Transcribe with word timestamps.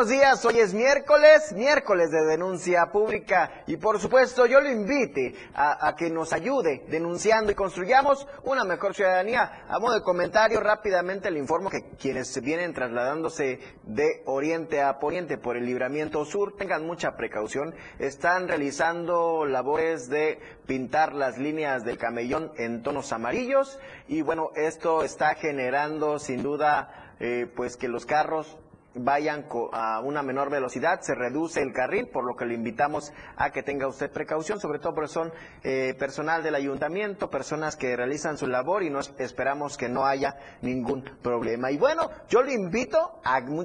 buenos 0.00 0.18
días. 0.18 0.42
Hoy 0.46 0.58
es 0.58 0.72
miércoles, 0.72 1.52
miércoles 1.52 2.10
de 2.10 2.24
denuncia 2.24 2.86
pública 2.90 3.64
y 3.66 3.76
por 3.76 4.00
supuesto 4.00 4.46
yo 4.46 4.58
lo 4.62 4.70
invite 4.70 5.34
a, 5.52 5.94
que 5.94 6.08
nos 6.08 6.32
ayude 6.32 6.86
denunciando 6.88 7.52
y 7.52 7.54
construyamos 7.54 8.26
una 8.44 8.64
mejor 8.64 8.94
ciudadanía. 8.94 9.66
A 9.68 9.78
modo 9.78 9.96
de 9.96 10.00
comentario, 10.00 10.58
rápidamente 10.60 11.30
le 11.30 11.38
informo 11.38 11.68
que 11.68 11.90
quienes 11.98 12.40
vienen 12.40 12.72
trasladándose 12.72 13.58
de 13.82 14.22
oriente 14.24 14.80
a 14.80 14.98
poniente 14.98 15.36
por 15.36 15.58
el 15.58 15.66
libramiento 15.66 16.24
sur 16.24 16.56
tengan 16.56 16.86
mucha 16.86 17.14
precaución. 17.14 17.74
Están 17.98 18.48
realizando 18.48 19.44
labores 19.44 20.08
de 20.08 20.40
pintar 20.66 21.12
las 21.12 21.36
líneas 21.36 21.84
del 21.84 21.98
camellón 21.98 22.52
en 22.56 22.82
tonos 22.82 23.12
amarillos 23.12 23.78
y 24.08 24.22
bueno, 24.22 24.48
esto 24.54 25.02
está 25.02 25.34
generando 25.34 26.18
sin 26.18 26.42
duda 26.42 27.14
eh, 27.20 27.46
pues 27.54 27.76
que 27.76 27.88
los 27.88 28.06
carros 28.06 28.56
vayan 28.94 29.46
a 29.72 30.00
una 30.00 30.22
menor 30.22 30.50
velocidad, 30.50 31.00
se 31.00 31.14
reduce 31.14 31.60
el 31.60 31.72
carril, 31.72 32.08
por 32.08 32.24
lo 32.24 32.34
que 32.36 32.44
le 32.44 32.54
invitamos 32.54 33.12
a 33.36 33.50
que 33.50 33.62
tenga 33.62 33.86
usted 33.86 34.10
precaución, 34.10 34.58
sobre 34.60 34.78
todo 34.78 34.94
porque 34.94 35.08
son 35.08 35.32
eh, 35.62 35.94
personal 35.98 36.42
del 36.42 36.54
ayuntamiento, 36.54 37.30
personas 37.30 37.76
que 37.76 37.96
realizan 37.96 38.36
su 38.36 38.46
labor 38.46 38.82
y 38.82 38.90
nos 38.90 39.14
esperamos 39.18 39.76
que 39.76 39.88
no 39.88 40.06
haya 40.06 40.36
ningún 40.62 41.04
problema. 41.22 41.70
Y 41.70 41.78
bueno, 41.78 42.10
yo 42.28 42.42
le 42.42 42.54
invito 42.54 43.20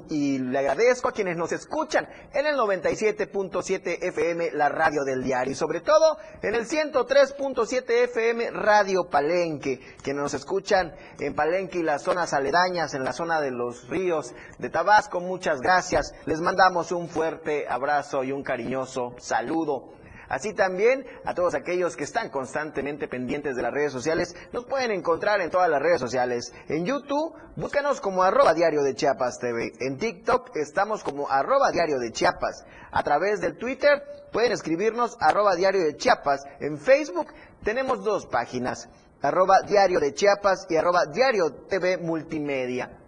y 0.08 0.38
le 0.38 0.58
agradezco 0.58 1.08
a 1.08 1.12
quienes 1.12 1.36
nos 1.36 1.52
escuchan 1.52 2.08
en 2.32 2.46
el 2.46 2.56
97.7 2.56 3.98
FM, 4.02 4.52
la 4.52 4.68
radio 4.68 5.04
del 5.04 5.22
diario, 5.22 5.52
y 5.52 5.56
sobre 5.56 5.80
todo 5.80 6.18
en 6.42 6.54
el 6.54 6.66
103.7 6.66 8.04
FM, 8.04 8.50
Radio 8.50 9.08
Palenque, 9.10 9.80
que 10.02 10.14
nos 10.14 10.34
escuchan 10.34 10.94
en 11.18 11.34
Palenque 11.34 11.78
y 11.78 11.82
las 11.82 12.02
zonas 12.02 12.32
aledañas, 12.32 12.94
en 12.94 13.04
la 13.04 13.12
zona 13.12 13.40
de 13.40 13.50
los 13.50 13.88
ríos 13.88 14.34
de 14.58 14.70
Tabasco, 14.70 15.15
muchas 15.20 15.60
gracias. 15.60 16.14
Les 16.24 16.40
mandamos 16.40 16.92
un 16.92 17.08
fuerte 17.08 17.66
abrazo 17.68 18.24
y 18.24 18.32
un 18.32 18.42
cariñoso 18.42 19.14
saludo. 19.18 19.96
Así 20.28 20.54
también 20.54 21.06
a 21.24 21.34
todos 21.34 21.54
aquellos 21.54 21.96
que 21.96 22.04
están 22.04 22.30
constantemente 22.30 23.06
pendientes 23.06 23.54
de 23.54 23.62
las 23.62 23.72
redes 23.72 23.92
sociales, 23.92 24.34
nos 24.52 24.64
pueden 24.64 24.90
encontrar 24.90 25.40
en 25.40 25.50
todas 25.50 25.70
las 25.70 25.80
redes 25.80 26.00
sociales. 26.00 26.52
En 26.68 26.84
YouTube, 26.84 27.34
búscanos 27.54 28.00
como 28.00 28.22
arroba 28.22 28.54
diario 28.54 28.82
de 28.82 28.94
Chiapas 28.94 29.38
TV. 29.38 29.72
En 29.80 29.98
TikTok 29.98 30.56
estamos 30.56 31.04
como 31.04 31.30
arroba 31.30 31.70
diario 31.70 31.98
de 31.98 32.10
Chiapas. 32.10 32.64
A 32.90 33.02
través 33.02 33.40
del 33.40 33.56
Twitter 33.56 34.02
pueden 34.32 34.52
escribirnos 34.52 35.16
arroba 35.20 35.54
diario 35.54 35.84
de 35.84 35.96
Chiapas. 35.96 36.44
En 36.60 36.78
Facebook 36.78 37.28
tenemos 37.62 38.02
dos 38.02 38.26
páginas, 38.26 38.88
arroba 39.22 39.60
diario 39.62 40.00
de 40.00 40.12
Chiapas 40.12 40.66
y 40.68 40.76
arroba 40.76 41.06
diario 41.06 41.52
TV 41.68 41.98
Multimedia 41.98 43.05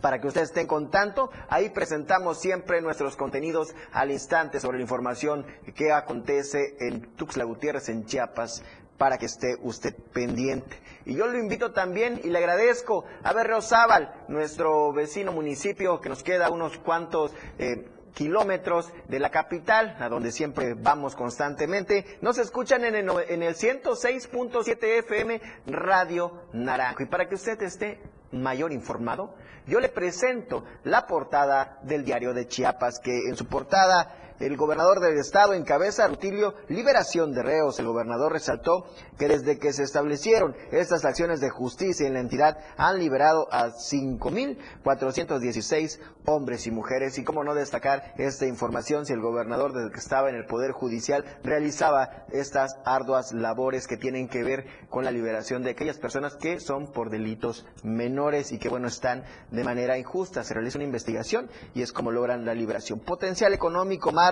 para 0.00 0.20
que 0.20 0.28
ustedes 0.28 0.48
estén 0.48 0.66
con 0.66 0.90
tanto. 0.90 1.30
Ahí 1.48 1.70
presentamos 1.70 2.40
siempre 2.40 2.80
nuestros 2.80 3.16
contenidos 3.16 3.74
al 3.92 4.10
instante 4.10 4.60
sobre 4.60 4.78
la 4.78 4.82
información 4.82 5.46
que 5.74 5.92
acontece 5.92 6.76
en 6.80 7.14
Tuxtla 7.16 7.44
Gutiérrez, 7.44 7.88
en 7.88 8.04
Chiapas, 8.04 8.62
para 8.98 9.18
que 9.18 9.26
esté 9.26 9.56
usted 9.62 9.94
pendiente. 10.12 10.78
Y 11.04 11.14
yo 11.16 11.26
lo 11.26 11.38
invito 11.38 11.72
también 11.72 12.20
y 12.22 12.30
le 12.30 12.38
agradezco 12.38 13.04
a 13.22 13.32
Berriozábal, 13.32 14.24
nuestro 14.28 14.92
vecino 14.92 15.32
municipio 15.32 16.00
que 16.00 16.08
nos 16.08 16.22
queda 16.22 16.50
unos 16.50 16.78
cuantos 16.78 17.32
eh, 17.58 17.88
kilómetros 18.14 18.90
de 19.08 19.18
la 19.18 19.30
capital, 19.30 19.96
a 20.00 20.08
donde 20.08 20.32
siempre 20.32 20.74
vamos 20.74 21.16
constantemente. 21.16 22.18
Nos 22.22 22.38
escuchan 22.38 22.84
en 22.84 22.94
el, 22.94 23.10
en 23.28 23.42
el 23.42 23.54
106.7 23.54 24.78
FM 25.00 25.40
Radio 25.66 26.42
Naranjo. 26.52 27.02
Y 27.02 27.06
para 27.06 27.28
que 27.28 27.34
usted 27.34 27.60
esté 27.62 28.00
mayor 28.42 28.72
informado, 28.72 29.34
yo 29.66 29.80
le 29.80 29.88
presento 29.88 30.64
la 30.84 31.06
portada 31.06 31.78
del 31.82 32.04
diario 32.04 32.34
de 32.34 32.46
Chiapas, 32.46 33.00
que 33.00 33.28
en 33.28 33.36
su 33.36 33.46
portada 33.46 34.23
el 34.40 34.56
gobernador 34.56 34.98
del 35.00 35.18
estado 35.18 35.52
encabeza 35.54 36.08
Rutilio 36.08 36.54
liberación 36.68 37.32
de 37.32 37.42
reos. 37.42 37.78
El 37.78 37.86
gobernador 37.86 38.32
resaltó 38.32 38.86
que 39.16 39.28
desde 39.28 39.58
que 39.58 39.72
se 39.72 39.84
establecieron 39.84 40.56
estas 40.72 41.04
acciones 41.04 41.40
de 41.40 41.50
justicia 41.50 42.04
en 42.06 42.14
la 42.14 42.20
entidad 42.20 42.58
han 42.76 42.98
liberado 42.98 43.46
a 43.52 43.68
5.416 43.68 46.00
hombres 46.26 46.66
y 46.66 46.72
mujeres. 46.72 47.18
Y 47.18 47.24
cómo 47.24 47.44
no 47.44 47.54
destacar 47.54 48.14
esta 48.16 48.46
información 48.46 49.04
si 49.06 49.12
el 49.12 49.20
gobernador 49.20 49.72
desde 49.72 49.92
que 49.92 50.00
estaba 50.00 50.30
en 50.30 50.36
el 50.36 50.46
Poder 50.46 50.72
Judicial 50.72 51.24
realizaba 51.44 52.24
estas 52.32 52.76
arduas 52.84 53.32
labores 53.32 53.86
que 53.86 53.96
tienen 53.96 54.26
que 54.28 54.42
ver 54.42 54.66
con 54.90 55.04
la 55.04 55.12
liberación 55.12 55.62
de 55.62 55.70
aquellas 55.70 55.98
personas 55.98 56.34
que 56.36 56.58
son 56.58 56.90
por 56.92 57.10
delitos 57.10 57.64
menores 57.82 58.50
y 58.52 58.58
que 58.58 58.68
bueno 58.68 58.88
están 58.88 59.22
de 59.50 59.62
manera 59.62 59.96
injusta. 59.96 60.42
Se 60.42 60.54
realiza 60.54 60.78
una 60.78 60.86
investigación 60.86 61.48
y 61.74 61.82
es 61.82 61.92
como 61.92 62.10
logran 62.10 62.44
la 62.44 62.54
liberación. 62.54 62.98
Potencial 63.00 63.54
económico 63.54 64.10
más 64.10 64.23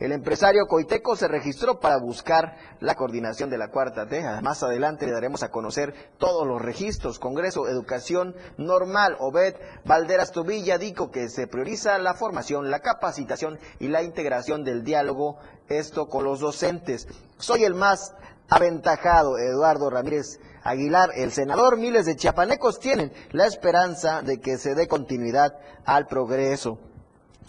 el 0.00 0.12
empresario 0.12 0.66
Coiteco 0.66 1.14
se 1.14 1.28
registró 1.28 1.78
para 1.78 1.98
buscar 1.98 2.56
la 2.80 2.96
coordinación 2.96 3.48
de 3.48 3.58
la 3.58 3.70
cuarta 3.70 4.08
T. 4.08 4.22
Más 4.42 4.62
adelante 4.62 5.06
le 5.06 5.12
daremos 5.12 5.42
a 5.42 5.50
conocer 5.50 5.94
todos 6.18 6.46
los 6.46 6.60
registros. 6.60 7.18
Congreso 7.18 7.68
Educación 7.68 8.34
Normal. 8.56 9.16
Obed 9.20 9.54
Valderas 9.84 10.32
Tobilla 10.32 10.78
dijo 10.78 11.10
que 11.10 11.28
se 11.28 11.46
prioriza 11.46 11.98
la 11.98 12.14
formación, 12.14 12.70
la 12.70 12.80
capacitación 12.80 13.60
y 13.78 13.88
la 13.88 14.02
integración 14.02 14.64
del 14.64 14.82
diálogo, 14.82 15.38
esto 15.68 16.08
con 16.08 16.24
los 16.24 16.40
docentes. 16.40 17.06
Soy 17.38 17.64
el 17.64 17.74
más 17.74 18.14
aventajado, 18.48 19.38
Eduardo 19.38 19.90
Ramírez 19.90 20.40
Aguilar, 20.64 21.10
el 21.14 21.30
senador, 21.30 21.78
miles 21.78 22.06
de 22.06 22.16
chiapanecos 22.16 22.80
tienen 22.80 23.12
la 23.30 23.46
esperanza 23.46 24.22
de 24.22 24.40
que 24.40 24.58
se 24.58 24.74
dé 24.74 24.88
continuidad 24.88 25.58
al 25.84 26.06
progreso. 26.06 26.89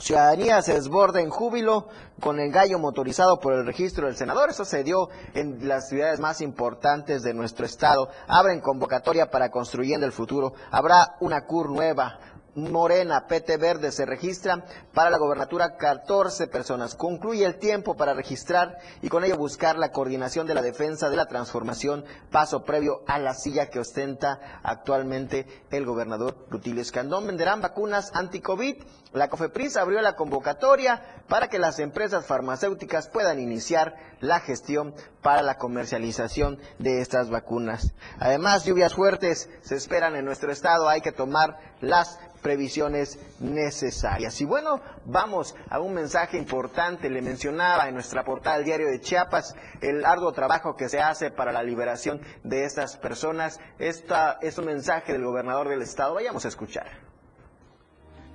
Ciudadanía 0.01 0.59
se 0.63 0.73
desborda 0.73 1.21
en 1.21 1.29
júbilo 1.29 1.87
con 2.19 2.39
el 2.39 2.51
gallo 2.51 2.79
motorizado 2.79 3.39
por 3.39 3.53
el 3.53 3.67
registro 3.67 4.07
del 4.07 4.15
senador. 4.15 4.49
Eso 4.49 4.65
se 4.65 4.83
dio 4.83 5.09
en 5.35 5.67
las 5.67 5.89
ciudades 5.89 6.19
más 6.19 6.41
importantes 6.41 7.21
de 7.21 7.35
nuestro 7.35 7.67
estado. 7.67 8.09
Abren 8.27 8.61
convocatoria 8.61 9.29
para 9.29 9.51
Construyendo 9.51 10.07
el 10.07 10.11
Futuro. 10.11 10.53
Habrá 10.71 11.17
una 11.19 11.45
CUR 11.45 11.69
nueva, 11.69 12.17
Morena, 12.55 13.27
PT 13.27 13.57
Verde, 13.57 13.91
se 13.91 14.05
registran 14.05 14.65
para 14.93 15.09
la 15.09 15.17
gobernatura 15.17 15.77
14 15.77 16.47
personas. 16.47 16.95
Concluye 16.95 17.45
el 17.45 17.59
tiempo 17.59 17.95
para 17.95 18.13
registrar 18.13 18.77
y 19.01 19.09
con 19.09 19.23
ello 19.23 19.37
buscar 19.37 19.77
la 19.77 19.91
coordinación 19.91 20.47
de 20.47 20.53
la 20.53 20.61
defensa 20.61 21.09
de 21.09 21.15
la 21.15 21.27
transformación, 21.27 22.03
paso 22.29 22.63
previo 22.63 23.03
a 23.07 23.19
la 23.19 23.33
silla 23.33 23.69
que 23.69 23.79
ostenta 23.79 24.59
actualmente 24.63 25.47
el 25.69 25.85
gobernador 25.85 26.45
Rutilio 26.49 26.81
Escandón. 26.81 27.27
Venderán 27.27 27.61
vacunas 27.61 28.11
anti-COVID. 28.13 28.83
La 29.13 29.29
COFEPRIS 29.29 29.77
abrió 29.77 30.01
la 30.01 30.15
convocatoria 30.15 31.01
para 31.27 31.49
que 31.49 31.59
las 31.59 31.79
empresas 31.79 32.25
farmacéuticas 32.25 33.09
puedan 33.09 33.39
iniciar 33.39 33.95
la 34.21 34.39
gestión 34.39 34.95
para 35.21 35.41
la 35.41 35.57
comercialización 35.57 36.59
de 36.79 37.01
estas 37.01 37.29
vacunas. 37.29 37.93
Además, 38.19 38.65
lluvias 38.65 38.93
fuertes 38.93 39.49
se 39.61 39.75
esperan 39.75 40.15
en 40.15 40.25
nuestro 40.25 40.51
estado. 40.51 40.87
Hay 40.87 41.01
que 41.01 41.11
tomar 41.11 41.59
las 41.81 42.19
previsiones 42.41 43.19
necesarias. 43.39 44.39
Y 44.41 44.45
bueno, 44.45 44.81
vamos 45.05 45.55
a 45.69 45.79
un 45.79 45.93
mensaje 45.93 46.37
importante. 46.37 47.09
Le 47.09 47.21
mencionaba 47.21 47.87
en 47.87 47.95
nuestra 47.95 48.23
portada 48.23 48.59
diario 48.59 48.87
de 48.87 48.99
Chiapas 48.99 49.55
el 49.81 50.05
arduo 50.05 50.31
trabajo 50.31 50.75
que 50.75 50.89
se 50.89 50.99
hace 50.99 51.31
para 51.31 51.51
la 51.51 51.63
liberación 51.63 52.21
de 52.43 52.65
estas 52.65 52.97
personas. 52.97 53.59
Esta 53.79 54.37
es 54.41 54.57
un 54.57 54.65
mensaje 54.65 55.13
del 55.13 55.25
gobernador 55.25 55.69
del 55.69 55.81
estado. 55.81 56.15
Vayamos 56.15 56.45
a 56.45 56.47
escuchar. 56.47 57.11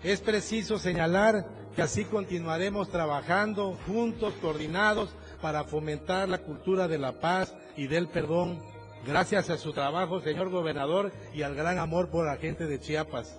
Es 0.02 0.20
preciso 0.20 0.78
señalar 0.78 1.46
que 1.74 1.82
así 1.82 2.04
continuaremos 2.04 2.90
trabajando 2.90 3.76
juntos, 3.86 4.34
coordinados, 4.40 5.14
para 5.40 5.64
fomentar 5.64 6.28
la 6.28 6.38
cultura 6.38 6.88
de 6.88 6.98
la 6.98 7.12
paz 7.12 7.54
y 7.76 7.86
del 7.86 8.08
perdón. 8.08 8.60
Gracias 9.06 9.50
a 9.50 9.58
su 9.58 9.72
trabajo, 9.72 10.20
señor 10.20 10.50
gobernador, 10.50 11.12
y 11.34 11.42
al 11.42 11.54
gran 11.54 11.78
amor 11.78 12.08
por 12.08 12.26
la 12.26 12.36
gente 12.36 12.66
de 12.66 12.80
Chiapas. 12.80 13.38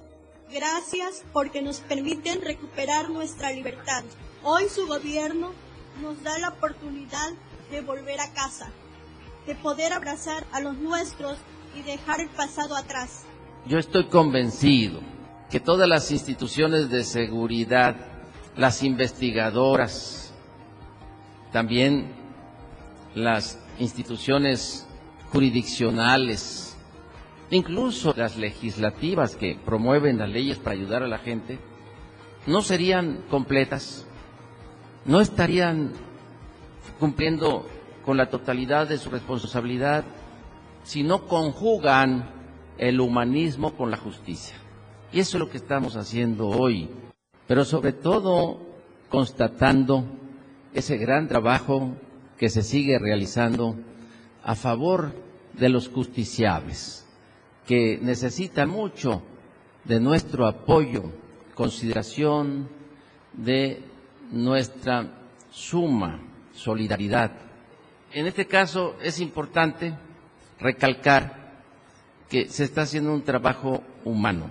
Gracias 0.51 1.25
porque 1.33 1.61
nos 1.61 1.81
permiten 1.81 2.41
recuperar 2.41 3.09
nuestra 3.09 3.51
libertad. 3.51 4.03
Hoy 4.44 4.69
su 4.69 4.88
gobierno 4.88 5.51
nos 6.01 6.23
da 6.23 6.38
la 6.39 6.49
oportunidad 6.49 7.33
de 7.69 7.81
volver 7.81 8.19
a 8.21 8.31
casa, 8.33 8.71
de 9.45 9.55
poder 9.55 9.91
abrazar 9.91 10.45
a 10.53 10.61
los 10.61 10.77
nuestros 10.77 11.38
y 11.75 11.81
dejar 11.81 12.21
el 12.21 12.29
pasado 12.29 12.75
atrás. 12.75 13.25
Yo 13.65 13.77
estoy 13.77 14.05
convencido 14.05 15.01
que 15.50 15.59
todas 15.59 15.88
las 15.89 16.11
instituciones 16.11 16.89
de 16.89 17.03
seguridad, 17.03 17.95
las 18.55 18.83
investigadoras, 18.83 20.26
también 21.51 22.13
las 23.15 23.59
instituciones 23.79 24.88
jurisdiccionales, 25.31 26.77
incluso 27.49 28.13
las 28.15 28.38
legislativas 28.38 29.35
que 29.35 29.55
promueven 29.55 30.17
las 30.17 30.29
leyes 30.29 30.57
para 30.57 30.75
ayudar 30.75 31.03
a 31.03 31.07
la 31.07 31.19
gente, 31.19 31.59
no 32.45 32.61
serían 32.61 33.23
completas, 33.29 34.05
no 35.05 35.21
estarían 35.21 35.94
cumpliendo 36.99 37.67
con 38.05 38.17
la 38.17 38.29
totalidad 38.29 38.88
de 38.88 38.97
su 38.97 39.09
responsabilidad 39.09 40.05
si 40.83 41.03
no 41.03 41.27
conjugan 41.27 42.29
el 42.77 43.01
humanismo 43.01 43.73
con 43.75 43.91
la 43.91 43.97
justicia. 43.97 44.55
Y 45.11 45.19
eso 45.19 45.38
es 45.38 45.39
lo 45.39 45.50
que 45.50 45.57
estamos 45.57 45.95
haciendo 45.95 46.47
hoy. 46.47 46.89
pero 47.47 47.63
sobre 47.63 47.93
todo 47.93 48.59
constatando 49.09 50.05
ese 50.73 50.97
gran 50.97 51.27
trabajo 51.27 51.95
que 52.37 52.49
se 52.49 52.61
sigue 52.61 52.99
realizando 52.99 53.75
a 54.43 54.55
favor 54.55 55.13
de 55.53 55.69
los 55.69 55.89
justiciables, 55.89 57.05
que 57.65 57.99
necesitan 58.01 58.69
mucho 58.69 59.23
de 59.83 59.99
nuestro 59.99 60.47
apoyo, 60.47 61.11
consideración, 61.55 62.69
de 63.33 63.83
nuestra 64.31 65.11
suma 65.49 66.21
solidaridad. 66.53 67.31
En 68.11 68.27
este 68.27 68.45
caso 68.47 68.95
es 69.01 69.19
importante 69.19 69.93
recalcar 70.59 71.61
que 72.29 72.49
se 72.49 72.63
está 72.63 72.81
haciendo 72.81 73.13
un 73.13 73.23
trabajo 73.23 73.83
humano 74.03 74.49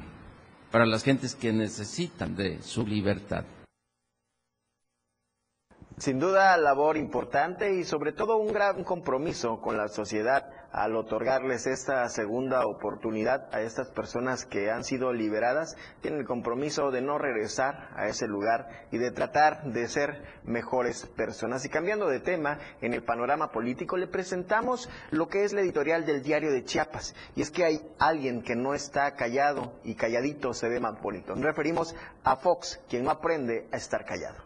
para 0.71 0.87
las 0.87 1.03
gentes 1.03 1.35
que 1.35 1.53
necesitan 1.53 2.37
de 2.37 2.63
su 2.63 2.87
libertad. 2.87 3.45
Sin 5.99 6.19
duda, 6.19 6.55
labor 6.59 6.99
importante 6.99 7.73
y 7.73 7.85
sobre 7.85 8.13
todo 8.13 8.37
un 8.37 8.53
gran 8.53 8.85
compromiso 8.85 9.63
con 9.63 9.79
la 9.79 9.89
sociedad 9.89 10.45
al 10.71 10.95
otorgarles 10.95 11.67
esta 11.67 12.07
segunda 12.11 12.67
oportunidad 12.67 13.49
a 13.51 13.63
estas 13.63 13.89
personas 13.89 14.45
que 14.45 14.71
han 14.71 14.85
sido 14.85 15.15
liberadas. 15.15 15.75
Tienen 16.03 16.21
el 16.21 16.27
compromiso 16.27 16.91
de 16.91 17.01
no 17.01 17.17
regresar 17.17 17.89
a 17.97 18.09
ese 18.09 18.27
lugar 18.27 18.69
y 18.91 18.99
de 18.99 19.11
tratar 19.11 19.73
de 19.73 19.89
ser 19.89 20.23
mejores 20.45 21.07
personas. 21.07 21.65
Y 21.65 21.71
cambiando 21.71 22.09
de 22.09 22.21
tema, 22.21 22.59
en 22.83 22.93
el 22.93 23.03
panorama 23.03 23.51
político 23.51 23.97
le 23.97 24.07
presentamos 24.07 24.91
lo 25.11 25.29
que 25.29 25.45
es 25.45 25.55
la 25.55 25.63
editorial 25.63 26.05
del 26.05 26.23
diario 26.23 26.53
de 26.53 26.63
Chiapas. 26.63 27.15
Y 27.35 27.41
es 27.41 27.51
que 27.51 27.65
hay 27.65 27.81
alguien 27.99 28.43
que 28.43 28.55
no 28.55 28.75
está 28.75 29.15
callado 29.15 29.81
y 29.83 29.95
calladito 29.95 30.53
se 30.53 30.69
ve 30.69 30.79
más 30.79 31.01
bonito. 31.01 31.35
Nos 31.35 31.47
referimos 31.47 31.97
a 32.23 32.37
Fox, 32.37 32.83
quien 32.87 33.05
no 33.05 33.11
aprende 33.11 33.67
a 33.73 33.79
estar 33.79 34.05
callado. 34.05 34.46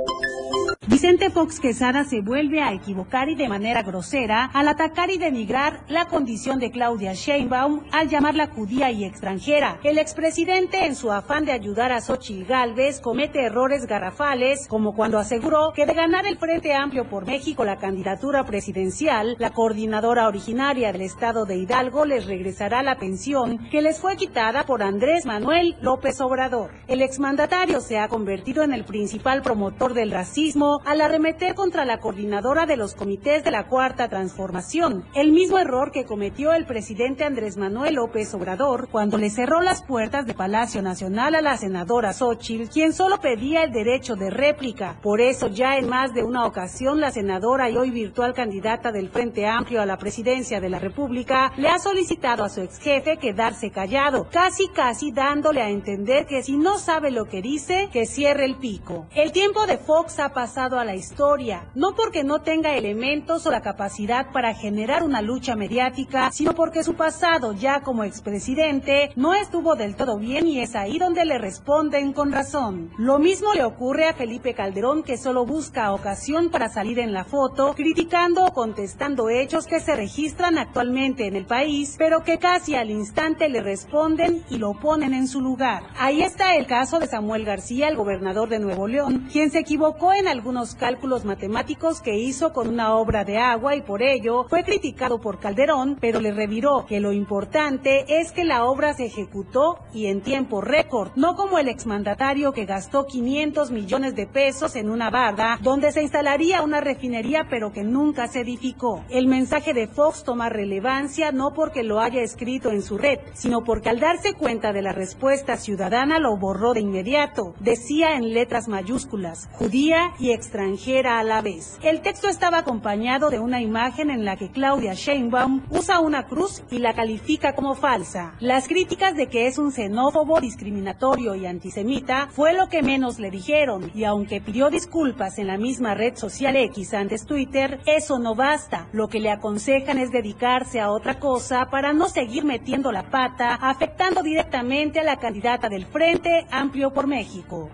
Vicente 0.87 1.29
Fox 1.29 1.59
Quesada 1.59 2.05
se 2.05 2.21
vuelve 2.21 2.59
a 2.59 2.73
equivocar 2.73 3.29
y 3.29 3.35
de 3.35 3.47
manera 3.47 3.83
grosera 3.83 4.45
al 4.45 4.67
atacar 4.67 5.11
y 5.11 5.19
denigrar 5.19 5.81
la 5.87 6.07
condición 6.07 6.57
de 6.57 6.71
Claudia 6.71 7.13
Sheinbaum 7.13 7.83
al 7.91 8.09
llamarla 8.09 8.47
judía 8.47 8.89
y 8.89 9.05
extranjera. 9.05 9.79
El 9.83 9.99
expresidente, 9.99 10.87
en 10.87 10.95
su 10.95 11.11
afán 11.11 11.45
de 11.45 11.51
ayudar 11.51 11.91
a 11.91 12.01
Xochitl 12.01 12.47
Gálvez, 12.47 12.99
comete 12.99 13.43
errores 13.43 13.85
garrafales, 13.85 14.67
como 14.67 14.95
cuando 14.95 15.19
aseguró 15.19 15.71
que 15.75 15.85
de 15.85 15.93
ganar 15.93 16.25
el 16.25 16.39
Frente 16.39 16.73
Amplio 16.73 17.07
por 17.07 17.27
México 17.27 17.63
la 17.63 17.77
candidatura 17.77 18.43
presidencial, 18.43 19.35
la 19.37 19.51
coordinadora 19.51 20.27
originaria 20.27 20.91
del 20.91 21.03
estado 21.03 21.45
de 21.45 21.57
Hidalgo 21.57 22.05
les 22.05 22.25
regresará 22.25 22.81
la 22.81 22.97
pensión 22.97 23.69
que 23.69 23.83
les 23.83 23.99
fue 23.99 24.17
quitada 24.17 24.65
por 24.65 24.81
Andrés 24.81 25.27
Manuel 25.27 25.75
López 25.79 26.19
Obrador. 26.21 26.71
El 26.87 27.03
exmandatario 27.03 27.81
se 27.81 27.99
ha 27.99 28.07
convertido 28.07 28.63
en 28.63 28.73
el 28.73 28.83
principal 28.83 29.43
promotor 29.43 29.93
del 29.93 30.09
racismo 30.09 30.70
al 30.85 31.01
arremeter 31.01 31.55
contra 31.55 31.83
la 31.85 31.99
coordinadora 31.99 32.65
de 32.65 32.77
los 32.77 32.95
comités 32.95 33.43
de 33.43 33.51
la 33.51 33.67
Cuarta 33.67 34.07
Transformación, 34.07 35.03
el 35.15 35.31
mismo 35.31 35.59
error 35.59 35.91
que 35.91 36.05
cometió 36.05 36.53
el 36.53 36.65
presidente 36.65 37.25
Andrés 37.25 37.57
Manuel 37.57 37.95
López 37.95 38.33
Obrador 38.33 38.87
cuando 38.89 39.17
le 39.17 39.29
cerró 39.29 39.61
las 39.61 39.83
puertas 39.83 40.25
de 40.25 40.33
Palacio 40.33 40.81
Nacional 40.81 41.35
a 41.35 41.41
la 41.41 41.57
senadora 41.57 42.13
Xochitl, 42.13 42.69
quien 42.69 42.93
solo 42.93 43.19
pedía 43.19 43.63
el 43.63 43.71
derecho 43.71 44.15
de 44.15 44.29
réplica. 44.29 44.97
Por 45.01 45.19
eso 45.19 45.47
ya 45.47 45.77
en 45.77 45.89
más 45.89 46.13
de 46.13 46.23
una 46.23 46.45
ocasión 46.45 47.01
la 47.01 47.11
senadora 47.11 47.69
y 47.69 47.75
hoy 47.75 47.91
virtual 47.91 48.33
candidata 48.33 48.91
del 48.91 49.09
Frente 49.09 49.47
Amplio 49.47 49.81
a 49.81 49.85
la 49.85 49.97
presidencia 49.97 50.61
de 50.61 50.69
la 50.69 50.79
República 50.79 51.51
le 51.57 51.67
ha 51.67 51.79
solicitado 51.79 52.43
a 52.43 52.49
su 52.49 52.61
ex 52.61 52.79
jefe 52.79 53.17
quedarse 53.17 53.71
callado, 53.71 54.27
casi 54.31 54.69
casi 54.69 55.11
dándole 55.11 55.61
a 55.61 55.69
entender 55.69 56.25
que 56.27 56.43
si 56.43 56.55
no 56.55 56.77
sabe 56.77 57.11
lo 57.11 57.25
que 57.25 57.41
dice, 57.41 57.89
que 57.91 58.05
cierre 58.05 58.45
el 58.45 58.55
pico. 58.55 59.07
El 59.13 59.31
tiempo 59.31 59.65
de 59.65 59.77
Fox 59.77 60.19
ha 60.19 60.29
pasado 60.29 60.60
a 60.61 60.85
la 60.85 60.93
historia, 60.93 61.63
no 61.73 61.95
porque 61.95 62.23
no 62.23 62.41
tenga 62.41 62.75
elementos 62.75 63.47
o 63.47 63.51
la 63.51 63.61
capacidad 63.61 64.31
para 64.31 64.53
generar 64.53 65.01
una 65.01 65.19
lucha 65.23 65.55
mediática, 65.55 66.29
sino 66.31 66.53
porque 66.53 66.83
su 66.83 66.93
pasado 66.93 67.53
ya 67.53 67.81
como 67.81 68.03
expresidente 68.03 69.11
no 69.15 69.33
estuvo 69.33 69.75
del 69.75 69.95
todo 69.95 70.19
bien 70.19 70.45
y 70.45 70.59
es 70.59 70.75
ahí 70.75 70.99
donde 70.99 71.25
le 71.25 71.39
responden 71.39 72.13
con 72.13 72.31
razón. 72.31 72.91
Lo 72.99 73.17
mismo 73.17 73.53
le 73.55 73.63
ocurre 73.63 74.07
a 74.07 74.13
Felipe 74.13 74.53
Calderón 74.53 75.01
que 75.01 75.17
solo 75.17 75.47
busca 75.47 75.93
ocasión 75.93 76.51
para 76.51 76.69
salir 76.69 76.99
en 76.99 77.11
la 77.11 77.23
foto, 77.23 77.73
criticando 77.73 78.45
o 78.45 78.53
contestando 78.53 79.29
hechos 79.29 79.65
que 79.65 79.79
se 79.79 79.95
registran 79.95 80.59
actualmente 80.59 81.25
en 81.25 81.35
el 81.35 81.47
país, 81.47 81.95
pero 81.97 82.23
que 82.23 82.37
casi 82.37 82.75
al 82.75 82.91
instante 82.91 83.49
le 83.49 83.63
responden 83.63 84.43
y 84.51 84.59
lo 84.59 84.73
ponen 84.73 85.15
en 85.15 85.27
su 85.27 85.41
lugar. 85.41 85.81
Ahí 85.97 86.21
está 86.21 86.55
el 86.55 86.67
caso 86.67 86.99
de 86.99 87.07
Samuel 87.07 87.45
García, 87.45 87.87
el 87.87 87.95
gobernador 87.95 88.47
de 88.47 88.59
Nuevo 88.59 88.87
León, 88.87 89.27
quien 89.31 89.49
se 89.49 89.57
equivocó 89.59 90.13
en 90.13 90.27
algún 90.27 90.50
unos 90.51 90.75
cálculos 90.75 91.23
matemáticos 91.23 92.01
que 92.01 92.17
hizo 92.17 92.51
con 92.51 92.67
una 92.67 92.93
obra 92.95 93.23
de 93.23 93.37
agua 93.37 93.75
y 93.75 93.81
por 93.81 94.01
ello 94.01 94.45
fue 94.49 94.63
criticado 94.65 95.21
por 95.21 95.39
Calderón, 95.39 95.97
pero 95.99 96.19
le 96.19 96.33
reviró 96.33 96.85
que 96.85 96.99
lo 96.99 97.13
importante 97.13 98.19
es 98.19 98.33
que 98.33 98.43
la 98.43 98.65
obra 98.65 98.93
se 98.93 99.05
ejecutó 99.05 99.79
y 99.93 100.07
en 100.07 100.19
tiempo 100.19 100.59
récord, 100.59 101.11
no 101.15 101.35
como 101.35 101.57
el 101.57 101.69
exmandatario 101.69 102.51
que 102.51 102.65
gastó 102.65 103.05
500 103.05 103.71
millones 103.71 104.13
de 104.13 104.27
pesos 104.27 104.75
en 104.75 104.89
una 104.89 105.09
barda 105.09 105.57
donde 105.61 105.93
se 105.93 106.01
instalaría 106.01 106.63
una 106.63 106.81
refinería 106.81 107.47
pero 107.49 107.71
que 107.71 107.83
nunca 107.83 108.27
se 108.27 108.41
edificó. 108.41 109.05
El 109.09 109.27
mensaje 109.27 109.73
de 109.73 109.87
Fox 109.87 110.25
toma 110.25 110.49
relevancia 110.49 111.31
no 111.31 111.53
porque 111.53 111.83
lo 111.83 112.01
haya 112.01 112.21
escrito 112.21 112.71
en 112.71 112.81
su 112.81 112.97
red, 112.97 113.19
sino 113.33 113.63
porque 113.63 113.87
al 113.87 114.01
darse 114.01 114.33
cuenta 114.33 114.73
de 114.73 114.81
la 114.81 114.91
respuesta 114.91 115.55
ciudadana 115.55 116.19
lo 116.19 116.35
borró 116.35 116.73
de 116.73 116.81
inmediato. 116.81 117.55
Decía 117.61 118.17
en 118.17 118.33
letras 118.33 118.67
mayúsculas, 118.67 119.47
judía 119.53 120.11
y 120.19 120.31
extranjera 120.41 121.19
a 121.19 121.23
la 121.23 121.41
vez. 121.41 121.77
El 121.83 122.01
texto 122.01 122.27
estaba 122.27 122.57
acompañado 122.57 123.29
de 123.29 123.39
una 123.39 123.61
imagen 123.61 124.09
en 124.09 124.25
la 124.25 124.37
que 124.37 124.49
Claudia 124.49 124.95
Sheinbaum 124.95 125.61
usa 125.69 125.99
una 125.99 126.25
cruz 126.25 126.63
y 126.71 126.79
la 126.79 126.95
califica 126.95 127.53
como 127.53 127.75
falsa. 127.75 128.33
Las 128.39 128.67
críticas 128.67 129.15
de 129.15 129.27
que 129.27 129.45
es 129.45 129.59
un 129.59 129.71
xenófobo, 129.71 130.41
discriminatorio 130.41 131.35
y 131.35 131.45
antisemita 131.45 132.27
fue 132.31 132.53
lo 132.53 132.69
que 132.69 132.81
menos 132.81 133.19
le 133.19 133.29
dijeron 133.29 133.91
y 133.93 134.03
aunque 134.05 134.41
pidió 134.41 134.71
disculpas 134.71 135.37
en 135.37 135.45
la 135.45 135.57
misma 135.57 135.93
red 135.93 136.15
social 136.15 136.55
X 136.55 136.95
antes 136.95 137.27
Twitter, 137.27 137.79
eso 137.85 138.17
no 138.17 138.33
basta. 138.33 138.87
Lo 138.93 139.07
que 139.09 139.19
le 139.19 139.29
aconsejan 139.29 139.99
es 139.99 140.11
dedicarse 140.11 140.79
a 140.79 140.89
otra 140.89 141.19
cosa 141.19 141.67
para 141.69 141.93
no 141.93 142.09
seguir 142.09 142.45
metiendo 142.45 142.91
la 142.91 143.11
pata, 143.11 143.53
afectando 143.53 144.23
directamente 144.23 144.99
a 144.99 145.03
la 145.03 145.17
candidata 145.17 145.69
del 145.69 145.85
Frente 145.85 146.47
Amplio 146.49 146.91
por 146.91 147.05
México. 147.05 147.69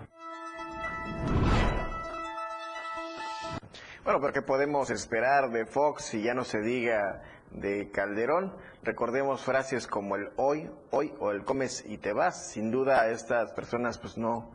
Bueno, 4.08 4.22
pero 4.22 4.32
¿qué 4.32 4.40
podemos 4.40 4.88
esperar 4.88 5.50
de 5.50 5.66
Fox 5.66 6.02
si 6.02 6.22
ya 6.22 6.32
no 6.32 6.42
se 6.42 6.62
diga 6.62 7.20
de 7.50 7.90
Calderón? 7.90 8.54
Recordemos 8.82 9.42
frases 9.42 9.86
como 9.86 10.16
el 10.16 10.30
hoy, 10.36 10.70
hoy 10.92 11.12
o 11.20 11.30
el 11.30 11.44
comes 11.44 11.84
y 11.86 11.98
te 11.98 12.14
vas. 12.14 12.46
Sin 12.52 12.70
duda 12.70 13.02
a 13.02 13.10
estas 13.10 13.52
personas 13.52 13.98
pues 13.98 14.16
no, 14.16 14.50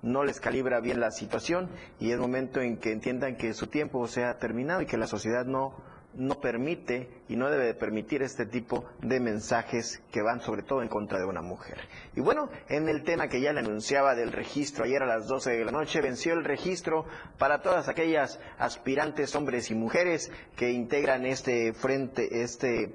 no 0.00 0.24
les 0.24 0.40
calibra 0.40 0.80
bien 0.80 1.00
la 1.00 1.10
situación 1.10 1.68
y 2.00 2.12
es 2.12 2.18
momento 2.18 2.62
en 2.62 2.78
que 2.78 2.92
entiendan 2.92 3.36
que 3.36 3.52
su 3.52 3.66
tiempo 3.66 4.08
se 4.08 4.24
ha 4.24 4.38
terminado 4.38 4.80
y 4.80 4.86
que 4.86 4.96
la 4.96 5.06
sociedad 5.06 5.44
no 5.44 5.74
no 6.16 6.40
permite 6.40 7.08
y 7.28 7.36
no 7.36 7.50
debe 7.50 7.74
permitir 7.74 8.22
este 8.22 8.46
tipo 8.46 8.84
de 9.00 9.20
mensajes 9.20 10.02
que 10.12 10.22
van 10.22 10.40
sobre 10.40 10.62
todo 10.62 10.82
en 10.82 10.88
contra 10.88 11.18
de 11.18 11.24
una 11.24 11.42
mujer. 11.42 11.78
Y 12.14 12.20
bueno, 12.20 12.48
en 12.68 12.88
el 12.88 13.02
tema 13.02 13.28
que 13.28 13.40
ya 13.40 13.52
le 13.52 13.60
anunciaba 13.60 14.14
del 14.14 14.32
registro, 14.32 14.84
ayer 14.84 15.02
a 15.02 15.06
las 15.06 15.26
12 15.26 15.50
de 15.50 15.64
la 15.64 15.72
noche 15.72 16.00
venció 16.00 16.34
el 16.34 16.44
registro 16.44 17.04
para 17.38 17.62
todas 17.62 17.88
aquellas 17.88 18.38
aspirantes 18.58 19.34
hombres 19.34 19.70
y 19.70 19.74
mujeres 19.74 20.30
que 20.56 20.70
integran 20.70 21.26
este 21.26 21.72
frente, 21.72 22.42
este 22.42 22.94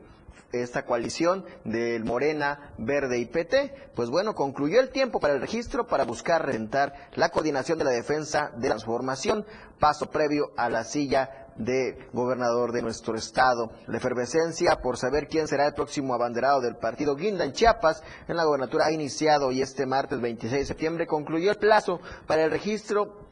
esta 0.51 0.86
coalición 0.86 1.46
del 1.63 2.03
Morena, 2.03 2.74
Verde 2.77 3.20
y 3.20 3.25
PT, 3.25 3.91
pues 3.96 4.10
bueno, 4.10 4.36
concluyó 4.36 4.79
el 4.79 4.89
tiempo 4.89 5.20
para 5.20 5.34
el 5.34 5.41
registro 5.41 5.88
para 5.88 6.06
buscar 6.06 6.46
rentar 6.46 6.94
la 7.15 7.29
coordinación 7.29 7.77
de 7.77 7.86
la 7.86 7.91
defensa 7.91 8.51
de 8.58 8.68
transformación, 8.68 9.46
paso 9.79 10.10
previo 10.10 10.51
a 10.58 10.70
la 10.70 10.84
silla 10.84 11.48
de 11.60 12.08
gobernador 12.13 12.72
de 12.72 12.82
nuestro 12.82 13.15
estado. 13.15 13.72
La 13.88 13.98
efervescencia 13.98 14.77
por 14.82 14.98
saber 14.98 15.27
quién 15.27 15.48
será 15.48 15.68
el 15.68 15.74
próximo 15.74 16.13
abanderado 16.13 16.62
del 16.62 16.77
partido 16.77 17.15
Guinda 17.15 17.44
en 17.44 17.51
Chiapas 17.51 18.01
en 18.27 18.38
la 18.38 18.46
gobernatura 18.46 18.86
ha 18.86 18.91
iniciado 18.91 19.51
y 19.51 19.62
este 19.62 19.86
martes 19.86 20.22
26 20.22 20.62
de 20.62 20.65
septiembre 20.65 21.06
concluyó 21.06 21.51
el 21.51 21.58
plazo 21.58 22.00
para 22.27 22.44
el 22.44 22.51
registro 22.51 23.27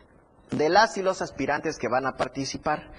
de 0.52 0.70
las 0.70 0.98
y 0.98 1.02
los 1.02 1.22
aspirantes 1.22 1.78
que 1.78 1.88
van 1.88 2.06
a 2.06 2.16
participar 2.16 2.92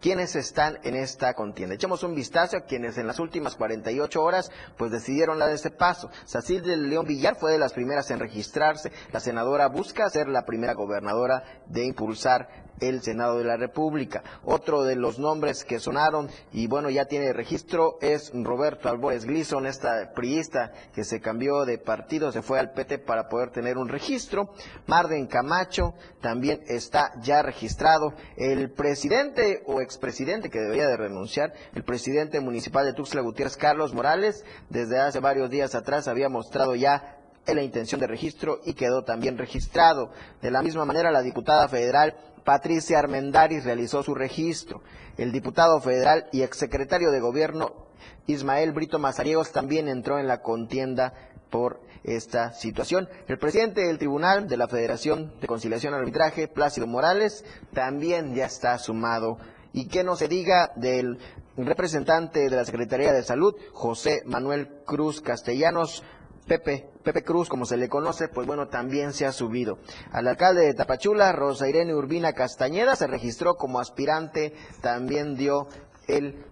quienes 0.00 0.36
están 0.36 0.78
en 0.82 0.94
esta 0.94 1.34
contienda. 1.34 1.74
Echemos 1.74 2.02
un 2.02 2.14
vistazo 2.14 2.56
a 2.56 2.64
quienes 2.64 2.98
en 2.98 3.06
las 3.06 3.18
últimas 3.18 3.56
48 3.56 4.22
horas 4.22 4.50
pues 4.76 4.90
decidieron 4.90 5.38
dar 5.38 5.50
este 5.50 5.70
paso. 5.70 6.10
Sacil 6.24 6.62
de 6.62 6.76
León 6.76 7.06
Villar 7.06 7.36
fue 7.36 7.52
de 7.52 7.58
las 7.58 7.72
primeras 7.72 8.10
en 8.10 8.20
registrarse. 8.20 8.92
La 9.12 9.20
senadora 9.20 9.68
busca 9.68 10.08
ser 10.10 10.28
la 10.28 10.44
primera 10.44 10.74
gobernadora 10.74 11.44
de 11.66 11.84
impulsar 11.84 12.65
el 12.80 13.02
Senado 13.02 13.38
de 13.38 13.44
la 13.44 13.56
República. 13.56 14.22
Otro 14.44 14.84
de 14.84 14.96
los 14.96 15.18
nombres 15.18 15.64
que 15.64 15.78
sonaron 15.78 16.28
y 16.52 16.66
bueno, 16.66 16.90
ya 16.90 17.06
tiene 17.06 17.32
registro 17.32 17.98
es 18.00 18.32
Roberto 18.34 18.88
Albores 18.88 19.24
Glisson, 19.24 19.66
esta 19.66 20.12
priista 20.14 20.72
que 20.94 21.04
se 21.04 21.20
cambió 21.20 21.64
de 21.64 21.78
partido, 21.78 22.32
se 22.32 22.42
fue 22.42 22.58
al 22.58 22.72
PT 22.72 22.98
para 22.98 23.28
poder 23.28 23.50
tener 23.50 23.78
un 23.78 23.88
registro. 23.88 24.50
Marden 24.86 25.26
Camacho 25.26 25.94
también 26.20 26.62
está 26.66 27.12
ya 27.22 27.42
registrado. 27.42 28.14
El 28.36 28.70
presidente 28.72 29.62
o 29.66 29.80
expresidente 29.80 30.50
que 30.50 30.60
debería 30.60 30.86
de 30.86 30.96
renunciar, 30.96 31.52
el 31.74 31.84
presidente 31.84 32.40
municipal 32.40 32.86
de 32.86 32.92
Tuxtla 32.92 33.22
Gutiérrez, 33.22 33.56
Carlos 33.56 33.94
Morales, 33.94 34.44
desde 34.68 35.00
hace 35.00 35.20
varios 35.20 35.50
días 35.50 35.74
atrás 35.74 36.08
había 36.08 36.28
mostrado 36.28 36.74
ya 36.74 37.16
la 37.54 37.62
intención 37.62 38.00
de 38.00 38.06
registro 38.06 38.60
y 38.64 38.74
quedó 38.74 39.04
también 39.04 39.38
registrado. 39.38 40.10
De 40.42 40.50
la 40.50 40.62
misma 40.62 40.84
manera, 40.84 41.10
la 41.10 41.22
diputada 41.22 41.68
federal 41.68 42.16
Patricia 42.44 42.98
Armendaris 42.98 43.64
realizó 43.64 44.02
su 44.02 44.14
registro. 44.14 44.82
El 45.16 45.32
diputado 45.32 45.80
federal 45.80 46.26
y 46.32 46.42
exsecretario 46.42 47.10
de 47.10 47.20
gobierno 47.20 47.86
Ismael 48.26 48.72
Brito 48.72 48.98
Mazariegos 48.98 49.52
también 49.52 49.88
entró 49.88 50.18
en 50.18 50.26
la 50.26 50.42
contienda 50.42 51.12
por 51.50 51.80
esta 52.04 52.52
situación. 52.52 53.08
El 53.26 53.38
presidente 53.38 53.82
del 53.82 53.98
Tribunal 53.98 54.48
de 54.48 54.56
la 54.56 54.68
Federación 54.68 55.34
de 55.40 55.46
Conciliación 55.46 55.94
y 55.94 55.96
Arbitraje, 55.96 56.48
Plácido 56.48 56.86
Morales, 56.86 57.44
también 57.72 58.34
ya 58.34 58.46
está 58.46 58.78
sumado. 58.78 59.38
Y 59.72 59.88
que 59.88 60.04
no 60.04 60.16
se 60.16 60.28
diga 60.28 60.72
del 60.76 61.18
representante 61.56 62.48
de 62.48 62.56
la 62.56 62.64
Secretaría 62.64 63.12
de 63.12 63.22
Salud, 63.22 63.54
José 63.72 64.22
Manuel 64.24 64.68
Cruz 64.84 65.20
Castellanos, 65.20 66.02
Pepe, 66.46 66.88
Pepe 67.06 67.22
Cruz, 67.22 67.48
como 67.48 67.66
se 67.66 67.76
le 67.76 67.88
conoce, 67.88 68.26
pues 68.26 68.48
bueno, 68.48 68.66
también 68.66 69.12
se 69.12 69.26
ha 69.26 69.32
subido. 69.32 69.78
Al 70.10 70.26
alcalde 70.26 70.66
de 70.66 70.74
Tapachula, 70.74 71.30
Rosa 71.30 71.68
Irene 71.68 71.94
Urbina 71.94 72.32
Castañeda, 72.32 72.96
se 72.96 73.06
registró 73.06 73.54
como 73.54 73.78
aspirante, 73.78 74.54
también 74.80 75.36
dio 75.36 75.68
el 76.08 76.44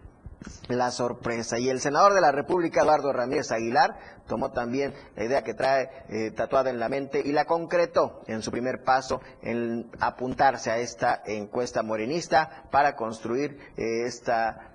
la 0.69 0.93
sorpresa. 0.93 1.59
Y 1.59 1.71
el 1.71 1.81
senador 1.81 2.15
de 2.15 2.21
la 2.21 2.31
República, 2.31 2.83
Eduardo 2.83 3.13
Ramírez 3.13 3.51
Aguilar, 3.51 3.99
tomó 4.29 4.53
también 4.53 4.95
la 5.17 5.25
idea 5.25 5.43
que 5.43 5.55
trae 5.55 5.91
eh, 6.09 6.31
tatuada 6.31 6.71
en 6.71 6.79
la 6.79 6.89
mente 6.89 7.21
y 7.25 7.33
la 7.33 7.47
concretó 7.47 8.23
en 8.29 8.43
su 8.43 8.53
primer 8.53 8.85
paso 8.85 9.21
en 9.43 9.91
apuntarse 9.99 10.71
a 10.71 10.79
esta 10.79 11.23
encuesta 11.27 11.83
morenista 11.83 12.65
para 12.71 12.95
construir 12.95 13.59
eh, 13.77 14.05
esta 14.07 14.71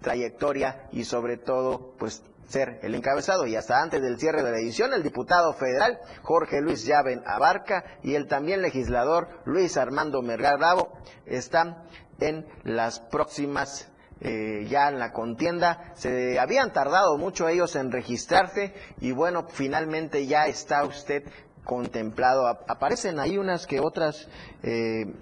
trayectoria 0.00 0.88
y 0.92 1.04
sobre 1.04 1.38
todo, 1.38 1.94
pues 1.98 2.22
ser 2.46 2.78
el 2.82 2.94
encabezado 2.94 3.46
y 3.46 3.56
hasta 3.56 3.80
antes 3.80 4.02
del 4.02 4.18
cierre 4.18 4.42
de 4.42 4.50
la 4.50 4.58
edición 4.58 4.92
el 4.92 5.02
diputado 5.02 5.52
federal 5.54 5.98
Jorge 6.22 6.60
Luis 6.60 6.84
Llaven 6.84 7.22
Abarca 7.26 7.84
y 8.02 8.14
el 8.14 8.26
también 8.26 8.62
legislador 8.62 9.28
Luis 9.44 9.76
Armando 9.76 10.22
Mergar 10.22 10.58
Bravo 10.58 10.92
están 11.26 11.84
en 12.20 12.46
las 12.64 13.00
próximas 13.00 13.90
eh, 14.20 14.66
ya 14.70 14.88
en 14.88 14.98
la 14.98 15.12
contienda. 15.12 15.92
Se 15.94 16.38
habían 16.38 16.72
tardado 16.72 17.18
mucho 17.18 17.48
ellos 17.48 17.76
en 17.76 17.90
registrarse 17.90 18.72
y 19.00 19.12
bueno, 19.12 19.46
finalmente 19.48 20.26
ya 20.26 20.46
está 20.46 20.84
usted 20.84 21.24
contemplado. 21.64 22.46
Aparecen 22.46 23.18
ahí 23.18 23.38
unas 23.38 23.66
que 23.66 23.80
otras 23.80 24.28
eh, 24.62 25.12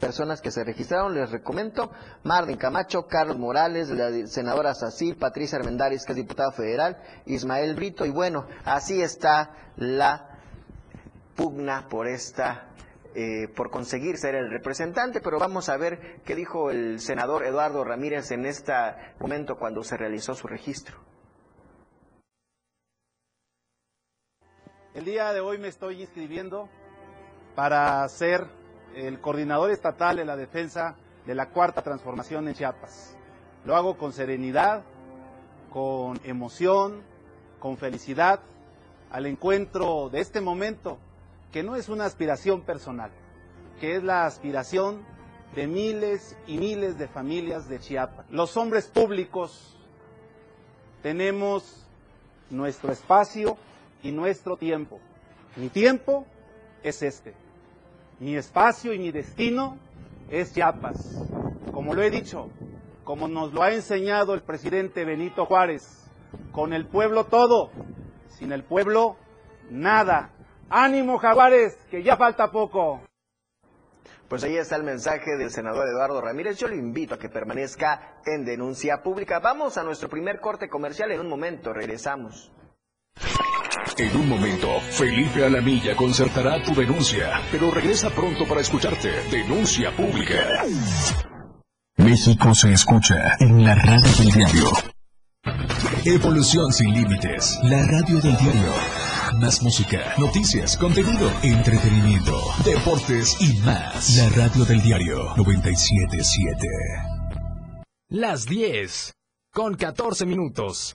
personas 0.00 0.40
que 0.40 0.50
se 0.50 0.64
registraron, 0.64 1.14
les 1.14 1.30
recomiendo, 1.30 1.92
Marlene 2.24 2.58
Camacho, 2.58 3.06
Carlos 3.06 3.38
Morales, 3.38 3.90
la 3.90 4.26
senadora 4.26 4.74
Sacil, 4.74 5.16
Patricia 5.16 5.58
Armendáriz, 5.58 6.04
que 6.04 6.12
es 6.12 6.16
diputada 6.16 6.50
federal, 6.50 7.00
Ismael 7.26 7.76
Brito, 7.76 8.04
y 8.06 8.10
bueno, 8.10 8.46
así 8.64 9.00
está 9.00 9.54
la 9.76 10.38
pugna 11.36 11.86
por 11.88 12.08
esta 12.08 12.70
eh, 13.12 13.48
por 13.56 13.70
conseguir 13.70 14.18
ser 14.18 14.36
el 14.36 14.50
representante, 14.50 15.20
pero 15.20 15.40
vamos 15.40 15.68
a 15.68 15.76
ver 15.76 16.22
qué 16.24 16.36
dijo 16.36 16.70
el 16.70 17.00
senador 17.00 17.44
Eduardo 17.44 17.82
Ramírez 17.82 18.30
en 18.30 18.46
este 18.46 18.72
momento 19.18 19.56
cuando 19.56 19.82
se 19.82 19.96
realizó 19.96 20.34
su 20.34 20.46
registro. 20.46 20.96
El 24.94 25.04
día 25.04 25.32
de 25.32 25.40
hoy 25.40 25.58
me 25.58 25.66
estoy 25.66 26.02
inscribiendo 26.02 26.68
para 27.56 28.08
ser 28.08 28.46
el 28.94 29.20
coordinador 29.20 29.70
estatal 29.70 30.16
de 30.16 30.24
la 30.24 30.36
defensa 30.36 30.96
de 31.26 31.34
la 31.34 31.50
cuarta 31.50 31.82
transformación 31.82 32.48
en 32.48 32.54
Chiapas. 32.54 33.16
Lo 33.64 33.76
hago 33.76 33.96
con 33.96 34.12
serenidad, 34.12 34.82
con 35.70 36.20
emoción, 36.24 37.02
con 37.58 37.76
felicidad, 37.76 38.40
al 39.10 39.26
encuentro 39.26 40.08
de 40.08 40.20
este 40.20 40.40
momento, 40.40 40.98
que 41.52 41.62
no 41.62 41.76
es 41.76 41.88
una 41.88 42.06
aspiración 42.06 42.62
personal, 42.62 43.10
que 43.80 43.96
es 43.96 44.02
la 44.02 44.24
aspiración 44.24 45.04
de 45.54 45.66
miles 45.66 46.36
y 46.46 46.58
miles 46.58 46.96
de 46.98 47.08
familias 47.08 47.68
de 47.68 47.80
Chiapas. 47.80 48.26
Los 48.30 48.56
hombres 48.56 48.86
públicos 48.86 49.76
tenemos 51.02 51.86
nuestro 52.50 52.92
espacio 52.92 53.56
y 54.02 54.12
nuestro 54.12 54.56
tiempo. 54.56 55.00
Mi 55.56 55.68
tiempo 55.68 56.24
es 56.82 57.02
este. 57.02 57.34
Mi 58.20 58.36
espacio 58.36 58.92
y 58.92 58.98
mi 58.98 59.10
destino 59.12 59.78
es 60.28 60.52
Chiapas. 60.52 61.24
Como 61.72 61.94
lo 61.94 62.02
he 62.02 62.10
dicho, 62.10 62.50
como 63.02 63.28
nos 63.28 63.54
lo 63.54 63.62
ha 63.62 63.72
enseñado 63.72 64.34
el 64.34 64.42
presidente 64.42 65.06
Benito 65.06 65.46
Juárez, 65.46 66.06
con 66.52 66.74
el 66.74 66.86
pueblo 66.86 67.24
todo, 67.24 67.70
sin 68.28 68.52
el 68.52 68.62
pueblo 68.62 69.16
nada. 69.70 70.32
Ánimo 70.68 71.16
Jaguares, 71.16 71.78
que 71.90 72.02
ya 72.02 72.18
falta 72.18 72.50
poco. 72.50 73.00
Pues 74.28 74.44
ahí 74.44 74.56
está 74.58 74.76
el 74.76 74.84
mensaje 74.84 75.38
del 75.38 75.50
senador 75.50 75.88
Eduardo 75.88 76.20
Ramírez. 76.20 76.58
Yo 76.58 76.68
le 76.68 76.76
invito 76.76 77.14
a 77.14 77.18
que 77.18 77.30
permanezca 77.30 78.20
en 78.26 78.44
denuncia 78.44 79.02
pública. 79.02 79.40
Vamos 79.40 79.78
a 79.78 79.82
nuestro 79.82 80.10
primer 80.10 80.40
corte 80.40 80.68
comercial. 80.68 81.10
En 81.10 81.20
un 81.20 81.28
momento 81.28 81.72
regresamos. 81.72 82.52
En 83.96 84.16
un 84.16 84.28
momento, 84.28 84.80
Felipe 84.90 85.44
Alamilla 85.44 85.94
concertará 85.96 86.62
tu 86.62 86.74
denuncia, 86.74 87.40
pero 87.50 87.70
regresa 87.70 88.10
pronto 88.10 88.46
para 88.46 88.60
escucharte. 88.60 89.10
Denuncia 89.30 89.90
pública. 89.96 90.64
México 91.96 92.54
se 92.54 92.72
escucha 92.72 93.36
en 93.40 93.64
la 93.64 93.74
radio 93.74 94.10
del 94.18 94.32
diario. 94.32 94.70
Evolución 96.04 96.72
sin 96.72 96.94
límites, 96.94 97.58
la 97.62 97.84
radio 97.86 98.20
del 98.20 98.36
diario. 98.36 98.72
Más 99.38 99.62
música, 99.62 100.14
noticias, 100.18 100.76
contenido, 100.76 101.30
entretenimiento, 101.42 102.40
deportes 102.64 103.36
y 103.40 103.54
más. 103.58 104.16
La 104.16 104.28
radio 104.30 104.64
del 104.64 104.82
diario 104.82 105.34
977. 105.36 106.66
Las 108.08 108.46
10 108.46 109.12
con 109.52 109.74
14 109.74 110.26
minutos 110.26 110.94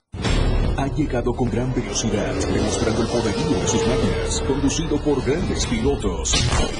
ha 0.76 0.86
llegado 0.88 1.32
con 1.32 1.50
gran 1.50 1.74
velocidad, 1.74 2.34
demostrando 2.34 3.02
el 3.02 3.08
poderío 3.08 3.60
de 3.60 3.68
sus 3.68 3.86
máquinas, 3.86 4.42
conducido 4.46 4.98
por 5.02 5.24
grandes 5.24 5.66
pilotos. 5.66 6.34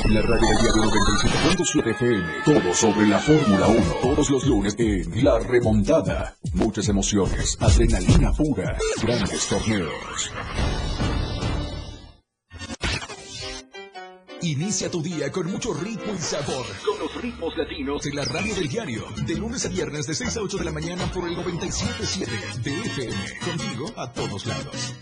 La 0.09 0.23
radio 0.23 0.49
de 0.49 0.57
diario 0.63 0.83
97.7 0.83 1.91
FM, 1.91 2.27
todo 2.45 2.75
sobre 2.75 3.07
la 3.07 3.19
Fórmula 3.19 3.67
1, 3.69 3.81
todos 4.03 4.31
los 4.31 4.47
lunes 4.47 4.75
en 4.79 5.25
La 5.25 5.39
Remontada. 5.39 6.37
Muchas 6.55 6.89
emociones, 6.89 7.57
adrenalina 7.61 8.33
pura, 8.33 8.77
grandes 9.03 9.49
torneos. 9.49 10.31
Inicia 14.47 14.89
tu 14.89 15.03
día 15.03 15.33
con 15.33 15.51
mucho 15.51 15.75
ritmo 15.75 16.15
y 16.15 16.23
sabor. 16.23 16.65
Con 16.85 17.01
los 17.01 17.21
ritmos 17.21 17.57
latinos 17.57 18.07
en 18.07 18.15
la 18.15 18.25
radio 18.25 18.55
del 18.55 18.69
diario. 18.69 19.05
De 19.27 19.35
lunes 19.35 19.67
a 19.67 19.69
viernes 19.69 20.07
de 20.07 20.15
6 20.15 20.37
a 20.37 20.41
8 20.43 20.59
de 20.59 20.65
la 20.65 20.71
mañana 20.71 21.11
por 21.13 21.29
el 21.29 21.37
97.7 21.37 22.63
de 22.63 22.81
FM. 22.81 23.15
Contigo 23.45 23.93
a 23.97 24.13
todos 24.13 24.47
lados. 24.47 24.95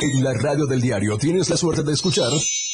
En 0.00 0.24
la 0.24 0.32
radio 0.32 0.64
del 0.64 0.80
diario 0.80 1.18
tienes 1.18 1.50
la 1.50 1.58
suerte 1.58 1.82
de 1.82 1.92
escuchar 1.92 2.32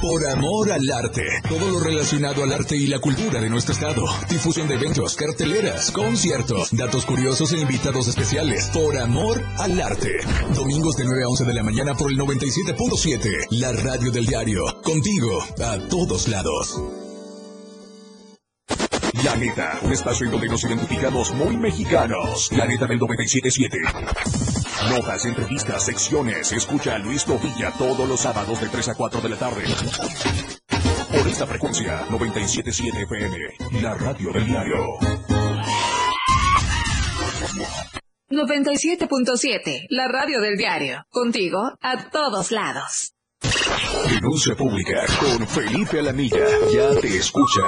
Por 0.00 0.26
amor 0.26 0.70
al 0.70 0.90
arte. 0.90 1.22
Todo 1.48 1.70
lo 1.70 1.80
relacionado 1.80 2.42
al 2.42 2.52
arte 2.52 2.76
y 2.76 2.86
la 2.86 2.98
cultura 2.98 3.40
de 3.40 3.48
nuestro 3.48 3.74
estado. 3.74 4.04
Difusión 4.28 4.68
de 4.68 4.74
eventos, 4.74 5.16
carteleras, 5.16 5.90
conciertos, 5.90 6.70
datos 6.72 7.06
curiosos 7.06 7.52
e 7.52 7.58
invitados 7.58 8.08
especiales. 8.08 8.70
Por 8.72 8.96
amor 8.98 9.42
al 9.58 9.80
arte. 9.80 10.10
Domingos 10.54 10.96
de 10.96 11.04
9 11.04 11.22
a 11.24 11.28
11 11.28 11.44
de 11.44 11.54
la 11.54 11.62
mañana 11.62 11.94
por 11.94 12.10
el 12.10 12.18
97.7. 12.18 13.46
La 13.50 13.72
radio 13.72 14.10
del 14.10 14.26
diario. 14.26 14.62
Contigo 14.82 15.38
a 15.62 15.78
todos 15.88 16.28
lados. 16.28 16.80
La 19.24 19.36
neta, 19.36 19.78
un 19.82 19.92
espacio 19.92 20.26
en 20.26 20.32
donde 20.32 20.48
nos 20.48 20.64
identificamos 20.64 21.32
muy 21.32 21.56
mexicanos. 21.56 22.50
La 22.52 22.66
neta 22.66 22.86
del 22.86 23.00
97.7. 23.00 24.63
Notas, 24.90 25.24
entrevistas, 25.24 25.84
secciones. 25.84 26.52
Escucha 26.52 26.94
a 26.94 26.98
Luis 26.98 27.24
Tovilla 27.24 27.72
todos 27.78 28.08
los 28.08 28.20
sábados 28.20 28.60
de 28.60 28.68
3 28.68 28.88
a 28.88 28.94
4 28.94 29.20
de 29.20 29.28
la 29.28 29.36
tarde. 29.36 29.64
Por 31.10 31.28
esta 31.28 31.46
frecuencia, 31.46 32.06
97.7 32.08 33.02
FM. 33.02 33.82
La 33.82 33.94
radio 33.94 34.32
del 34.32 34.46
diario. 34.46 34.76
97.7, 38.30 39.86
la 39.90 40.08
radio 40.08 40.40
del 40.40 40.56
diario. 40.56 41.06
Contigo 41.10 41.72
a 41.80 42.10
todos 42.10 42.50
lados. 42.50 43.14
Denuncia 44.08 44.54
pública 44.54 45.04
con 45.20 45.46
Felipe 45.46 46.00
Alamilla. 46.00 46.44
Ya 46.72 46.94
te 47.00 47.16
escucha. 47.16 47.60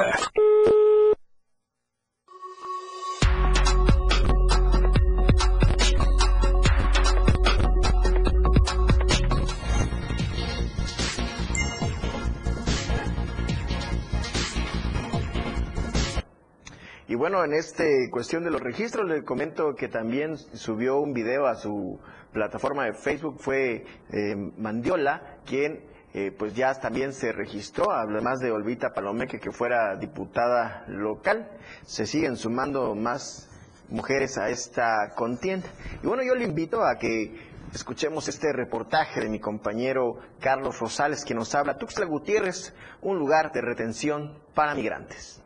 Y 17.09 17.15
bueno, 17.15 17.45
en 17.45 17.53
esta 17.55 17.85
cuestión 18.11 18.43
de 18.43 18.51
los 18.51 18.61
registros, 18.61 19.09
le 19.09 19.23
comento 19.23 19.77
que 19.77 19.87
también 19.87 20.37
subió 20.37 20.99
un 20.99 21.13
video 21.13 21.47
a 21.47 21.55
su 21.55 22.01
plataforma 22.33 22.85
de 22.85 22.95
Facebook, 22.95 23.37
fue 23.39 23.85
eh, 24.11 24.35
Mandiola, 24.59 25.39
quien 25.47 25.85
eh, 26.15 26.33
pues 26.37 26.55
ya 26.55 26.75
también 26.75 27.13
se 27.13 27.31
registró, 27.31 27.93
además 27.93 28.41
de 28.41 28.51
Olvita 28.51 28.93
Palomeque, 28.93 29.39
que 29.39 29.53
fuera 29.53 29.95
diputada 29.97 30.85
local. 30.89 31.49
Se 31.85 32.07
siguen 32.07 32.37
sumando 32.37 32.95
más 32.95 33.51
mujeres 33.89 34.37
a 34.37 34.49
esta 34.49 35.13
contienda. 35.15 35.69
Y 36.03 36.07
bueno, 36.09 36.25
yo 36.25 36.35
le 36.35 36.45
invito 36.45 36.85
a 36.85 36.97
que 36.99 37.39
escuchemos 37.73 38.27
este 38.29 38.53
reportaje 38.53 39.21
de 39.21 39.29
mi 39.29 39.39
compañero 39.39 40.19
Carlos 40.41 40.81
Rosales, 40.81 41.25
que 41.25 41.35
nos 41.35 41.55
habla 41.55 41.79
Tuxtla 41.79 42.07
Gutiérrez, 42.07 42.75
un 43.01 43.19
lugar 43.19 43.53
de 43.53 43.61
retención 43.61 44.39
para 44.55 44.75
migrantes. 44.75 45.41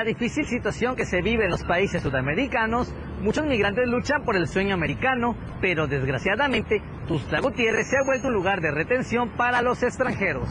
La 0.00 0.04
difícil 0.04 0.46
situación 0.46 0.96
que 0.96 1.04
se 1.04 1.20
vive 1.20 1.44
en 1.44 1.50
los 1.50 1.62
países 1.62 2.02
sudamericanos, 2.02 2.90
muchos 3.20 3.44
migrantes 3.44 3.86
luchan 3.86 4.24
por 4.24 4.34
el 4.34 4.48
sueño 4.48 4.72
americano, 4.72 5.36
pero 5.60 5.88
desgraciadamente 5.88 6.80
Tuxtla 7.06 7.40
Gutiérrez 7.40 7.90
se 7.90 7.98
ha 7.98 8.02
vuelto 8.06 8.28
un 8.28 8.32
lugar 8.32 8.62
de 8.62 8.70
retención 8.70 9.28
para 9.36 9.60
los 9.60 9.82
extranjeros. 9.82 10.48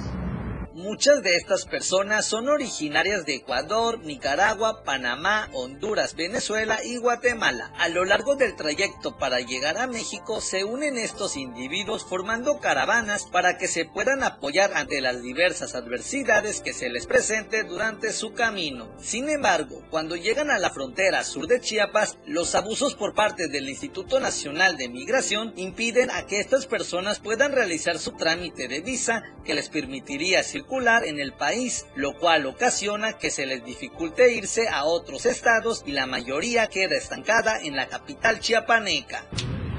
Muchas 0.80 1.22
de 1.24 1.36
estas 1.36 1.66
personas 1.66 2.26
son 2.26 2.48
originarias 2.48 3.26
de 3.26 3.36
Ecuador, 3.36 4.00
Nicaragua, 4.00 4.86
Panamá, 4.86 5.50
Honduras, 5.52 6.16
Venezuela 6.16 6.80
y 6.82 6.96
Guatemala. 6.96 7.74
A 7.78 7.90
lo 7.90 8.06
largo 8.06 8.38
del 8.38 8.56
trayecto 8.56 9.18
para 9.18 9.42
llegar 9.42 9.78
a 9.78 9.88
México 9.88 10.40
se 10.40 10.64
unen 10.64 10.98
estos 10.98 11.36
individuos 11.36 12.06
formando 12.06 12.62
caravanas 12.62 13.26
para 13.26 13.58
que 13.58 13.68
se 13.68 13.84
puedan 13.84 14.24
apoyar 14.24 14.72
ante 14.74 15.02
las 15.02 15.22
diversas 15.22 15.76
adversidades 15.76 16.62
que 16.62 16.72
se 16.72 16.88
les 16.88 17.08
presente 17.08 17.66
durante 17.66 18.14
su 18.14 18.32
camino. 18.32 18.90
Sin 19.02 19.28
embargo, 19.28 19.84
cuando 19.90 20.16
llegan 20.16 20.50
a 20.50 20.60
la 20.60 20.70
frontera 20.70 21.26
sur 21.26 21.48
de 21.48 21.60
Chiapas, 21.60 22.18
los 22.26 22.56
abusos 22.56 22.96
por 22.96 23.14
parte 23.14 23.50
del 23.50 23.68
Instituto 23.68 24.22
Nacional 24.22 24.78
de 24.78 24.88
Migración 24.88 25.52
impiden 25.58 26.10
a 26.10 26.26
que 26.26 26.40
estas 26.40 26.68
personas 26.68 27.20
puedan 27.20 27.52
realizar 27.52 28.00
su 28.00 28.14
trámite 28.14 28.70
de 28.70 28.80
visa 28.80 29.24
que 29.44 29.56
les 29.56 29.68
permitiría 29.68 30.42
circular 30.42 30.69
en 30.72 31.20
el 31.20 31.34
país, 31.34 31.88
lo 31.96 32.14
cual 32.14 32.46
ocasiona 32.46 33.14
que 33.14 33.32
se 33.32 33.46
les 33.48 33.66
dificulte 33.66 34.36
irse 34.36 34.70
a 34.70 34.86
otros 34.86 35.26
estados 35.26 35.84
y 35.86 35.94
la 35.94 36.06
mayoría 36.06 36.68
queda 36.68 36.96
estancada 36.96 37.60
en 37.62 37.76
la 37.76 37.88
capital 37.88 38.40
chiapaneca. 38.40 39.26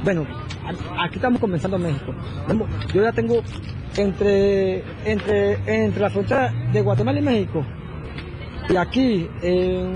Bueno, 0.02 0.26
aquí 0.98 1.16
estamos 1.16 1.40
comenzando 1.40 1.78
México. 1.78 2.12
Yo 2.92 3.02
ya 3.02 3.12
tengo 3.12 3.40
entre, 3.96 4.82
entre, 5.04 5.52
entre 5.84 6.00
la 6.00 6.10
frontera 6.10 6.52
de 6.72 6.80
Guatemala 6.80 7.20
y 7.20 7.22
México 7.22 7.64
y 8.68 8.76
aquí 8.76 9.28
en, 9.42 9.94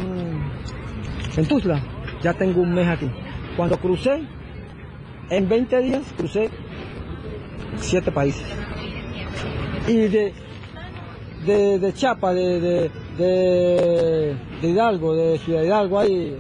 en 1.37 1.47
Tuzla 1.47 1.83
ya 2.23 2.35
tengo 2.35 2.61
un 2.61 2.73
mes 2.73 2.87
aquí. 2.87 3.11
Cuando 3.57 3.79
crucé, 3.79 4.23
en 5.29 5.49
20 5.49 5.79
días 5.81 6.03
crucé 6.17 6.51
siete 7.79 8.13
países. 8.13 8.47
Y 9.89 10.09
de, 10.09 10.44
de, 11.47 11.79
de 11.79 11.93
Chiapa, 11.93 12.33
de, 12.33 12.61
de, 12.61 12.91
de, 13.19 14.37
de 14.61 14.69
Hidalgo, 14.69 15.15
de 15.15 15.39
Ciudad 15.39 15.63
Hidalgo, 15.63 15.99
ahí, 15.99 16.37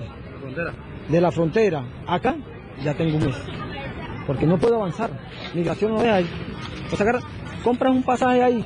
de 1.08 1.20
la 1.20 1.30
frontera, 1.30 1.84
acá 2.06 2.36
ya 2.82 2.94
tengo 2.94 3.16
un 3.16 3.26
mes. 3.26 3.36
Porque 4.26 4.46
no 4.46 4.58
puedo 4.58 4.76
avanzar. 4.76 5.10
Migración 5.54 5.92
no 5.92 6.02
es 6.02 6.08
ahí. 6.08 6.26
O 6.90 6.96
sea, 6.96 7.06
compras 7.62 7.92
un 7.92 8.02
pasaje 8.02 8.42
ahí 8.42 8.64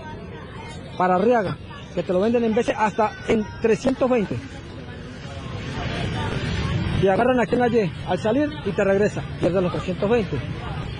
para 0.97 1.17
Arriaga, 1.17 1.57
que 1.95 2.03
te 2.03 2.13
lo 2.13 2.21
venden 2.21 2.45
en 2.45 2.55
veces 2.55 2.75
hasta 2.79 3.11
en 3.29 3.45
320. 3.63 4.37
Y 7.03 7.07
agarran 7.07 7.39
aquí 7.39 7.55
en 7.55 7.61
la 7.61 7.69
Y 7.69 7.93
al 8.09 8.19
salir 8.19 8.51
y 8.65 8.71
te 8.71 8.85
regresa, 8.85 9.23
pierdes 9.41 9.63
los 9.63 9.73
320. 9.73 10.37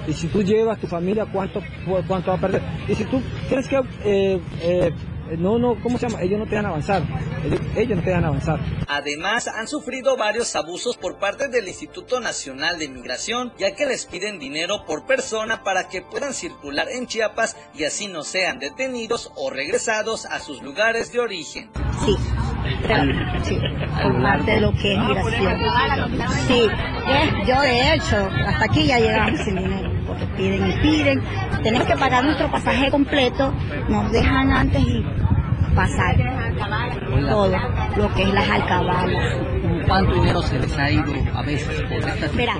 Y 0.07 0.13
si 0.13 0.29
tú 0.29 0.43
llevas 0.43 0.79
tu 0.81 0.87
familia, 0.87 1.27
¿cuánto, 1.27 1.61
cuánto 2.07 2.31
va 2.31 2.37
a 2.37 2.41
perder? 2.41 2.63
Y 2.89 2.95
si 2.95 3.05
tú 3.05 3.21
tienes 3.49 3.69
que 3.69 3.77
eh, 4.05 4.41
eh, 4.63 4.93
no, 5.37 5.59
no, 5.59 5.81
¿cómo 5.83 5.99
se 5.99 6.09
llama? 6.09 6.23
Ellos 6.23 6.39
no 6.39 6.45
te 6.45 6.51
dejan 6.51 6.67
avanzar. 6.67 7.03
Ellos, 7.45 7.61
ellos, 7.77 7.97
no 7.97 8.03
te 8.03 8.11
dejan 8.11 8.25
avanzar. 8.25 8.61
Además, 8.89 9.49
han 9.49 9.69
sufrido 9.69 10.17
varios 10.17 10.55
abusos 10.57 10.97
por 10.97 11.19
parte 11.19 11.49
del 11.49 11.69
Instituto 11.69 12.21
Nacional 12.21 12.79
de 12.79 12.89
Migración, 12.89 13.53
ya 13.59 13.75
que 13.75 13.87
les 13.87 14.07
piden 14.07 14.39
dinero 14.39 14.85
por 14.87 15.07
persona 15.07 15.63
para 15.63 15.89
que 15.89 16.03
puedan 16.03 16.35
circular 16.35 16.89
en 16.91 17.07
Chiapas 17.07 17.57
y 17.75 17.85
así 17.85 18.09
no 18.09 18.23
sean 18.23 18.59
detenidos 18.59 19.33
o 19.37 19.51
regresados 19.51 20.27
a 20.27 20.41
sus 20.41 20.63
lugares 20.63 21.13
de 21.13 21.21
origen. 21.21 21.71
Sí. 22.05 22.17
Sí, 23.45 23.59
por 24.03 24.23
parte 24.23 24.51
de 24.53 24.61
lo 24.61 24.73
que 24.73 24.93
es 24.93 24.99
migración. 24.99 25.61
Sí, 26.47 26.69
yo 27.47 27.61
de 27.61 27.95
hecho, 27.95 28.17
hasta 28.47 28.65
aquí 28.65 28.87
ya 28.87 28.99
llegamos 28.99 29.41
sin 29.41 29.57
dinero, 29.57 29.91
piden 30.27 30.71
y 30.71 30.73
piden. 30.81 31.23
Tenemos 31.63 31.87
que 31.87 31.97
pagar 31.97 32.25
nuestro 32.25 32.51
pasaje 32.51 32.91
completo, 32.91 33.53
nos 33.89 34.11
dejan 34.13 34.53
antes 34.53 34.83
y 34.83 35.05
pasar 35.75 36.17
todo 37.29 37.49
lo 37.97 38.15
que 38.15 38.23
es 38.23 38.33
las 38.33 38.51
alcabalas. 38.51 39.37
¿Cuánto 39.87 40.15
dinero 40.15 40.43
se 40.43 40.59
les 40.59 40.79
ha 40.79 40.91
ido 40.91 41.13
a 41.35 41.43
veces 41.43 41.83
por 41.83 41.99
estas 41.99 42.35
Mira, 42.35 42.57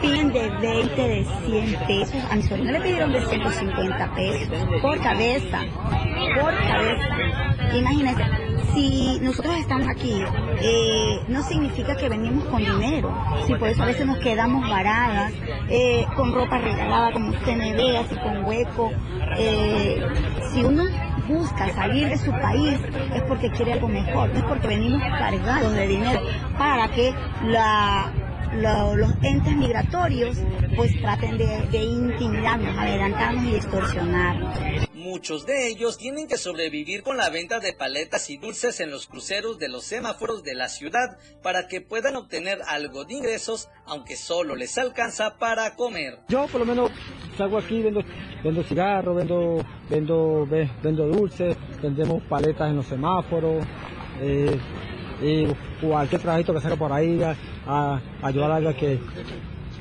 piden 0.00 0.32
de 0.32 0.50
20, 0.60 1.02
de 1.02 1.26
100 1.46 1.86
pesos. 1.86 2.16
A 2.30 2.36
mi 2.36 2.42
sobrino 2.42 2.72
le 2.72 2.80
pidieron 2.80 3.12
de 3.12 3.24
150 3.26 4.14
pesos 4.14 4.48
por 4.82 5.00
cabeza. 5.00 5.60
Por 6.40 6.54
cabeza. 6.68 7.06
Imagínense, 7.74 8.24
si 8.78 9.18
nosotros 9.20 9.56
estamos 9.56 9.88
aquí, 9.88 10.22
eh, 10.60 11.20
no 11.28 11.42
significa 11.42 11.96
que 11.96 12.08
venimos 12.08 12.44
con 12.44 12.58
dinero. 12.58 13.12
Si 13.46 13.54
por 13.54 13.68
eso 13.68 13.82
a 13.82 13.86
veces 13.86 14.06
nos 14.06 14.18
quedamos 14.18 14.68
varadas, 14.68 15.32
eh, 15.68 16.06
con 16.16 16.32
ropa 16.32 16.58
regalada, 16.58 17.12
como 17.12 17.30
usted 17.30 17.56
me 17.56 17.72
ve, 17.74 17.98
así 17.98 18.14
con 18.16 18.44
hueco. 18.44 18.92
Eh, 19.36 20.00
si 20.52 20.62
uno 20.62 20.84
busca 21.26 21.68
salir 21.74 22.08
de 22.08 22.18
su 22.18 22.30
país 22.30 22.78
es 23.14 23.22
porque 23.22 23.50
quiere 23.50 23.74
algo 23.74 23.88
mejor, 23.88 24.30
no 24.30 24.38
es 24.38 24.44
porque 24.44 24.68
venimos 24.68 25.02
cargados 25.02 25.74
de 25.74 25.86
dinero 25.86 26.20
para 26.56 26.88
que 26.88 27.12
los 28.52 29.10
entes 29.22 29.56
migratorios 29.56 30.38
pues 30.76 30.98
traten 31.02 31.36
de 31.36 31.82
intimidarnos, 31.82 32.78
adelantarnos 32.78 33.44
y 33.44 33.56
extorsionarnos. 33.56 34.87
Muchos 35.08 35.46
de 35.46 35.68
ellos 35.68 35.96
tienen 35.96 36.28
que 36.28 36.36
sobrevivir 36.36 37.02
con 37.02 37.16
la 37.16 37.30
venta 37.30 37.60
de 37.60 37.72
paletas 37.72 38.28
y 38.28 38.36
dulces 38.36 38.78
en 38.80 38.90
los 38.90 39.06
cruceros 39.06 39.58
de 39.58 39.70
los 39.70 39.84
semáforos 39.84 40.42
de 40.42 40.54
la 40.54 40.68
ciudad 40.68 41.16
para 41.42 41.66
que 41.66 41.80
puedan 41.80 42.14
obtener 42.14 42.58
algo 42.68 43.06
de 43.06 43.14
ingresos, 43.14 43.70
aunque 43.86 44.16
solo 44.16 44.54
les 44.54 44.76
alcanza 44.76 45.38
para 45.38 45.74
comer. 45.76 46.18
Yo 46.28 46.46
por 46.48 46.60
lo 46.60 46.66
menos 46.66 46.90
salgo 47.38 47.56
aquí, 47.56 47.80
vendo, 47.80 48.02
vendo 48.44 48.62
cigarros, 48.62 49.16
vendo, 49.16 49.64
vendo, 49.88 50.46
vendo 50.46 51.06
dulces, 51.06 51.56
vendemos 51.80 52.22
paletas 52.24 52.68
en 52.68 52.76
los 52.76 52.86
semáforos, 52.86 53.64
eh, 54.20 54.58
y 55.22 55.46
cualquier 55.80 56.20
trabajito 56.20 56.52
que 56.52 56.60
salga 56.60 56.76
por 56.76 56.92
ahí 56.92 57.22
a, 57.22 57.34
a 57.66 58.02
ayudar 58.22 58.50
a 58.50 58.56
alguien 58.56 58.74
que, 58.74 59.00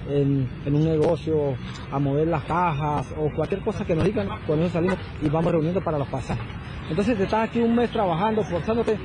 en, 0.10 0.48
un 0.66 0.86
negocio 0.86 1.56
a 1.92 2.00
mover 2.00 2.28
las 2.28 2.44
cajas 2.44 3.14
o 3.18 3.30
cualquier 3.34 3.62
cosa 3.62 3.86
que 3.86 3.96
nos 3.96 4.06
digan, 4.06 4.28
con 4.46 4.60
eso 4.60 4.74
salimos 4.74 4.98
y 5.22 5.30
vamos 5.30 5.52
reuniendo 5.52 5.82
para 5.82 5.98
los 5.98 6.08
pasajes. 6.08 6.44
Entonces, 6.90 7.20
estás 7.20 7.50
aquí 7.50 7.60
un 7.60 7.76
mes 7.76 7.92
trabajando, 7.92 8.44
forzándote 8.44 8.98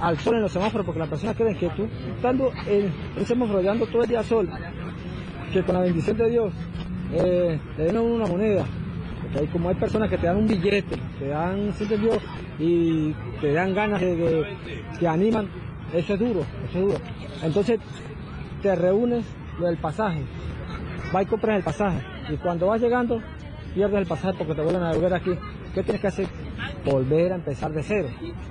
al 0.00 0.18
sol 0.18 0.36
en 0.36 0.42
los 0.42 0.52
semáforos, 0.52 0.84
porque 0.84 0.98
las 0.98 1.08
personas 1.08 1.36
creen 1.36 1.56
que 1.56 1.68
tú, 1.70 1.86
estando 2.16 2.50
en 2.66 2.92
el 3.16 3.26
semáforo, 3.26 3.62
dando 3.62 3.86
todo 3.86 4.02
el 4.02 4.08
día 4.08 4.22
sol, 4.22 4.48
que 5.52 5.62
con 5.62 5.74
la 5.74 5.82
bendición 5.82 6.16
de 6.16 6.30
Dios, 6.30 6.52
eh, 7.12 7.60
te 7.76 7.84
den 7.84 7.98
una 7.98 8.26
moneda, 8.26 8.64
porque 9.32 9.46
como 9.48 9.68
hay 9.68 9.76
personas 9.76 10.08
que 10.10 10.18
te 10.18 10.26
dan 10.26 10.38
un 10.38 10.48
billete, 10.48 10.96
te 11.18 11.28
dan, 11.28 11.72
¿sí 11.74 11.84
Dios 11.84 12.18
Y 12.58 13.12
te 13.40 13.52
dan 13.52 13.74
ganas 13.74 14.00
de, 14.00 14.16
de, 14.16 14.46
te 14.98 15.06
animan, 15.06 15.48
eso 15.94 16.14
es 16.14 16.18
duro, 16.18 16.40
eso 16.68 16.78
es 16.78 16.84
duro. 16.84 16.98
Entonces, 17.42 17.78
te 18.62 18.74
reúnes 18.74 19.24
lo 19.58 19.66
del 19.66 19.76
pasaje, 19.78 20.22
vas 21.12 21.22
y 21.22 21.26
compras 21.26 21.56
el 21.56 21.64
pasaje, 21.64 22.00
y 22.30 22.36
cuando 22.36 22.66
vas 22.66 22.80
llegando, 22.80 23.22
pierdes 23.74 24.00
el 24.00 24.06
pasaje 24.06 24.34
porque 24.38 24.54
te 24.54 24.62
vuelven 24.62 24.82
a 24.82 24.90
devolver 24.90 25.14
aquí. 25.14 25.38
¿Qué 25.74 25.82
tienes 25.82 26.00
que 26.00 26.08
hacer? 26.08 26.28
volver 26.84 27.32
a 27.32 27.36
empezar 27.36 27.72
de 27.72 27.82
cero. 27.82 28.08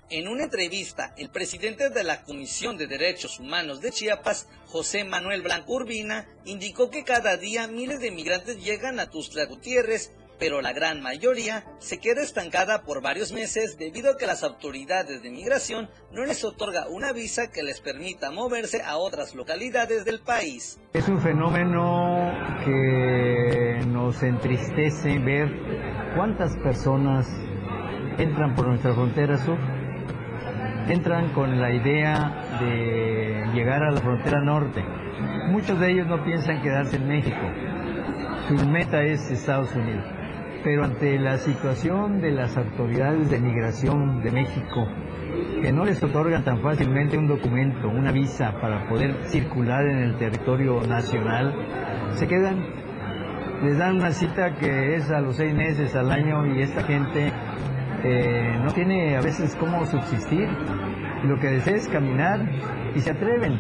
En 0.10 0.28
una 0.28 0.44
entrevista, 0.44 1.14
el 1.18 1.30
presidente 1.30 1.90
de 1.90 2.04
la 2.04 2.24
Comisión 2.24 2.78
de 2.78 2.88
Derechos 2.88 3.40
Humanos 3.40 3.82
de 3.82 3.92
Chiapas, 3.92 4.48
José 4.68 5.04
Manuel 5.04 5.42
Blanco 5.42 5.74
Urbina, 5.74 6.28
indicó 6.46 6.90
que 6.90 7.04
cada 7.04 7.38
día 7.38 7.68
miles 7.68 8.00
de 8.00 8.12
migrantes 8.12 8.64
llegan 8.64 9.00
a 9.00 9.10
Tuxtla 9.10 9.46
Gutiérrez, 9.46 10.12
pero 10.42 10.60
la 10.60 10.74
gran 10.74 11.04
mayoría 11.04 11.66
se 11.78 12.00
queda 12.00 12.24
estancada 12.24 12.82
por 12.82 13.04
varios 13.04 13.32
meses 13.32 13.78
debido 13.78 14.14
a 14.14 14.18
que 14.18 14.26
las 14.26 14.44
autoridades 14.44 15.22
de 15.22 15.30
migración 15.30 15.88
no 16.12 16.26
les 16.26 16.44
otorga 16.44 16.88
una 16.90 17.14
visa 17.14 17.52
que 17.52 17.62
les 17.62 17.80
permita 17.80 18.32
moverse 18.32 18.82
a 18.82 18.98
otras 18.98 19.36
localidades 19.36 20.04
del 20.04 20.20
país. 20.20 20.82
Es 20.94 21.08
un 21.08 21.22
fenómeno 21.22 22.34
que 22.66 23.86
nos 23.86 24.24
entristece 24.24 25.20
ver 25.20 25.48
cuántas 26.16 26.58
personas 26.58 27.28
entran 28.18 28.56
por 28.56 28.66
nuestra 28.66 28.96
frontera 28.96 29.38
sur, 29.38 29.60
entran 30.88 31.34
con 31.34 31.62
la 31.62 31.72
idea 31.72 32.58
de 32.60 33.46
llegar 33.54 33.84
a 33.84 33.92
la 33.92 34.02
frontera 34.02 34.42
norte. 34.42 34.84
Muchos 35.52 35.80
de 35.80 35.92
ellos 35.92 36.08
no 36.08 36.24
piensan 36.24 36.64
quedarse 36.64 36.96
en 36.96 37.08
México. 37.08 37.38
Su 38.48 38.68
meta 38.68 39.04
es 39.04 39.30
Estados 39.30 39.72
Unidos. 39.76 40.21
Pero 40.64 40.84
ante 40.84 41.18
la 41.18 41.38
situación 41.38 42.22
de 42.22 42.32
las 42.32 42.56
autoridades 42.56 43.30
de 43.32 43.40
migración 43.40 44.22
de 44.22 44.32
México, 44.32 44.88
que 45.62 45.72
no 45.72 45.86
les 45.86 46.04
otorgan 46.04 46.44
tan 46.44 46.62
fácilmente 46.62 47.18
un 47.18 47.28
documento, 47.28 47.88
una 47.88 48.12
visa 48.12 48.60
para 48.62 48.88
poder 48.88 49.16
circular 49.26 49.84
en 49.86 49.98
el 49.98 50.18
territorio 50.18 50.82
nacional, 50.88 51.56
se 52.14 52.28
quedan, 52.28 52.64
les 53.64 53.78
dan 53.78 53.96
una 53.96 54.12
cita 54.12 54.54
que 54.56 54.96
es 54.96 55.10
a 55.10 55.20
los 55.22 55.38
seis 55.38 55.54
meses, 55.54 55.96
al 55.96 56.12
año, 56.12 56.46
y 56.46 56.62
esta 56.62 56.84
gente 56.84 57.32
eh, 58.04 58.60
no 58.64 58.72
tiene 58.72 59.16
a 59.16 59.22
veces 59.22 59.56
cómo 59.56 59.86
subsistir. 59.86 60.48
Lo 61.24 61.40
que 61.40 61.48
desea 61.48 61.76
es 61.76 61.88
caminar 61.88 62.40
y 62.96 63.00
se 63.00 63.12
atreven 63.12 63.60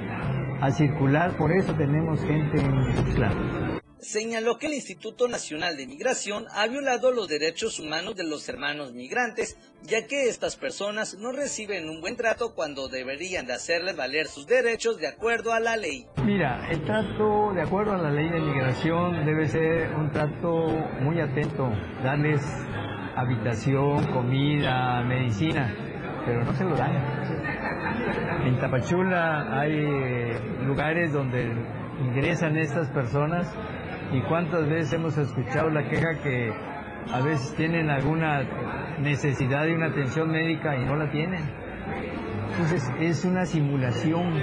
a 0.62 0.70
circular, 0.72 1.32
por 1.38 1.52
eso 1.52 1.74
tenemos 1.74 2.24
gente 2.24 2.60
en 2.60 2.96
Tuxtla. 2.96 3.61
Señaló 4.02 4.58
que 4.58 4.66
el 4.66 4.74
Instituto 4.74 5.28
Nacional 5.28 5.78
de 5.78 5.86
Migración 5.86 6.46
ha 6.56 6.66
violado 6.66 7.12
los 7.12 7.28
derechos 7.28 7.80
humanos 7.80 8.16
de 8.16 8.24
los 8.24 8.50
hermanos 8.50 8.94
migrantes, 8.94 9.60
ya 9.84 10.08
que 10.08 10.28
estas 10.28 10.56
personas 10.56 11.20
no 11.20 11.32
reciben 11.32 11.88
un 11.88 12.02
buen 12.02 12.16
trato 12.16 12.56
cuando 12.56 12.88
deberían 12.88 13.46
de 13.46 13.54
hacerles 13.54 13.96
valer 13.96 14.26
sus 14.26 14.48
derechos 14.48 14.98
de 14.98 15.08
acuerdo 15.08 15.54
a 15.54 15.60
la 15.60 15.78
ley. 15.78 16.08
Mira, 16.26 16.68
el 16.72 16.84
trato 16.84 17.54
de 17.54 17.62
acuerdo 17.62 17.94
a 17.94 18.00
la 18.00 18.10
ley 18.10 18.28
de 18.28 18.40
migración 18.40 19.24
debe 19.24 19.48
ser 19.48 19.92
un 19.94 20.12
trato 20.12 20.66
muy 21.02 21.22
atento, 21.22 21.72
darles 22.04 22.42
habitación, 23.16 24.04
comida, 24.08 25.04
medicina, 25.04 25.76
pero 26.26 26.44
no 26.44 26.54
se 26.56 26.64
lo 26.64 26.76
dan. 26.76 28.48
En 28.48 28.60
Tapachula 28.60 29.60
hay 29.60 29.76
lugares 30.66 31.14
donde 31.14 31.52
ingresan 32.02 32.58
estas 32.58 32.90
personas 32.90 33.48
y 34.14 34.22
cuántas 34.24 34.68
veces 34.68 34.94
hemos 34.94 35.18
escuchado 35.18 35.70
la 35.70 35.88
queja 35.88 36.16
que 36.22 36.52
a 37.12 37.22
veces 37.22 37.56
tienen 37.56 37.90
alguna 37.90 38.44
necesidad 39.00 39.66
de 39.66 39.76
una 39.76 39.88
atención 39.88 40.30
médica 40.30 40.76
y 40.76 40.86
no 40.86 40.96
la 40.96 41.10
tienen. 41.10 41.42
Entonces 42.52 42.92
es 43.00 43.26
una 43.26 43.46
simulación. 43.46 44.34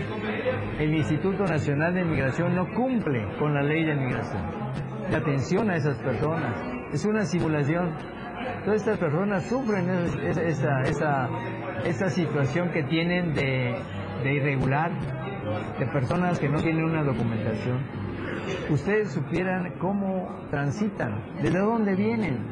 El 0.78 0.94
Instituto 0.94 1.44
Nacional 1.44 1.94
de 1.94 2.04
Migración 2.04 2.54
no 2.54 2.66
cumple 2.74 3.26
con 3.38 3.54
la 3.54 3.62
ley 3.62 3.84
de 3.84 3.94
migración. 3.94 4.42
La 5.10 5.18
atención 5.18 5.70
a 5.70 5.76
esas 5.76 5.98
personas 5.98 6.54
es 6.92 7.04
una 7.04 7.24
simulación 7.24 7.94
Todas 8.64 8.80
estas 8.80 8.98
personas 8.98 9.48
sufren 9.48 9.88
esa, 11.84 12.08
situación 12.10 12.70
que 12.70 12.82
tienen 12.84 13.34
de 13.34 13.76
irregular, 14.24 14.90
de 15.78 15.86
personas 15.86 16.38
que 16.38 16.48
no 16.48 16.60
tienen 16.60 16.84
una 16.84 17.02
documentación. 17.02 17.97
Ustedes 18.70 19.12
supieran 19.12 19.78
cómo 19.78 20.46
transitan, 20.50 21.40
desde 21.42 21.58
dónde 21.58 21.94
vienen. 21.94 22.46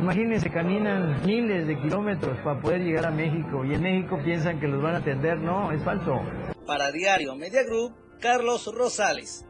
Imagínense, 0.00 0.50
caminan 0.50 1.24
miles 1.24 1.66
de 1.66 1.80
kilómetros 1.80 2.36
para 2.40 2.60
poder 2.60 2.82
llegar 2.82 3.06
a 3.06 3.10
México 3.10 3.64
y 3.64 3.74
en 3.74 3.82
México 3.82 4.18
piensan 4.24 4.58
que 4.58 4.66
los 4.66 4.82
van 4.82 4.96
a 4.96 4.98
atender. 4.98 5.38
No, 5.38 5.70
es 5.70 5.82
falso. 5.82 6.20
Para 6.66 6.90
Diario 6.90 7.36
Media 7.36 7.62
Group, 7.62 7.94
Carlos 8.20 8.68
Rosales. 8.74 9.46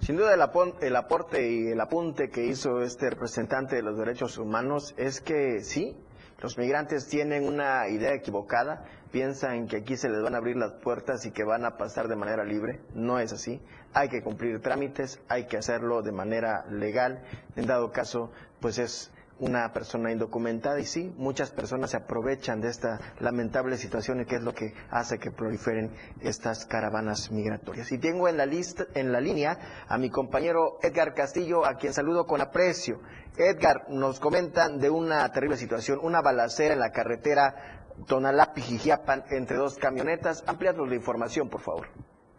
Sin 0.00 0.16
duda 0.16 0.34
el, 0.34 0.96
aporte 0.96 1.50
y 1.50 1.66
el 1.66 1.80
apunte 1.80 2.30
que 2.30 2.46
hizo 2.46 2.80
este 2.82 3.10
representante 3.10 3.74
de 3.74 3.82
los 3.82 3.98
derechos 3.98 4.38
humanos 4.38 4.94
es 4.96 5.20
que 5.20 5.60
sí, 5.62 5.96
los 6.40 6.58
migrantes 6.58 7.08
tienen 7.08 7.46
una 7.48 7.88
idea 7.88 8.12
equivocada, 8.14 8.84
piensan 9.10 9.66
que 9.66 9.78
aquí 9.78 9.96
se 9.96 10.10
les 10.10 10.22
van 10.22 10.34
a 10.34 10.38
abrir 10.38 10.56
las 10.56 10.72
puertas 10.72 11.24
y 11.24 11.30
que 11.30 11.44
van 11.44 11.64
a 11.64 11.76
pasar 11.78 12.08
de 12.08 12.16
manera 12.16 12.44
libre. 12.44 12.80
No 12.94 13.18
es 13.18 13.32
así. 13.32 13.60
Hay 13.94 14.08
que 14.08 14.22
cumplir 14.22 14.60
trámites, 14.60 15.20
hay 15.28 15.46
que 15.46 15.56
hacerlo 15.56 16.02
de 16.02 16.12
manera 16.12 16.66
legal. 16.70 17.22
En 17.56 17.66
dado 17.66 17.90
caso, 17.90 18.30
pues 18.60 18.78
es 18.78 19.10
una 19.38 19.72
persona 19.72 20.10
indocumentada 20.10 20.80
y 20.80 20.84
sí, 20.84 21.12
muchas 21.16 21.50
personas 21.50 21.90
se 21.90 21.98
aprovechan 21.98 22.60
de 22.60 22.68
esta 22.68 22.98
lamentable 23.20 23.76
situación 23.76 24.20
y 24.20 24.24
que 24.24 24.36
es 24.36 24.42
lo 24.42 24.52
que 24.52 24.72
hace 24.90 25.18
que 25.18 25.30
proliferen 25.30 25.92
estas 26.20 26.64
caravanas 26.66 27.30
migratorias. 27.30 27.92
Y 27.92 27.98
tengo 27.98 28.28
en 28.28 28.38
la 28.38 28.46
lista, 28.46 28.84
en 28.94 29.12
la 29.12 29.20
línea 29.20 29.58
a 29.88 29.98
mi 29.98 30.10
compañero 30.10 30.78
Edgar 30.82 31.14
Castillo, 31.14 31.66
a 31.66 31.74
quien 31.74 31.92
saludo 31.92 32.24
con 32.24 32.40
aprecio. 32.40 33.00
Edgar, 33.36 33.90
nos 33.90 34.20
comentan 34.20 34.78
de 34.78 34.88
una 34.88 35.30
terrible 35.30 35.56
situación, 35.56 35.98
una 36.02 36.22
balacera 36.22 36.72
en 36.72 36.80
la 36.80 36.90
carretera 36.90 37.84
Tonalá-Pijijiapan 38.06 39.24
entre 39.30 39.58
dos 39.58 39.76
camionetas. 39.76 40.44
Amplianos 40.46 40.88
la 40.88 40.94
información, 40.94 41.48
por 41.48 41.60
favor. 41.60 41.88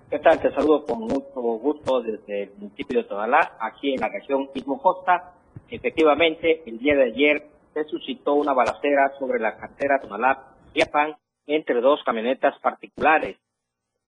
¿Qué 0.10 0.20
tal? 0.20 0.40
Te 0.40 0.52
saludo 0.52 0.86
con 0.86 1.00
mucho 1.00 1.42
gusto 1.42 2.02
desde 2.02 2.44
el 2.44 2.54
municipio 2.58 3.02
de 3.02 3.10
Tonalá, 3.10 3.58
aquí 3.60 3.94
en 3.94 4.00
la 4.00 4.08
región 4.08 4.50
Istmo 4.54 4.82
Costa 4.82 5.37
Efectivamente, 5.70 6.64
el 6.66 6.80
día 6.80 6.96
de 6.96 7.06
ayer 7.06 7.44
se 7.74 7.84
suscitó 7.86 8.34
una 8.34 8.54
balacera 8.54 9.12
sobre 9.20 9.40
la 9.40 9.58
carretera 9.58 10.00
Tonalá-Chiapan 10.02 11.16
entre 11.46 11.82
dos 11.82 12.02
camionetas 12.06 12.58
particulares. 12.60 13.38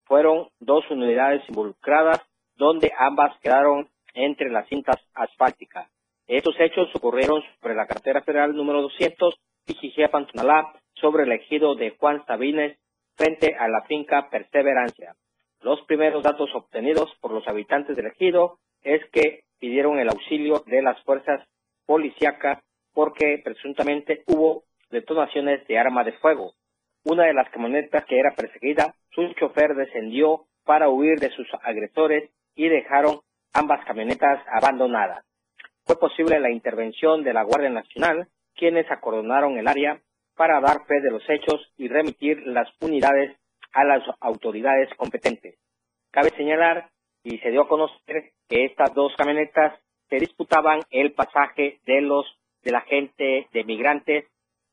Fueron 0.06 0.48
dos 0.60 0.90
unidades 0.90 1.42
involucradas, 1.50 2.22
donde 2.56 2.92
ambas 2.98 3.38
quedaron 3.42 3.90
entre 4.14 4.50
las 4.50 4.68
cintas 4.68 4.98
asfálticas. 5.14 5.90
Estos 6.28 6.56
hechos 6.60 6.90
ocurrieron 6.96 7.42
sobre 7.60 7.76
la 7.76 7.88
carretera 7.88 8.22
federal 8.22 8.56
número 8.56 8.82
200, 8.82 9.36
Pichijiapan 9.66 10.28
Tonalá, 10.28 10.74
sobre 10.94 11.24
el 11.24 11.32
ejido 11.32 11.76
de 11.76 11.92
Juan 11.92 12.26
Sabines, 12.26 12.78
frente 13.16 13.56
a 13.56 13.68
la 13.68 13.82
finca 13.84 14.30
Perseverancia. 14.30 15.16
Los 15.62 15.82
primeros 15.82 16.24
datos 16.24 16.50
obtenidos 16.54 17.14
por 17.20 17.32
los 17.32 17.48
habitantes 17.48 17.96
del 17.96 18.08
ejido 18.08 18.60
es 18.82 19.02
que 19.12 19.44
pidieron 19.60 20.00
el 20.00 20.10
auxilio 20.10 20.64
de 20.66 20.82
las 20.82 21.02
fuerzas 21.04 21.48
policíacas 21.86 22.60
porque 22.94 23.42
presuntamente 23.44 24.24
hubo 24.28 24.64
detonaciones 24.90 25.66
de 25.68 25.78
arma 25.78 26.04
de 26.04 26.14
fuego. 26.14 26.54
Una 27.04 27.26
de 27.26 27.34
las 27.34 27.50
camionetas 27.50 28.06
que 28.06 28.20
era 28.20 28.36
perseguida, 28.36 28.96
su 29.12 29.34
chofer 29.34 29.76
descendió 29.76 30.46
para 30.66 30.90
huir 30.90 31.20
de 31.20 31.30
sus 31.32 31.48
agresores 31.64 32.30
y 32.56 32.68
dejaron 32.68 33.22
ambas 33.54 33.86
camionetas 33.86 34.44
abandonadas. 34.52 35.26
Fue 35.86 35.98
posible 35.98 36.40
la 36.40 36.52
intervención 36.52 37.24
de 37.24 37.34
la 37.34 37.44
Guardia 37.44 37.70
Nacional, 37.70 38.28
quienes 38.56 38.90
acordonaron 38.92 39.58
el 39.58 39.68
área 39.68 40.02
para 40.36 40.60
dar 40.62 40.86
fe 40.86 41.02
de 41.02 41.12
los 41.12 41.24
hechos 41.30 41.72
y 41.78 41.88
remitir 41.88 42.46
las 42.46 42.70
unidades 42.82 43.36
a 43.74 43.84
las 43.84 44.04
autoridades 44.20 44.90
competentes. 44.96 45.56
Cabe 46.12 46.30
señalar 46.32 46.90
y 47.24 47.38
se 47.40 47.52
dio 47.52 47.64
a 47.64 47.68
conocer 47.68 48.32
que 48.48 48.66
estas 48.66 48.94
dos 48.94 49.14
camionetas 49.16 49.80
se 50.10 50.18
disputaban 50.18 50.82
el 50.90 51.14
pasaje 51.14 51.80
de 51.86 52.02
los 52.02 52.26
de 52.64 52.72
la 52.72 52.82
gente 52.82 53.48
de 53.54 53.64
migrantes 53.64 54.26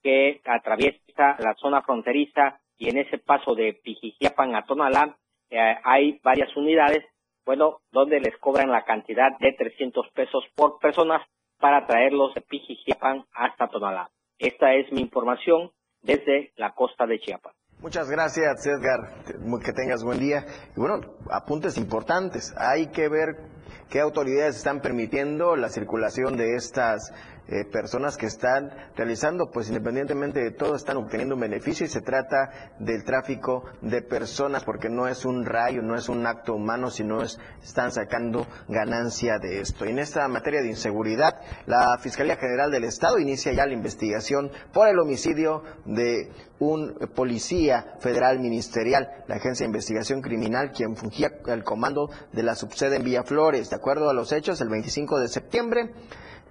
que 0.02 0.40
atraviesa 0.44 1.36
la 1.38 1.54
zona 1.54 1.82
fronteriza 1.82 2.60
y 2.78 2.90
en 2.90 2.98
ese 2.98 3.18
paso 3.18 3.54
de 3.54 3.74
Pijijiapan 3.74 4.54
a 4.54 4.64
Tonalá 4.64 5.16
eh, 5.50 5.76
hay 5.84 6.18
varias 6.22 6.54
unidades 6.56 7.04
bueno, 7.44 7.78
donde 7.92 8.18
les 8.20 8.36
cobran 8.38 8.70
la 8.70 8.84
cantidad 8.84 9.38
de 9.38 9.52
300 9.52 10.10
pesos 10.10 10.44
por 10.56 10.80
personas 10.80 11.22
para 11.58 11.86
traerlos 11.86 12.34
de 12.34 12.40
Pijijiapan 12.40 13.24
hasta 13.32 13.68
Tonalá. 13.68 14.10
Esta 14.38 14.74
es 14.74 14.90
mi 14.92 15.00
información 15.00 15.70
desde 16.02 16.52
la 16.56 16.72
costa 16.72 17.06
de 17.06 17.20
Chiapas. 17.20 17.54
Muchas 17.86 18.10
gracias, 18.10 18.66
Edgar. 18.66 19.22
Que 19.62 19.72
tengas 19.72 20.02
buen 20.02 20.18
día. 20.18 20.44
Y 20.76 20.80
bueno, 20.80 21.02
apuntes 21.30 21.76
importantes. 21.76 22.52
Hay 22.56 22.88
que 22.88 23.08
ver 23.08 23.36
qué 23.90 24.00
autoridades 24.00 24.56
están 24.56 24.80
permitiendo 24.80 25.56
la 25.56 25.68
circulación 25.68 26.36
de 26.36 26.56
estas 26.56 27.12
eh, 27.48 27.64
personas 27.64 28.16
que 28.16 28.26
están 28.26 28.72
realizando, 28.96 29.52
pues 29.52 29.68
independientemente 29.68 30.40
de 30.40 30.50
todo, 30.50 30.74
están 30.74 30.96
obteniendo 30.96 31.36
un 31.36 31.42
beneficio 31.42 31.86
y 31.86 31.88
se 31.88 32.00
trata 32.00 32.72
del 32.80 33.04
tráfico 33.04 33.62
de 33.82 34.02
personas 34.02 34.64
porque 34.64 34.88
no 34.88 35.06
es 35.06 35.24
un 35.24 35.44
rayo, 35.44 35.80
no 35.80 35.94
es 35.94 36.08
un 36.08 36.26
acto 36.26 36.54
humano, 36.54 36.90
sino 36.90 37.22
es, 37.22 37.38
están 37.62 37.92
sacando 37.92 38.48
ganancia 38.66 39.38
de 39.38 39.60
esto. 39.60 39.86
Y 39.86 39.90
en 39.90 40.00
esta 40.00 40.26
materia 40.26 40.60
de 40.60 40.70
inseguridad, 40.70 41.40
la 41.66 41.96
Fiscalía 41.98 42.34
General 42.34 42.68
del 42.72 42.82
Estado 42.82 43.16
inicia 43.20 43.52
ya 43.52 43.64
la 43.64 43.74
investigación 43.74 44.50
por 44.72 44.88
el 44.88 44.98
homicidio 44.98 45.62
de 45.84 46.32
un 46.58 46.94
policía 47.14 47.96
federal 48.00 48.40
ministerial, 48.40 49.08
la 49.28 49.36
Agencia 49.36 49.64
de 49.64 49.68
Investigación 49.68 50.20
Criminal, 50.20 50.72
quien 50.72 50.96
fungía 50.96 51.30
el 51.46 51.62
comando 51.62 52.10
de 52.32 52.42
la 52.42 52.54
subsede 52.54 52.96
en 52.96 53.04
Villaflores. 53.04 53.55
De 53.56 53.76
acuerdo 53.76 54.10
a 54.10 54.12
los 54.12 54.32
hechos, 54.32 54.60
el 54.60 54.68
25 54.68 55.18
de 55.18 55.28
septiembre, 55.28 55.90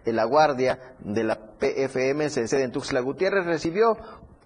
la 0.06 0.24
guardia 0.26 0.96
de 1.00 1.24
la 1.24 1.36
PFM, 1.36 2.30
sede 2.30 2.64
en 2.64 2.72
Tuxtla 2.72 3.00
Gutiérrez, 3.00 3.46
recibió 3.46 3.98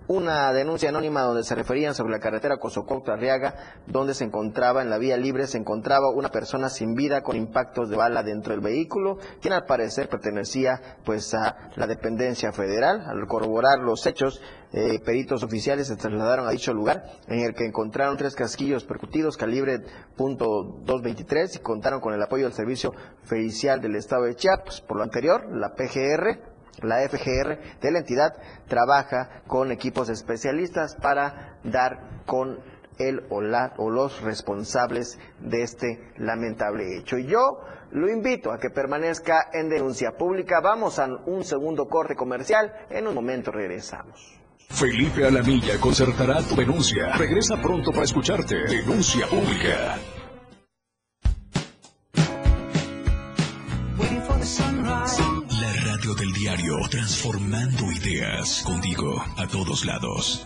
una 0.09 0.51
denuncia 0.53 0.89
anónima 0.89 1.21
donde 1.21 1.43
se 1.43 1.53
referían 1.53 1.93
sobre 1.93 2.13
la 2.13 2.19
carretera 2.19 2.57
Cosococto 2.57 3.11
Arriaga, 3.11 3.53
donde 3.85 4.15
se 4.15 4.23
encontraba 4.23 4.81
en 4.81 4.89
la 4.89 4.97
vía 4.97 5.15
libre, 5.17 5.45
se 5.45 5.59
encontraba 5.59 6.09
una 6.09 6.29
persona 6.29 6.69
sin 6.69 6.95
vida 6.95 7.21
con 7.21 7.35
impactos 7.35 7.91
de 7.91 7.95
bala 7.95 8.23
dentro 8.23 8.53
del 8.53 8.61
vehículo, 8.61 9.19
quien 9.39 9.53
al 9.53 9.65
parecer 9.65 10.09
pertenecía 10.09 10.81
pues 11.05 11.35
a 11.35 11.69
la 11.75 11.85
dependencia 11.85 12.51
federal. 12.51 13.05
Al 13.05 13.27
corroborar 13.27 13.77
los 13.77 14.03
hechos, 14.07 14.41
eh, 14.73 14.99
peritos 15.05 15.43
oficiales 15.43 15.87
se 15.87 15.95
trasladaron 15.95 16.47
a 16.47 16.51
dicho 16.51 16.73
lugar, 16.73 17.03
en 17.27 17.41
el 17.41 17.53
que 17.53 17.65
encontraron 17.65 18.17
tres 18.17 18.33
casquillos 18.33 18.85
percutidos 18.85 19.37
calibre 19.37 19.83
.223 20.17 21.57
y 21.57 21.59
contaron 21.59 22.01
con 22.01 22.15
el 22.15 22.23
apoyo 22.23 22.45
del 22.45 22.53
Servicio 22.53 22.95
Fericial 23.25 23.79
del 23.79 23.95
Estado 23.95 24.23
de 24.23 24.35
Chiapas. 24.35 24.81
Por 24.81 24.97
lo 24.97 25.03
anterior, 25.03 25.55
la 25.55 25.75
PGR 25.75 26.57
la 26.83 27.07
FGR 27.07 27.79
de 27.81 27.91
la 27.91 27.99
entidad 27.99 28.33
trabaja 28.67 29.41
con 29.47 29.71
equipos 29.71 30.09
especialistas 30.09 30.95
para 30.95 31.59
dar 31.63 32.23
con 32.25 32.59
el 32.97 33.21
o, 33.29 33.41
la, 33.41 33.73
los 33.77 34.21
responsables 34.21 35.17
de 35.39 35.63
este 35.63 36.11
lamentable 36.17 36.97
hecho. 36.97 37.17
Y 37.17 37.27
yo 37.27 37.61
lo 37.91 38.09
invito 38.09 38.51
a 38.51 38.59
que 38.59 38.69
permanezca 38.69 39.49
en 39.53 39.69
denuncia 39.69 40.11
pública. 40.17 40.59
Vamos 40.61 40.99
a 40.99 41.07
un 41.25 41.43
segundo 41.43 41.87
corte 41.87 42.15
comercial. 42.15 42.71
En 42.89 43.07
un 43.07 43.15
momento 43.15 43.51
regresamos. 43.51 44.39
Felipe 44.69 45.25
Alamilla 45.25 45.79
concertará 45.79 46.43
tu 46.43 46.55
denuncia. 46.55 47.15
Regresa 47.17 47.59
pronto 47.61 47.91
para 47.91 48.03
escucharte. 48.03 48.55
Denuncia 48.67 49.25
pública. 49.27 49.97
Del 56.15 56.31
diario, 56.33 56.77
transformando 56.89 57.91
ideas 57.91 58.63
contigo 58.63 59.23
a 59.37 59.47
todos 59.47 59.85
lados. 59.85 60.45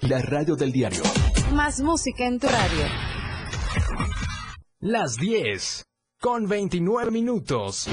la 0.01 0.21
radio 0.21 0.55
del 0.55 0.71
diario. 0.71 1.01
Más 1.53 1.79
música 1.79 2.25
en 2.25 2.39
tu 2.39 2.47
radio. 2.47 2.85
Las 4.79 5.15
10, 5.17 5.85
con 6.19 6.47
29 6.47 7.11
minutos. 7.11 7.87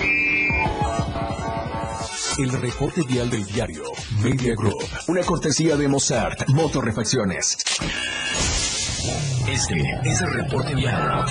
El 2.39 2.53
reporte 2.53 3.03
vial 3.03 3.29
del 3.31 3.45
diario 3.45 3.83
Media 4.23 4.55
Group. 4.55 4.83
Una 5.09 5.23
cortesía 5.23 5.77
de 5.77 5.89
Mozart 5.89 6.49
Motorrefacciones. 6.49 7.59
Este 9.49 9.83
es 10.05 10.21
el 10.21 10.33
reporte 10.33 10.75
vial. 10.75 11.27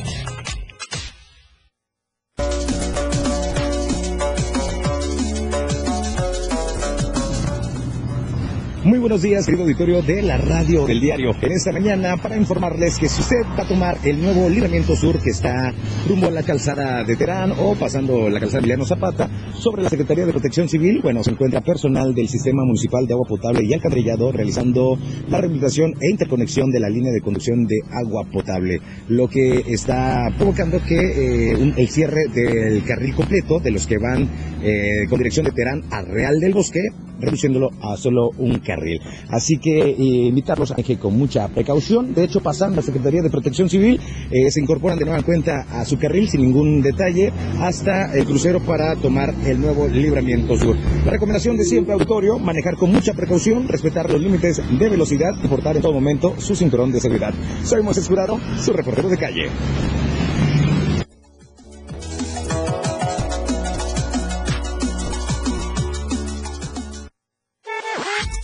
Buenos 9.07 9.21
días, 9.21 9.45
querido 9.45 9.63
auditorio 9.63 10.01
de 10.01 10.21
la 10.21 10.35
radio 10.35 10.85
del 10.85 10.99
diario. 10.99 11.31
En 11.39 11.53
esta 11.53 11.71
mañana 11.71 12.17
para 12.17 12.35
informarles 12.35 12.99
que 12.99 13.07
si 13.07 13.21
usted 13.21 13.37
va 13.57 13.63
a 13.63 13.65
tomar 13.65 13.97
el 14.03 14.21
nuevo 14.21 14.49
libramiento 14.49 14.97
sur 14.97 15.17
que 15.21 15.29
está 15.29 15.73
rumbo 16.09 16.27
a 16.27 16.31
la 16.31 16.43
calzada 16.43 17.05
de 17.05 17.15
Terán 17.15 17.53
o 17.57 17.73
pasando 17.75 18.29
la 18.29 18.37
calzada 18.41 18.59
Emiliano 18.59 18.85
Zapata 18.85 19.29
sobre 19.59 19.83
la 19.83 19.89
Secretaría 19.89 20.25
de 20.25 20.31
Protección 20.31 20.69
Civil, 20.69 20.99
bueno, 21.01 21.23
se 21.23 21.31
encuentra 21.31 21.61
personal 21.61 22.13
del 22.13 22.27
Sistema 22.27 22.63
Municipal 22.63 23.05
de 23.07 23.13
Agua 23.13 23.27
Potable 23.27 23.63
y 23.63 23.73
Alcantarillado 23.73 24.31
realizando 24.31 24.97
la 25.29 25.39
rehabilitación 25.39 25.93
e 25.99 26.11
interconexión 26.11 26.69
de 26.69 26.79
la 26.79 26.89
línea 26.89 27.11
de 27.11 27.21
conducción 27.21 27.65
de 27.65 27.77
agua 27.91 28.23
potable, 28.31 28.79
lo 29.07 29.27
que 29.27 29.63
está 29.67 30.27
provocando 30.37 30.79
que 30.87 30.95
eh, 30.95 31.73
el 31.75 31.87
cierre 31.89 32.27
del 32.33 32.83
carril 32.83 33.15
completo 33.15 33.59
de 33.59 33.71
los 33.71 33.87
que 33.87 33.97
van 33.97 34.29
eh, 34.61 35.05
con 35.09 35.17
dirección 35.17 35.45
de 35.45 35.51
Terán 35.51 35.83
a 35.91 36.01
Real 36.01 36.39
del 36.39 36.53
Bosque, 36.53 36.81
reduciéndolo 37.19 37.71
a 37.81 37.97
solo 37.97 38.29
un 38.37 38.59
carril. 38.59 38.99
Así 39.29 39.57
que 39.57 39.79
eh, 39.79 39.95
invitarlos 39.97 40.71
a 40.71 40.75
que 40.75 40.97
con 40.97 41.17
mucha 41.17 41.47
precaución, 41.47 42.13
de 42.13 42.23
hecho 42.23 42.41
pasan 42.41 42.75
la 42.75 42.81
Secretaría 42.81 43.21
de 43.21 43.29
Protección 43.29 43.69
Civil, 43.69 43.99
eh, 44.31 44.51
se 44.51 44.61
incorporan 44.61 44.99
de 44.99 45.05
nueva 45.05 45.23
cuenta 45.23 45.65
a 45.71 45.85
su 45.85 45.97
carril 45.97 46.29
sin 46.29 46.41
ningún 46.41 46.81
detalle 46.81 47.31
hasta 47.59 48.13
el 48.13 48.25
crucero 48.25 48.59
para 48.61 48.95
tomar 48.95 49.33
el 49.47 49.61
nuevo 49.61 49.87
libramiento 49.87 50.57
sur. 50.57 50.75
La 51.05 51.11
recomendación 51.11 51.57
de 51.57 51.63
siempre 51.63 51.93
autorio, 51.93 52.37
manejar 52.37 52.75
con 52.75 52.91
mucha 52.91 53.13
precaución, 53.13 53.67
respetar 53.67 54.09
los 54.11 54.21
límites 54.21 54.61
de 54.77 54.89
velocidad 54.89 55.31
y 55.43 55.47
portar 55.47 55.75
en 55.75 55.81
todo 55.81 55.93
momento 55.93 56.35
su 56.39 56.55
cinturón 56.55 56.91
de 56.91 56.99
seguridad. 56.99 57.33
Soy 57.63 57.81
Moisés 57.81 58.07
Jurado, 58.07 58.39
su 58.59 58.73
reportero 58.73 59.09
de 59.09 59.17
calle. 59.17 59.49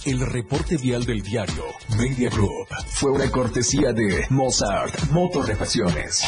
El 0.06 0.20
reporte 0.20 0.76
vial 0.76 1.06
del 1.06 1.22
diario 1.22 1.64
Media 1.98 2.30
Group 2.30 2.68
fue 2.88 3.12
una 3.12 3.32
cortesía 3.32 3.94
de 3.94 4.26
Mozart 4.30 5.12
Motorrefacciones. 5.12 6.24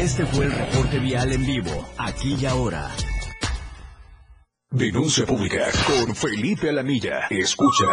Este 0.00 0.24
fue 0.24 0.46
el 0.46 0.52
reporte 0.52 0.98
vial 0.98 1.30
en 1.30 1.44
vivo, 1.44 1.86
aquí 1.98 2.34
y 2.40 2.46
ahora. 2.46 2.88
Denuncia 4.70 5.26
pública 5.26 5.66
con 5.86 6.16
Felipe 6.16 6.70
Alamilla. 6.70 7.26
Escucha. 7.28 7.84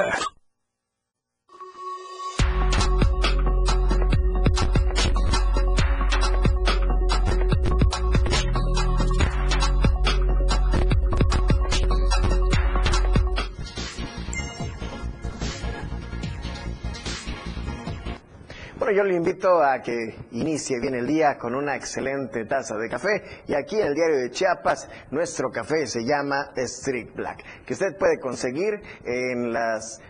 Yo 18.92 19.04
le 19.04 19.16
invito 19.16 19.62
a 19.62 19.82
que 19.82 20.16
inicie 20.32 20.80
bien 20.80 20.96
el 20.96 21.08
día 21.08 21.38
con 21.38 21.56
una 21.56 21.76
excelente 21.76 22.46
taza 22.46 22.76
de 22.78 22.90
café. 22.90 23.22
Y 23.48 23.54
aquí 23.54 23.80
en 23.80 23.88
el 23.88 23.94
diario 23.94 24.18
de 24.18 24.32
Chiapas, 24.32 24.90
nuestro 25.12 25.50
café 25.50 25.86
se 25.88 26.06
llama 26.06 26.52
Street 26.56 27.10
Black, 27.16 27.44
que 27.66 27.74
usted 27.74 27.98
puede 27.98 28.20
conseguir 28.20 28.82
en 29.04 29.52
las 29.52 30.02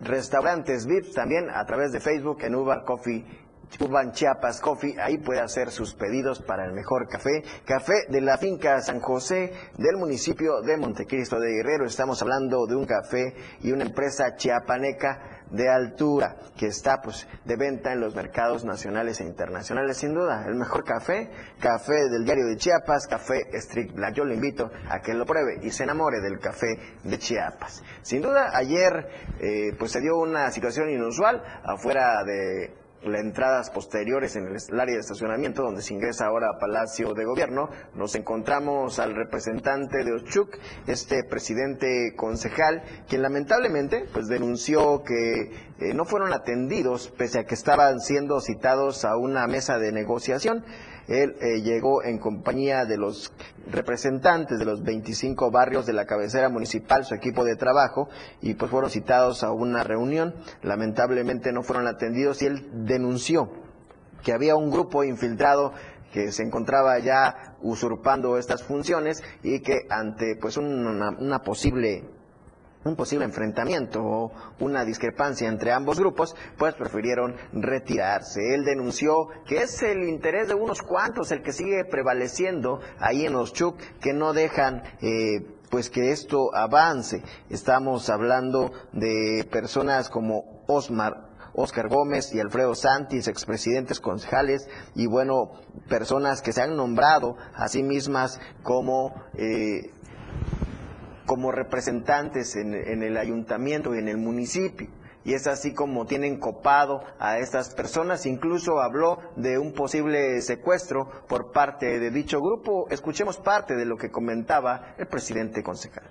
restaurantes 0.00 0.86
VIP, 0.86 1.12
también 1.14 1.48
a 1.50 1.64
través 1.64 1.92
de 1.92 2.00
Facebook 2.00 2.38
en 2.42 2.54
Uber 2.54 2.82
Coffee 2.84 3.24
Urban 3.80 4.12
Chiapas 4.12 4.60
Coffee, 4.60 4.96
ahí 5.00 5.18
puede 5.18 5.40
hacer 5.40 5.70
sus 5.70 5.94
pedidos 5.94 6.40
para 6.40 6.64
el 6.64 6.72
mejor 6.72 7.06
café. 7.08 7.42
Café 7.64 8.06
de 8.08 8.20
la 8.20 8.36
finca 8.36 8.80
San 8.80 9.00
José 9.00 9.52
del 9.76 9.96
municipio 9.96 10.62
de 10.62 10.76
Montecristo 10.76 11.38
de 11.38 11.52
Guerrero. 11.52 11.84
Estamos 11.84 12.20
hablando 12.22 12.66
de 12.66 12.74
un 12.74 12.86
café 12.86 13.34
y 13.60 13.70
una 13.70 13.84
empresa 13.84 14.34
chiapaneca 14.36 15.37
de 15.50 15.68
altura 15.68 16.36
que 16.56 16.66
está 16.66 17.00
pues 17.02 17.26
de 17.44 17.56
venta 17.56 17.92
en 17.92 18.00
los 18.00 18.14
mercados 18.14 18.64
nacionales 18.64 19.20
e 19.20 19.24
internacionales 19.24 19.96
sin 19.96 20.14
duda 20.14 20.44
el 20.46 20.54
mejor 20.54 20.84
café 20.84 21.30
café 21.60 22.08
del 22.10 22.24
diario 22.24 22.46
de 22.46 22.56
Chiapas 22.56 23.06
café 23.06 23.48
Street 23.52 23.92
Black. 23.92 24.14
Yo 24.14 24.24
le 24.24 24.34
invito 24.34 24.70
a 24.88 25.00
que 25.00 25.14
lo 25.14 25.24
pruebe 25.24 25.60
y 25.62 25.70
se 25.70 25.84
enamore 25.84 26.20
del 26.20 26.38
café 26.38 26.68
de 27.04 27.18
Chiapas. 27.18 27.82
Sin 28.02 28.22
duda 28.22 28.50
ayer 28.54 29.08
eh, 29.40 29.74
pues 29.78 29.92
se 29.92 30.00
dio 30.00 30.16
una 30.18 30.50
situación 30.50 30.90
inusual 30.90 31.42
afuera 31.64 32.22
de 32.24 32.77
las 33.04 33.20
entradas 33.20 33.70
posteriores 33.70 34.36
en 34.36 34.46
el 34.46 34.80
área 34.80 34.94
de 34.94 35.00
estacionamiento 35.00 35.62
donde 35.62 35.82
se 35.82 35.94
ingresa 35.94 36.26
ahora 36.26 36.48
a 36.50 36.58
Palacio 36.58 37.14
de 37.14 37.24
Gobierno, 37.24 37.68
nos 37.94 38.14
encontramos 38.14 38.98
al 38.98 39.14
representante 39.14 40.04
de 40.04 40.12
Ochuc, 40.12 40.56
este 40.86 41.24
presidente 41.24 42.14
concejal, 42.16 42.82
quien 43.08 43.22
lamentablemente 43.22 44.06
pues 44.12 44.28
denunció 44.28 45.02
que 45.02 45.68
eh, 45.80 45.94
no 45.94 46.04
fueron 46.04 46.32
atendidos 46.32 47.08
pese 47.16 47.40
a 47.40 47.44
que 47.44 47.54
estaban 47.54 48.00
siendo 48.00 48.40
citados 48.40 49.04
a 49.04 49.16
una 49.16 49.46
mesa 49.46 49.78
de 49.78 49.92
negociación. 49.92 50.64
Él 51.08 51.36
eh, 51.40 51.62
llegó 51.62 52.04
en 52.04 52.18
compañía 52.18 52.84
de 52.84 52.98
los 52.98 53.32
representantes 53.70 54.58
de 54.58 54.64
los 54.66 54.82
25 54.82 55.50
barrios 55.50 55.86
de 55.86 55.94
la 55.94 56.04
cabecera 56.04 56.50
municipal, 56.50 57.04
su 57.04 57.14
equipo 57.14 57.44
de 57.44 57.56
trabajo, 57.56 58.08
y 58.42 58.54
pues 58.54 58.70
fueron 58.70 58.90
citados 58.90 59.42
a 59.42 59.50
una 59.50 59.82
reunión. 59.82 60.34
Lamentablemente 60.62 61.52
no 61.52 61.62
fueron 61.62 61.86
atendidos 61.86 62.42
y 62.42 62.46
él 62.46 62.68
denunció 62.86 63.50
que 64.22 64.32
había 64.32 64.56
un 64.56 64.70
grupo 64.70 65.02
infiltrado 65.04 65.72
que 66.12 66.32
se 66.32 66.42
encontraba 66.42 66.98
ya 66.98 67.56
usurpando 67.62 68.38
estas 68.38 68.62
funciones 68.62 69.22
y 69.42 69.60
que 69.60 69.86
ante 69.90 70.36
pues 70.40 70.56
una, 70.56 71.10
una 71.18 71.38
posible 71.40 72.04
un 72.84 72.96
posible 72.96 73.24
enfrentamiento 73.24 74.02
o 74.02 74.32
una 74.60 74.84
discrepancia 74.84 75.48
entre 75.48 75.72
ambos 75.72 75.98
grupos, 75.98 76.34
pues 76.56 76.74
prefirieron 76.74 77.36
retirarse. 77.52 78.54
Él 78.54 78.64
denunció 78.64 79.28
que 79.46 79.62
es 79.62 79.82
el 79.82 80.08
interés 80.08 80.48
de 80.48 80.54
unos 80.54 80.82
cuantos 80.82 81.30
el 81.32 81.42
que 81.42 81.52
sigue 81.52 81.84
prevaleciendo 81.84 82.80
ahí 82.98 83.26
en 83.26 83.32
los 83.32 83.52
Chuk, 83.52 83.78
que 84.00 84.12
no 84.12 84.32
dejan 84.32 84.82
eh, 85.00 85.46
pues 85.70 85.90
que 85.90 86.12
esto 86.12 86.54
avance. 86.54 87.22
Estamos 87.50 88.08
hablando 88.10 88.72
de 88.92 89.46
personas 89.50 90.08
como 90.08 90.62
Osmar 90.66 91.28
Oscar 91.60 91.88
Gómez 91.88 92.32
y 92.32 92.40
Alfredo 92.40 92.74
Santis, 92.76 93.26
expresidentes 93.26 93.98
concejales 93.98 94.68
y 94.94 95.06
bueno, 95.06 95.50
personas 95.88 96.40
que 96.40 96.52
se 96.52 96.62
han 96.62 96.76
nombrado 96.76 97.36
a 97.52 97.66
sí 97.68 97.82
mismas 97.82 98.40
como 98.62 99.12
eh, 99.34 99.92
como 101.28 101.52
representantes 101.52 102.56
en, 102.56 103.02
el 103.02 103.18
ayuntamiento 103.18 103.94
y 103.94 103.98
en 103.98 104.08
el 104.08 104.16
municipio. 104.16 104.88
Y 105.24 105.34
es 105.34 105.46
así 105.46 105.74
como 105.74 106.06
tienen 106.06 106.40
copado 106.40 107.02
a 107.18 107.38
estas 107.38 107.74
personas. 107.74 108.24
Incluso 108.24 108.80
habló 108.80 109.18
de 109.36 109.58
un 109.58 109.74
posible 109.74 110.40
secuestro 110.40 111.26
por 111.28 111.52
parte 111.52 112.00
de 112.00 112.10
dicho 112.10 112.40
grupo. 112.40 112.86
Escuchemos 112.88 113.36
parte 113.36 113.76
de 113.76 113.84
lo 113.84 113.98
que 113.98 114.10
comentaba 114.10 114.94
el 114.96 115.06
presidente 115.06 115.62
concejal. 115.62 116.04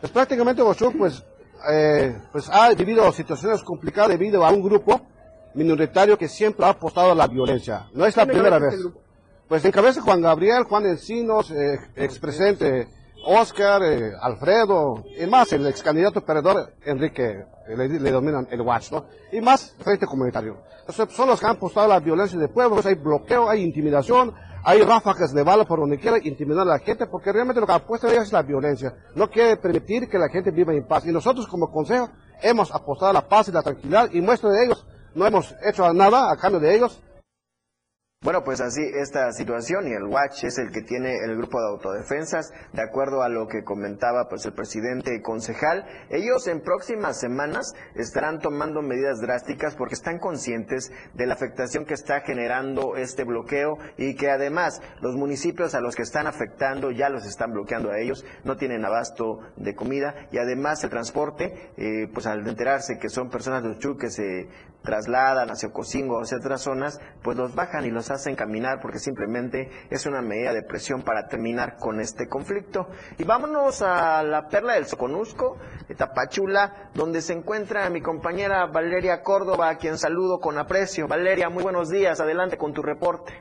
Pues 0.00 0.10
prácticamente 0.10 0.62
Bochuk 0.62 0.96
pues, 0.96 1.22
eh, 1.70 2.16
pues 2.32 2.48
ha 2.48 2.72
vivido 2.72 3.12
situaciones 3.12 3.62
complicadas 3.62 4.08
debido 4.08 4.46
a 4.46 4.50
un 4.50 4.62
grupo 4.62 5.02
minoritario 5.52 6.16
que 6.16 6.28
siempre 6.28 6.64
ha 6.64 6.70
apostado 6.70 7.12
a 7.12 7.14
la 7.14 7.26
violencia. 7.26 7.90
No 7.92 8.06
es 8.06 8.16
la 8.16 8.24
primera 8.24 8.58
vez. 8.58 8.72
Este 8.72 8.88
pues 9.48 9.64
encabeza 9.66 10.00
Juan 10.00 10.22
Gabriel, 10.22 10.62
Juan 10.62 10.86
Encinos, 10.86 11.50
eh, 11.50 11.78
expresidente 11.96 12.88
Oscar, 13.24 13.82
eh, 13.82 14.12
Alfredo, 14.20 15.04
y 15.18 15.26
más 15.26 15.52
el 15.52 15.66
ex 15.66 15.82
candidato 15.82 16.20
perdedor 16.22 16.74
Enrique, 16.84 17.44
eh, 17.68 17.76
le, 17.76 18.10
dominan 18.10 18.48
el 18.50 18.60
Watch, 18.62 18.92
¿no? 18.92 19.06
Y 19.32 19.40
más 19.40 19.74
frente 19.78 20.06
comunitario. 20.06 20.58
son 20.88 21.28
los 21.28 21.40
que 21.40 21.46
han 21.46 21.58
la 21.88 22.00
violencia 22.00 22.38
de 22.38 22.48
pueblos, 22.48 22.86
hay 22.86 22.94
bloqueo, 22.94 23.48
hay 23.48 23.62
intimidación, 23.62 24.34
hay 24.62 24.82
ráfagas 24.82 25.32
de 25.32 25.42
bala 25.42 25.64
por 25.64 25.80
donde 25.80 25.98
quiera 25.98 26.18
intimidar 26.22 26.62
a 26.62 26.72
la 26.72 26.78
gente, 26.78 27.06
porque 27.06 27.32
realmente 27.32 27.60
lo 27.60 27.66
que 27.66 27.72
apuesta 27.72 28.10
ellos 28.10 28.24
es 28.24 28.32
la 28.32 28.42
violencia. 28.42 28.94
No 29.14 29.30
quiere 29.30 29.56
permitir 29.56 30.08
que 30.08 30.18
la 30.18 30.28
gente 30.28 30.50
viva 30.50 30.72
en 30.74 30.86
paz. 30.86 31.06
Y 31.06 31.12
nosotros 31.12 31.46
como 31.46 31.70
consejo 31.70 32.10
hemos 32.42 32.70
apostado 32.74 33.10
a 33.10 33.14
la 33.14 33.28
paz 33.28 33.48
y 33.48 33.52
la 33.52 33.62
tranquilidad 33.62 34.10
y 34.12 34.20
muestra 34.20 34.50
de 34.50 34.64
ellos. 34.64 34.86
No 35.14 35.26
hemos 35.26 35.54
hecho 35.64 35.92
nada 35.92 36.30
a 36.30 36.36
cambio 36.36 36.60
de 36.60 36.74
ellos, 36.74 37.02
bueno, 38.22 38.44
pues 38.44 38.60
así 38.60 38.82
esta 38.82 39.32
situación 39.32 39.88
y 39.88 39.92
el 39.92 40.04
Watch 40.04 40.44
es 40.44 40.58
el 40.58 40.70
que 40.70 40.82
tiene 40.82 41.16
el 41.24 41.38
grupo 41.38 41.58
de 41.58 41.68
autodefensas, 41.68 42.52
de 42.74 42.82
acuerdo 42.82 43.22
a 43.22 43.30
lo 43.30 43.48
que 43.48 43.64
comentaba 43.64 44.28
pues 44.28 44.44
el 44.44 44.52
presidente 44.52 45.22
concejal. 45.22 45.86
Ellos 46.10 46.46
en 46.46 46.60
próximas 46.60 47.18
semanas 47.18 47.72
estarán 47.94 48.38
tomando 48.38 48.82
medidas 48.82 49.22
drásticas 49.22 49.74
porque 49.74 49.94
están 49.94 50.18
conscientes 50.18 50.92
de 51.14 51.26
la 51.26 51.32
afectación 51.32 51.86
que 51.86 51.94
está 51.94 52.20
generando 52.20 52.94
este 52.94 53.24
bloqueo 53.24 53.78
y 53.96 54.14
que 54.14 54.30
además 54.30 54.82
los 55.00 55.16
municipios 55.16 55.74
a 55.74 55.80
los 55.80 55.96
que 55.96 56.02
están 56.02 56.26
afectando 56.26 56.90
ya 56.90 57.08
los 57.08 57.26
están 57.26 57.52
bloqueando 57.52 57.90
a 57.90 57.98
ellos, 57.98 58.26
no 58.44 58.56
tienen 58.56 58.84
abasto 58.84 59.40
de 59.56 59.74
comida 59.74 60.28
y 60.30 60.36
además 60.36 60.84
el 60.84 60.90
transporte, 60.90 61.72
eh, 61.78 62.06
pues 62.12 62.26
al 62.26 62.46
enterarse 62.46 62.98
que 63.00 63.08
son 63.08 63.30
personas 63.30 63.62
de 63.62 63.70
Uchu 63.70 63.96
que 63.96 64.10
se 64.10 64.46
trasladan 64.82 65.50
hacia 65.50 65.68
Ocosingo 65.68 66.18
o 66.18 66.22
hacia 66.22 66.38
otras 66.38 66.62
zonas, 66.62 67.00
pues 67.22 67.36
los 67.36 67.54
bajan 67.54 67.84
y 67.84 67.90
los 67.90 68.10
hacen 68.10 68.36
caminar 68.36 68.80
porque 68.80 68.98
simplemente 68.98 69.70
es 69.90 70.06
una 70.06 70.22
medida 70.22 70.52
de 70.52 70.62
presión 70.62 71.02
para 71.02 71.28
terminar 71.28 71.76
con 71.76 72.00
este 72.00 72.28
conflicto. 72.28 72.88
Y 73.18 73.24
vámonos 73.24 73.82
a 73.82 74.22
la 74.22 74.48
perla 74.48 74.74
del 74.74 74.86
Soconusco, 74.86 75.58
Tapachula, 75.96 76.90
donde 76.94 77.20
se 77.20 77.32
encuentra 77.32 77.88
mi 77.90 78.00
compañera 78.00 78.66
Valeria 78.66 79.22
Córdoba, 79.22 79.68
a 79.68 79.76
quien 79.76 79.98
saludo 79.98 80.40
con 80.40 80.58
aprecio. 80.58 81.08
Valeria, 81.08 81.48
muy 81.48 81.62
buenos 81.62 81.90
días, 81.90 82.20
adelante 82.20 82.56
con 82.56 82.72
tu 82.72 82.82
reporte. 82.82 83.32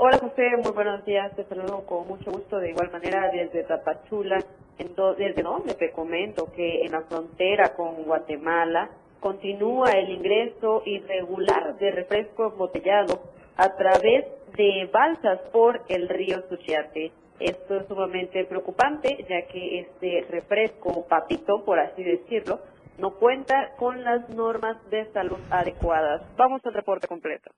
Hola 0.00 0.18
José, 0.18 0.44
muy 0.62 0.70
buenos 0.70 1.04
días, 1.04 1.34
te 1.34 1.44
saludo 1.46 1.84
con 1.84 2.06
mucho 2.06 2.30
gusto 2.30 2.58
de 2.58 2.70
igual 2.70 2.88
manera 2.92 3.32
desde 3.32 3.64
Tapachula, 3.64 4.38
en 4.78 4.94
desde 4.94 5.42
donde 5.42 5.74
te 5.74 5.90
comento 5.90 6.52
que 6.52 6.84
en 6.84 6.92
la 6.92 7.00
frontera 7.02 7.74
con 7.74 8.04
Guatemala 8.04 8.90
continúa 9.20 9.90
el 9.92 10.10
ingreso 10.10 10.82
irregular 10.84 11.76
de 11.78 11.90
refresco 11.90 12.52
embotellado 12.52 13.20
a 13.56 13.76
través 13.76 14.24
de 14.56 14.88
balsas 14.92 15.40
por 15.52 15.82
el 15.88 16.08
río 16.08 16.42
Suchiate. 16.48 17.12
Esto 17.40 17.76
es 17.76 17.86
sumamente 17.86 18.44
preocupante 18.44 19.24
ya 19.28 19.46
que 19.46 19.80
este 19.80 20.26
refresco 20.28 21.06
papito, 21.06 21.64
por 21.64 21.78
así 21.78 22.02
decirlo, 22.02 22.60
no 22.98 23.14
cuenta 23.14 23.74
con 23.76 24.02
las 24.02 24.28
normas 24.30 24.76
de 24.90 25.10
salud 25.12 25.38
adecuadas. 25.50 26.22
Vamos 26.36 26.60
al 26.64 26.74
reporte 26.74 27.06
completo. 27.06 27.50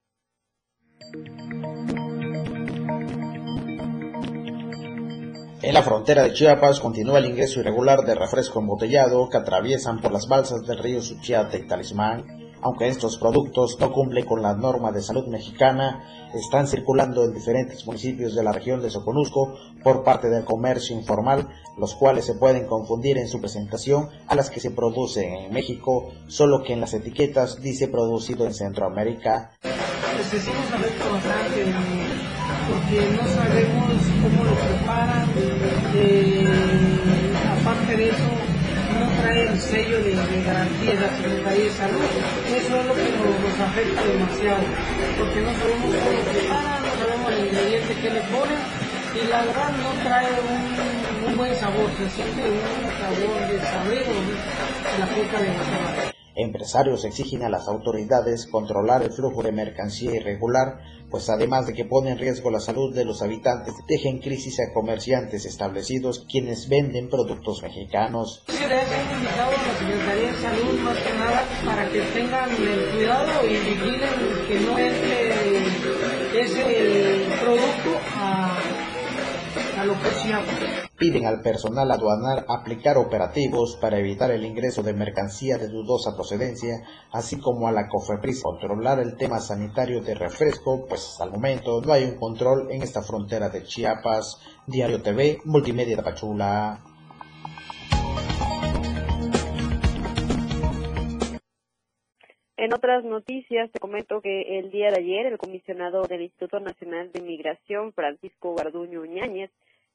En 5.63 5.75
la 5.75 5.83
frontera 5.83 6.23
de 6.23 6.33
Chiapas 6.33 6.81
continúa 6.81 7.19
el 7.19 7.27
ingreso 7.27 7.61
irregular 7.61 8.01
de 8.01 8.15
refresco 8.15 8.61
embotellado 8.61 9.29
que 9.29 9.37
atraviesan 9.37 10.01
por 10.01 10.11
las 10.11 10.27
balsas 10.27 10.63
del 10.63 10.79
río 10.79 11.03
Suchiate 11.03 11.59
y 11.59 11.67
Talismán. 11.67 12.25
Aunque 12.63 12.89
estos 12.89 13.19
productos 13.19 13.77
no 13.79 13.93
cumplen 13.93 14.25
con 14.25 14.41
la 14.41 14.55
norma 14.55 14.91
de 14.91 15.03
salud 15.03 15.27
mexicana, 15.27 16.31
están 16.35 16.67
circulando 16.67 17.25
en 17.25 17.35
diferentes 17.35 17.87
municipios 17.87 18.35
de 18.35 18.43
la 18.43 18.53
región 18.53 18.81
de 18.81 18.89
Soconusco 18.89 19.55
por 19.85 20.03
parte 20.03 20.31
del 20.31 20.45
comercio 20.45 20.97
informal, 20.97 21.47
los 21.77 21.95
cuales 21.95 22.25
se 22.25 22.35
pueden 22.35 22.67
confundir 22.67 23.19
en 23.19 23.29
su 23.29 23.39
presentación 23.39 24.09
a 24.29 24.35
las 24.35 24.49
que 24.49 24.61
se 24.61 24.71
producen 24.71 25.35
en 25.35 25.53
México, 25.53 26.11
solo 26.27 26.63
que 26.63 26.73
en 26.73 26.81
las 26.81 26.95
etiquetas 26.95 27.61
dice 27.61 27.89
producido 27.89 28.47
en 28.47 28.55
Centroamérica. 28.55 29.53
Porque 32.71 33.01
no 33.17 33.25
sabemos 33.35 33.91
cómo 34.23 34.45
lo 34.45 34.55
preparan. 34.55 35.27
Eh, 35.95 36.47
aparte 37.61 37.97
de 37.97 38.09
eso, 38.09 38.31
no 38.99 39.07
trae 39.21 39.43
el 39.49 39.61
sello 39.61 40.03
de, 40.03 40.13
garantía 40.15 40.95
de 40.95 41.01
la 41.01 41.11
Secretaría 41.17 41.65
de 41.65 41.71
Salud. 41.71 42.05
Eso 42.47 42.81
es 42.81 42.87
lo 42.87 42.95
que 42.95 43.11
nos, 43.11 43.61
afecta 43.61 44.03
demasiado, 44.05 44.65
porque 45.19 45.41
no 45.43 45.51
sabemos 45.59 45.91
cómo 45.91 46.11
lo 46.11 46.23
preparan, 46.31 46.83
no 46.83 46.93
sabemos 47.03 47.33
el 47.33 47.47
ingrediente 47.47 47.95
que 47.95 48.11
le 48.11 48.21
ponen 48.33 48.61
y 49.11 49.27
la 49.27 49.43
verdad 49.43 49.71
no 49.83 49.91
trae 50.05 50.29
un, 51.27 51.37
buen 51.37 51.55
sabor, 51.57 51.91
se 51.97 52.11
siente 52.11 52.43
un 52.43 52.91
sabor 53.01 53.49
de 53.49 53.59
saber 53.61 54.07
de 54.07 54.99
la 54.99 55.07
fruta 55.07 55.41
de 55.41 55.49
Guatemala. 55.49 56.10
Empresarios 56.43 57.05
exigen 57.05 57.43
a 57.43 57.51
las 57.51 57.69
autoridades 57.69 58.47
controlar 58.47 59.03
el 59.03 59.13
flujo 59.13 59.43
de 59.43 59.53
mercancía 59.53 60.15
irregular, 60.15 60.81
pues 61.11 61.29
además 61.29 61.67
de 61.67 61.75
que 61.75 61.85
pone 61.85 62.13
en 62.13 62.19
riesgo 62.19 62.51
la 62.51 62.61
salud 62.61 62.95
de 62.95 63.05
los 63.05 63.21
habitantes, 63.21 63.75
deja 63.87 64.09
en 64.09 64.21
crisis 64.21 64.59
a 64.61 64.73
comerciantes 64.73 65.45
establecidos 65.45 66.25
quienes 66.31 66.71
venden 66.71 67.11
productos 67.11 67.63
mexicanos. 67.63 68.43
Indicado 68.49 69.51
a 69.51 69.51
la 69.51 69.79
Secretaría 69.79 70.33
de 70.33 70.39
Salud 70.41 70.81
más 70.81 70.97
que 70.97 71.13
nada 71.13 71.45
para 71.67 71.91
que 71.91 72.01
tengan 72.01 72.49
cuidado 72.57 73.47
y 73.47 73.51
vigilen 73.51 74.15
que 74.49 74.61
no 74.61 74.79
entre 74.79 76.43
ese 76.43 77.27
producto 77.39 78.01
a, 78.17 78.50
Piden 80.99 81.25
al 81.25 81.41
personal 81.41 81.91
aduanal 81.91 82.45
aplicar 82.49 82.99
operativos 82.99 83.79
para 83.81 83.99
evitar 83.99 84.31
el 84.31 84.45
ingreso 84.45 84.83
de 84.83 84.93
mercancía 84.93 85.57
de 85.57 85.69
dudosa 85.69 86.15
procedencia, 86.15 86.83
así 87.13 87.41
como 87.41 87.67
a 87.67 87.73
la 87.73 87.89
COFEPRIS 87.89 88.43
controlar 88.43 88.99
el 88.99 89.17
tema 89.17 89.39
sanitario 89.39 90.03
de 90.03 90.15
refresco, 90.15 90.85
pues 90.87 91.19
al 91.21 91.31
momento 91.31 91.81
no 91.81 91.95
hay 91.95 92.05
un 92.05 92.19
control 92.19 92.71
en 92.71 92.83
esta 92.83 93.01
frontera 93.03 93.49
de 93.49 93.63
Chiapas. 93.63 94.39
Diario 94.67 95.01
TV, 95.01 95.39
Multimedia 95.47 95.97
de 95.97 96.03
Pachula. 96.03 96.81
En 102.59 102.75
otras 102.75 103.03
noticias, 103.05 103.73
te 103.73 103.79
comento 103.81 104.21
que 104.21 104.59
el 104.59 104.71
día 104.71 104.91
de 104.91 105.01
ayer 105.01 105.25
el 105.25 105.39
comisionado 105.39 106.03
del 106.03 106.21
Instituto 106.21 106.61
Nacional 106.61 107.11
de 107.11 107.23
Migración, 107.23 107.95
Francisco 107.95 108.55
Garduño 108.55 109.07
Ñáñez, 109.07 109.51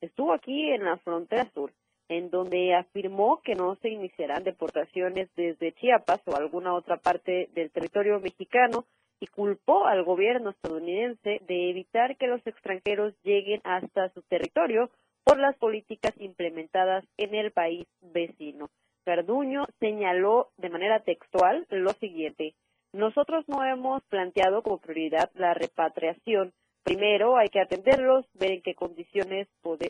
estuvo 0.06 0.34
aquí 0.34 0.72
en 0.72 0.84
la 0.84 0.98
frontera 0.98 1.50
sur, 1.54 1.72
en 2.10 2.30
donde 2.30 2.74
afirmó 2.76 3.42
que 3.44 3.56
no 3.56 3.76
se 3.76 3.90
iniciarán 3.90 4.44
deportaciones 4.44 5.30
desde 5.36 5.74
Chiapas 5.74 6.22
o 6.26 6.36
alguna 6.36 6.74
otra 6.74 6.98
parte 6.98 7.50
del 7.54 7.72
territorio 7.72 8.20
mexicano 8.20 8.86
y 9.20 9.28
culpó 9.28 9.86
al 9.88 10.04
gobierno 10.04 10.52
estadounidense 10.52 11.42
de 11.48 11.70
evitar 11.70 12.18
que 12.18 12.28
los 12.28 12.46
extranjeros 12.46 13.14
lleguen 13.24 13.62
hasta 13.64 14.10
su 14.10 14.22
territorio 14.24 14.90
por 15.24 15.40
las 15.40 15.56
políticas 15.58 16.14
implementadas 16.20 17.04
en 17.18 17.34
el 17.34 17.52
país 17.52 17.86
vecino. 18.02 18.70
Garduño 19.06 19.66
señaló 19.80 20.50
de 20.58 20.70
manera 20.70 21.00
textual 21.02 21.66
lo 21.70 21.92
siguiente. 21.92 22.54
Nosotros 22.94 23.46
no 23.48 23.64
hemos 23.64 24.04
planteado 24.06 24.64
como 24.64 24.80
prioridad 24.80 25.30
la 25.34 25.54
repatriación. 25.54 26.54
Primero 26.86 27.36
hay 27.36 27.50
que 27.50 27.60
atenderlos, 27.60 28.28
ver 28.36 28.52
en 28.52 28.62
qué 28.62 28.76
condiciones 28.76 29.48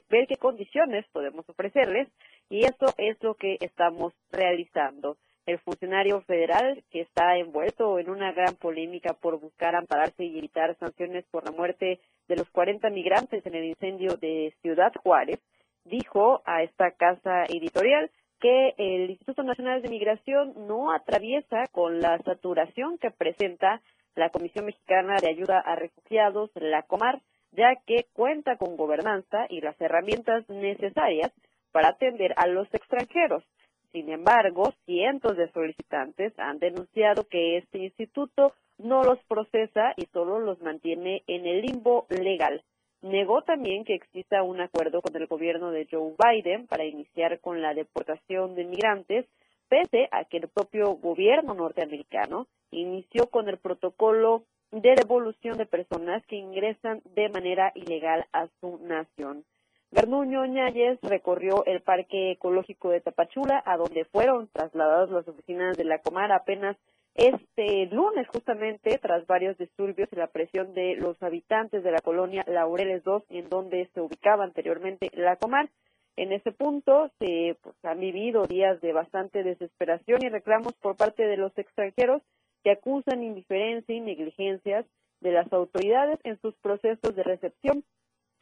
ver 0.10 0.28
qué 0.28 0.38
condiciones 0.38 1.06
podemos 1.12 1.48
ofrecerles 1.50 2.08
y 2.50 2.62
eso 2.62 2.86
es 2.98 3.22
lo 3.22 3.36
que 3.36 3.58
estamos 3.60 4.14
realizando. 4.32 5.18
El 5.46 5.60
funcionario 5.60 6.22
federal 6.22 6.86
que 6.92 7.02
está 7.02 7.36
envuelto 7.36 8.00
en 8.00 8.10
una 8.10 8.32
gran 8.32 8.56
polémica 8.56 9.14
por 9.14 9.42
buscar 9.42 9.76
ampararse 9.76 10.24
y 10.24 10.38
evitar 10.38 10.74
sanciones 10.78 11.26
por 11.32 11.44
la 11.44 11.52
muerte 11.52 12.00
de 12.30 12.36
los 12.38 12.50
40 12.52 12.90
migrantes 12.92 13.46
en 13.46 13.56
el 13.56 13.66
incendio 13.66 14.16
de 14.16 14.54
Ciudad 14.62 14.94
Juárez, 15.04 15.42
dijo 15.84 16.44
a 16.46 16.64
esta 16.64 16.92
casa 16.92 17.44
editorial 17.50 18.10
que 18.40 18.74
el 18.78 19.10
Instituto 19.10 19.44
Nacional 19.44 19.82
de 19.82 19.90
Migración 19.90 20.54
no 20.66 20.94
atraviesa 20.94 21.66
con 21.74 22.00
la 22.00 22.20
saturación 22.20 22.98
que 23.00 23.12
presenta 23.12 23.82
la 24.16 24.30
Comisión 24.30 24.66
Mexicana 24.66 25.18
de 25.22 25.30
Ayuda 25.30 25.60
a 25.60 25.76
Refugiados, 25.76 26.50
la 26.56 26.84
COMAR, 26.84 27.22
ya 27.52 27.76
que 27.86 28.06
cuenta 28.14 28.58
con 28.58 28.78
gobernanza 28.78 29.46
y 29.50 29.62
las 29.62 29.80
herramientas 29.80 30.48
necesarias 30.50 31.32
para 31.72 31.90
atender 31.90 32.34
a 32.38 32.48
los 32.48 32.74
extranjeros. 32.74 33.44
Sin 33.92 34.10
embargo, 34.10 34.74
cientos 34.86 35.38
de 35.38 35.52
solicitantes 35.52 36.38
han 36.38 36.60
denunciado 36.60 37.28
que 37.28 37.58
este 37.58 37.80
instituto 37.80 38.54
no 38.78 39.04
los 39.04 39.20
procesa 39.26 39.94
y 39.96 40.06
solo 40.08 40.40
los 40.40 40.62
mantiene 40.62 41.24
en 41.28 41.46
el 41.46 41.62
limbo 41.62 42.06
legal. 42.10 42.62
Negó 43.02 43.44
también 43.44 43.86
que 43.86 43.94
exista 43.94 44.44
un 44.44 44.60
acuerdo 44.60 45.02
con 45.02 45.16
el 45.16 45.28
gobierno 45.28 45.72
de 45.72 45.88
Joe 45.90 46.14
Biden 46.18 46.68
para 46.68 46.86
iniciar 46.86 47.40
con 47.40 47.62
la 47.62 47.74
deportación 47.74 48.56
de 48.56 48.66
migrantes, 48.66 49.26
pese 49.70 50.10
a 50.12 50.26
que 50.26 50.38
el 50.38 50.48
propio 50.50 50.96
gobierno 50.96 51.54
norteamericano 51.54 52.48
inició 52.80 53.28
con 53.28 53.50
el 53.50 53.58
protocolo 53.58 54.44
de 54.72 54.96
devolución 54.96 55.58
de 55.58 55.66
personas 55.66 56.26
que 56.28 56.36
ingresan 56.36 57.02
de 57.16 57.30
manera 57.30 57.72
ilegal 57.76 58.26
a 58.34 58.48
su 58.60 58.78
nación. 58.80 59.46
Garnuño 59.92 60.46
Ñáñez 60.46 61.00
recorrió 61.02 61.64
el 61.66 61.82
Parque 61.82 62.32
Ecológico 62.32 62.90
de 62.90 63.02
Tapachula, 63.02 63.64
a 63.66 63.78
donde 63.78 64.04
fueron 64.06 64.50
trasladadas 64.50 65.10
las 65.10 65.28
oficinas 65.28 65.78
de 65.78 65.86
la 65.86 66.00
Comar 66.00 66.32
apenas 66.32 66.76
este 67.14 67.86
lunes 67.86 68.28
justamente 68.28 68.98
tras 68.98 69.26
varios 69.26 69.58
disturbios 69.58 70.10
y 70.12 70.18
la 70.18 70.28
presión 70.28 70.74
de 70.74 70.96
los 70.96 71.22
habitantes 71.24 71.82
de 71.82 71.92
la 71.92 72.00
colonia 72.00 72.44
Laureles 72.46 73.04
II 73.06 73.24
en 73.30 73.48
donde 73.48 73.90
se 73.94 74.02
ubicaba 74.02 74.44
anteriormente 74.44 75.10
la 75.14 75.38
Comar. 75.38 75.70
En 76.18 76.34
ese 76.34 76.52
punto 76.52 77.10
se 77.20 77.58
pues, 77.62 77.76
han 77.84 78.00
vivido 78.00 78.48
días 78.48 78.82
de 78.82 78.92
bastante 78.92 79.44
desesperación 79.44 80.24
y 80.24 80.30
reclamos 80.30 80.74
por 80.82 80.98
parte 80.98 81.26
de 81.26 81.38
los 81.38 81.58
extranjeros 81.58 82.22
que 82.66 82.72
acusan 82.72 83.24
indiferencia 83.24 83.94
y 83.94 84.02
negligencias 84.02 84.88
de 85.22 85.32
las 85.32 85.54
autoridades 85.54 86.20
en 86.24 86.42
sus 86.42 86.56
procesos 86.56 87.16
de 87.16 87.22
recepción. 87.22 87.84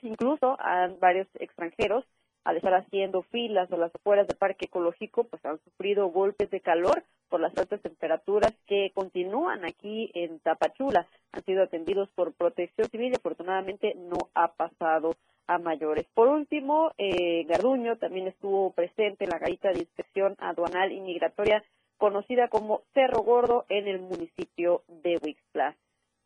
Incluso 0.01 0.55
a 0.61 0.87
varios 1.01 1.27
extranjeros 1.35 2.05
al 2.45 2.55
estar 2.55 2.73
haciendo 2.73 3.23
filas 3.23 3.69
a 3.71 3.77
las 3.77 3.93
afueras 3.93 4.27
del 4.27 4.37
parque 4.37 4.65
ecológico, 4.65 5.25
pues 5.25 5.43
han 5.45 5.59
sufrido 5.65 6.07
golpes 6.07 6.49
de 6.51 6.61
calor 6.61 7.03
por 7.27 7.41
las 7.41 7.57
altas 7.57 7.81
temperaturas 7.81 8.53
que 8.65 8.91
continúan 8.93 9.65
aquí 9.65 10.09
en 10.13 10.39
Tapachula. 10.39 11.05
Han 11.33 11.43
sido 11.43 11.63
atendidos 11.63 12.09
por 12.15 12.33
protección 12.33 12.89
civil 12.89 13.11
y 13.11 13.15
afortunadamente 13.15 13.93
no 13.95 14.29
ha 14.35 14.53
pasado 14.53 15.15
a 15.47 15.57
mayores. 15.57 16.05
Por 16.13 16.29
último, 16.29 16.91
eh, 16.97 17.43
Garduño 17.45 17.97
también 17.97 18.27
estuvo 18.27 18.71
presente 18.71 19.25
en 19.25 19.31
la 19.31 19.39
garita 19.39 19.71
de 19.71 19.79
inspección 19.79 20.35
aduanal 20.39 20.93
y 20.93 21.01
migratoria 21.01 21.61
conocida 22.03 22.49
como 22.49 22.81
Cerro 22.93 23.21
Gordo 23.21 23.63
en 23.69 23.87
el 23.87 24.01
municipio 24.01 24.83
de 24.89 25.17
Huixla. 25.23 25.77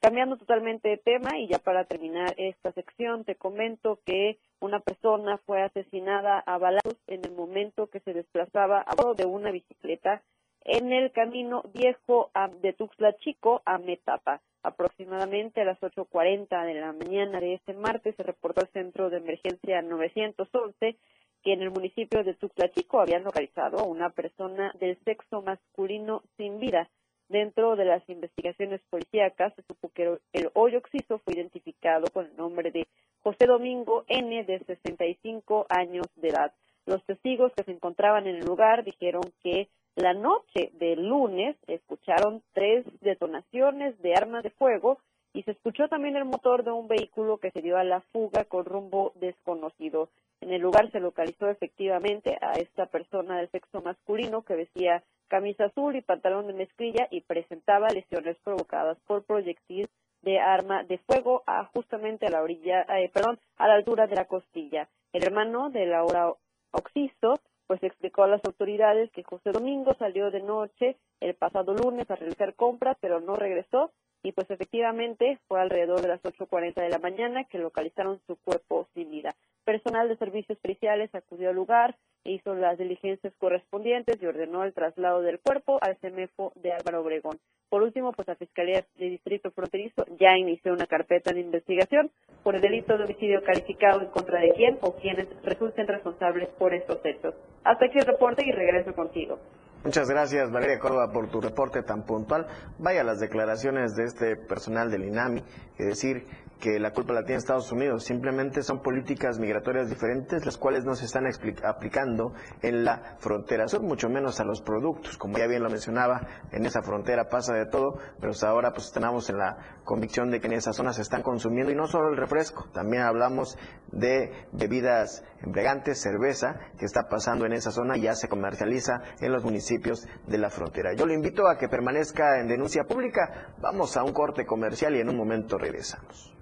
Cambiando 0.01 0.36
totalmente 0.36 0.89
de 0.89 0.97
tema 0.97 1.38
y 1.38 1.47
ya 1.49 1.59
para 1.59 1.86
terminar 1.86 2.34
esta 2.38 2.71
sección, 2.71 3.25
te 3.25 3.36
comento 3.36 3.99
que 4.03 4.39
una 4.59 4.80
persona 4.80 5.38
fue 5.45 5.61
asesinada 5.61 6.39
a 6.39 6.57
balazos 6.57 6.97
en 7.05 7.23
el 7.25 7.32
momento 7.32 7.91
que 7.91 7.99
se 7.99 8.13
desplazaba 8.13 8.82
a 8.82 8.95
bordo 8.95 9.13
de 9.13 9.25
una 9.25 9.51
bicicleta 9.51 10.23
en 10.61 10.91
el 10.91 11.11
camino 11.11 11.61
viejo 11.75 12.32
de 12.59 12.73
Tuxtla 12.73 13.15
Chico 13.17 13.61
a 13.63 13.78
Metapa. 13.78 14.41
Aproximadamente 14.63 15.61
a 15.61 15.65
las 15.65 15.80
8.40 15.80 16.65
de 16.65 16.73
la 16.73 16.91
mañana 16.93 17.39
de 17.39 17.53
este 17.53 17.75
martes 17.75 18.15
se 18.15 18.23
reportó 18.23 18.61
al 18.61 18.69
centro 18.69 19.11
de 19.11 19.17
emergencia 19.17 19.84
911 19.84 20.97
que 21.43 21.53
en 21.53 21.61
el 21.61 21.71
municipio 21.71 22.23
de 22.23 22.33
Tuxtla 22.33 22.69
Chico 22.71 22.99
habían 22.99 23.23
localizado 23.23 23.79
a 23.79 23.88
una 23.88 24.09
persona 24.09 24.73
del 24.79 24.97
sexo 25.03 25.41
masculino 25.41 26.23
sin 26.38 26.59
vida. 26.59 26.89
Dentro 27.29 27.75
de 27.75 27.85
las 27.85 28.07
investigaciones 28.09 28.81
policíacas 28.89 29.53
se 29.55 29.63
supo 29.63 29.89
que 29.89 30.17
el 30.33 30.49
hoyo 30.53 30.77
oxiso 30.77 31.19
fue 31.19 31.33
identificado 31.33 32.07
con 32.13 32.25
el 32.25 32.38
nombre 32.38 32.71
de 32.71 32.88
José 33.21 33.45
Domingo 33.45 34.05
N, 34.07 34.43
de 34.45 34.59
65 34.59 35.65
años 35.69 36.05
de 36.15 36.29
edad. 36.29 36.53
Los 36.85 37.03
testigos 37.03 37.51
que 37.53 37.63
se 37.63 37.71
encontraban 37.71 38.27
en 38.27 38.38
el 38.38 38.45
lugar 38.45 38.85
dijeron 38.85 39.23
que 39.43 39.67
la 39.95 40.13
noche 40.13 40.71
del 40.73 41.07
lunes 41.07 41.57
escucharon 41.67 42.41
tres 42.53 42.85
detonaciones 43.01 43.99
de 44.01 44.13
armas 44.13 44.43
de 44.43 44.51
fuego 44.51 44.99
y 45.38 45.43
se 45.43 45.51
escuchó 45.51 45.88
también 45.88 46.15
el 46.15 46.25
motor 46.25 46.63
de 46.63 46.71
un 46.71 46.88
vehículo 46.88 47.38
que 47.38 47.51
se 47.51 47.61
dio 47.61 47.77
a 47.77 47.83
la 47.83 48.01
fuga 48.11 48.45
con 48.45 48.65
rumbo 48.65 49.11
desconocido. 49.19 50.09
En 50.41 50.51
el 50.51 50.63
lugar 50.63 50.91
se 50.91 50.99
localizó 50.99 51.47
efectivamente 51.47 52.39
a 52.41 52.53
esta 52.53 52.88
persona 52.88 53.38
del 53.38 53.47
sexo 53.51 53.83
masculino 53.83 54.41
que 54.41 54.55
vestía 54.55 55.03
camisa 55.27 55.65
azul 55.65 55.95
y 55.95 56.01
pantalón 56.01 56.47
de 56.47 56.53
mezclilla 56.53 57.07
y 57.11 57.21
presentaba 57.21 57.89
lesiones 57.89 58.35
provocadas 58.43 58.97
por 59.05 59.25
proyectil 59.25 59.88
de 60.23 60.39
arma 60.39 60.83
de 60.85 60.97
fuego 60.97 61.43
a 61.45 61.65
justamente 61.65 62.25
a 62.25 62.31
la 62.31 62.41
orilla, 62.41 62.81
eh, 62.97 63.11
perdón, 63.13 63.38
a 63.57 63.67
la 63.67 63.75
altura 63.75 64.07
de 64.07 64.15
la 64.15 64.25
costilla. 64.25 64.89
El 65.13 65.23
hermano 65.23 65.69
de 65.69 65.85
Laura 65.85 66.33
Oxiso 66.71 67.35
pues 67.67 67.83
explicó 67.83 68.23
a 68.23 68.27
las 68.27 68.43
autoridades 68.43 69.11
que 69.11 69.21
José 69.21 69.51
Domingo 69.51 69.93
salió 69.99 70.31
de 70.31 70.41
noche 70.41 70.95
el 71.19 71.35
pasado 71.35 71.75
lunes 71.75 72.09
a 72.09 72.15
realizar 72.15 72.55
compras, 72.55 72.97
pero 72.99 73.19
no 73.19 73.35
regresó 73.35 73.91
y 74.24 74.32
pues 74.32 74.49
efectivamente 74.49 75.39
fue 75.47 75.61
alrededor 75.61 76.01
de 76.01 76.09
las 76.09 76.22
8.40 76.22 76.76
de 76.76 76.89
la 76.89 76.99
mañana 76.99 77.43
que 77.45 77.59
localizaron 77.59 78.20
su 78.28 78.36
cuerpo 78.38 78.88
sin 78.93 79.11
vida. 79.11 79.36
Personal 79.63 80.07
de 80.07 80.18
servicios 80.18 80.57
periciales 80.59 81.13
acudió 81.13 81.49
al 81.49 81.55
lugar, 81.55 81.95
hizo 82.24 82.55
las 82.55 82.78
diligencias 82.78 83.34
correspondientes 83.38 84.22
y 84.22 84.26
ordenó 84.26 84.63
el 84.63 84.74
traslado 84.74 85.22
del 85.22 85.39
cuerpo 85.39 85.78
al 85.82 85.97
CEMEFO 85.97 86.53
de 86.55 86.74
Álvaro 86.74 87.01
Obregón. 87.01 87.39
Por 87.70 87.84
último, 87.84 88.13
pues 88.13 88.28
la 88.28 88.36
Fiscalía 88.36 88.86
de 88.97 89.09
Distrito 89.09 89.51
Fronterizo 89.51 90.05
ya 90.20 90.38
inició 90.38 90.74
una 90.74 90.88
carpeta 90.88 91.34
de 91.34 91.41
investigación 91.41 92.11
por 92.43 92.55
el 92.55 92.61
delito 92.61 92.97
de 92.97 93.03
homicidio 93.03 93.43
calificado 93.43 94.01
en 94.01 94.07
contra 94.07 94.39
de 94.39 94.51
quien 94.53 94.78
o 94.82 94.95
quienes 94.95 95.28
resulten 95.43 95.88
responsables 95.88 96.47
por 96.57 96.74
estos 96.74 96.99
hechos. 97.05 97.36
Hasta 97.63 97.86
aquí 97.86 97.97
el 97.99 98.05
reporte 98.05 98.43
y 98.45 98.51
regreso 98.51 98.93
contigo. 98.93 99.39
Muchas 99.84 100.09
gracias, 100.09 100.51
Valeria 100.51 100.80
Córdoba, 100.80 101.11
por 101.13 101.30
tu 101.30 101.39
reporte 101.39 101.82
tan 101.84 102.03
puntual. 102.03 102.47
Vaya 102.78 103.03
las 103.03 103.19
declaraciones 103.19 103.95
de 103.95 104.03
este 104.03 104.36
personal 104.36 104.91
del 104.91 105.05
INAMI, 105.05 105.43
es 105.78 105.88
decir, 105.88 106.25
que 106.59 106.80
la 106.80 106.91
culpa 106.91 107.13
la 107.13 107.23
tiene 107.23 107.38
Estados 107.38 107.71
Unidos. 107.71 108.03
Simplemente 108.03 108.63
son 108.63 108.82
políticas 108.82 109.39
migratorias 109.39 109.89
diferentes, 109.89 110.45
las 110.45 110.57
cuales 110.57 110.86
no 110.86 110.95
se 110.95 111.05
están 111.05 111.25
aplicando 111.63 112.34
en 112.63 112.84
la 112.84 113.15
frontera 113.19 113.67
sur, 113.67 113.82
mucho 113.84 114.09
menos 114.09 114.39
a 114.39 114.43
los 114.43 114.61
productos. 114.61 115.17
Como 115.17 115.38
ya 115.38 115.47
bien 115.47 115.63
lo 115.63 115.69
mencionaba, 115.69 116.28
en 116.51 116.65
esa 116.65 116.82
frontera 116.82 117.30
pasa 117.30 117.53
de 117.53 117.67
todo, 117.67 117.99
pero 118.19 118.34
ahora 118.47 118.71
pues 118.71 118.88
estamos 118.88 119.30
en 119.30 119.38
la 119.38 119.57
convicción 119.84 120.32
de 120.32 120.41
que 120.41 120.47
en 120.47 120.53
esa 120.53 120.73
zona 120.73 120.93
se 120.93 121.03
están 121.03 121.21
consumiendo, 121.21 121.71
y 121.71 121.75
no 121.75 121.88
solo 121.88 122.09
el 122.09 122.17
refresco, 122.17 122.67
también 122.73 123.03
hablamos 123.03 123.57
de 123.91 124.31
bebidas 124.51 125.23
embriagantes, 125.41 126.01
cerveza, 126.01 126.59
que 126.77 126.85
está 126.85 127.07
pasando 127.09 127.45
en 127.45 127.53
esa 127.53 127.71
zona 127.71 127.97
ya 127.97 128.13
se 128.13 128.27
comercializa 128.27 129.01
en 129.19 129.31
los 129.31 129.43
municipios 129.43 130.05
de 130.27 130.38
la 130.38 130.49
frontera. 130.49 130.93
Yo 130.93 131.05
le 131.05 131.13
invito 131.13 131.47
a 131.47 131.57
que 131.57 131.67
permanezca 131.67 132.39
en 132.39 132.47
denuncia 132.47 132.83
pública. 132.83 133.53
Vamos 133.61 133.97
a 133.97 134.03
un 134.03 134.13
corte 134.13 134.45
comercial 134.45 134.95
y 134.95 134.99
en 134.99 135.09
un 135.09 135.17
momento 135.17 135.57
regresamos. 135.57 136.33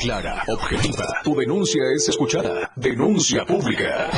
Clara, 0.00 0.42
objetiva. 0.48 1.06
Tu 1.22 1.34
denuncia 1.36 1.82
es 1.94 2.08
escuchada. 2.08 2.72
Denuncia 2.76 3.44
pública. 3.44 4.10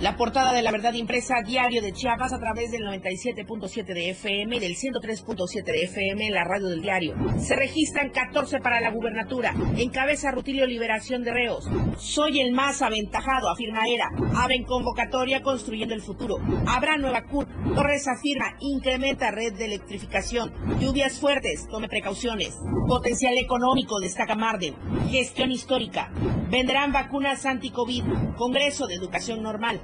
La 0.00 0.16
portada 0.16 0.52
de 0.52 0.62
la 0.62 0.70
verdad 0.70 0.92
impresa 0.92 1.42
diario 1.44 1.82
de 1.82 1.92
Chiapas 1.92 2.32
a 2.32 2.38
través 2.38 2.70
del 2.70 2.82
97.7 2.82 3.84
de 3.84 4.10
FM 4.10 4.56
y 4.56 4.60
del 4.60 4.76
103.7 4.76 5.64
de 5.64 5.82
FM 5.82 6.28
en 6.28 6.34
la 6.34 6.44
radio 6.44 6.68
del 6.68 6.82
diario. 6.82 7.16
Se 7.40 7.56
registran 7.56 8.10
14 8.10 8.60
para 8.60 8.80
la 8.80 8.92
gubernatura. 8.92 9.56
Encabeza 9.76 10.30
Rutilio 10.30 10.66
Liberación 10.66 11.24
de 11.24 11.32
Reos. 11.32 11.68
Soy 11.96 12.40
el 12.40 12.52
más 12.52 12.80
aventajado, 12.80 13.50
afirma 13.50 13.88
Era. 13.88 14.08
Abren 14.36 14.62
convocatoria 14.62 15.42
construyendo 15.42 15.96
el 15.96 16.02
futuro. 16.02 16.36
Habrá 16.68 16.96
nueva 16.96 17.24
CUR. 17.24 17.48
Torres 17.74 18.06
afirma, 18.06 18.56
incrementa 18.60 19.32
red 19.32 19.54
de 19.54 19.64
electrificación. 19.64 20.52
Lluvias 20.78 21.18
fuertes, 21.18 21.66
tome 21.68 21.88
precauciones. 21.88 22.56
Potencial 22.86 23.36
económico, 23.36 23.98
destaca 23.98 24.36
Marden. 24.36 24.76
Gestión 25.10 25.50
histórica. 25.50 26.12
Venderán 26.50 26.92
vacunas 26.92 27.44
anti-COVID. 27.44 28.04
Congreso 28.36 28.86
de 28.86 28.94
Educación 28.94 29.42
Normal. 29.42 29.80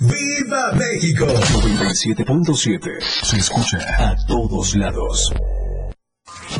¡Viva 0.00 0.72
México! 0.74 1.26
97.7. 1.26 3.00
Se 3.00 3.36
escucha 3.36 3.78
a 3.98 4.14
todos 4.26 4.76
lados. 4.76 5.32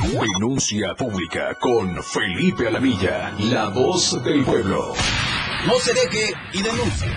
Denuncia 0.03 0.95
pública 0.97 1.55
con 1.61 2.03
Felipe 2.03 2.67
Alamilla, 2.67 3.33
la 3.39 3.69
voz 3.69 4.23
del 4.25 4.45
pueblo. 4.45 4.93
No 5.67 5.79
se 5.79 5.95
deje 5.95 6.35
y 6.53 6.63
denuncie. 6.63 7.09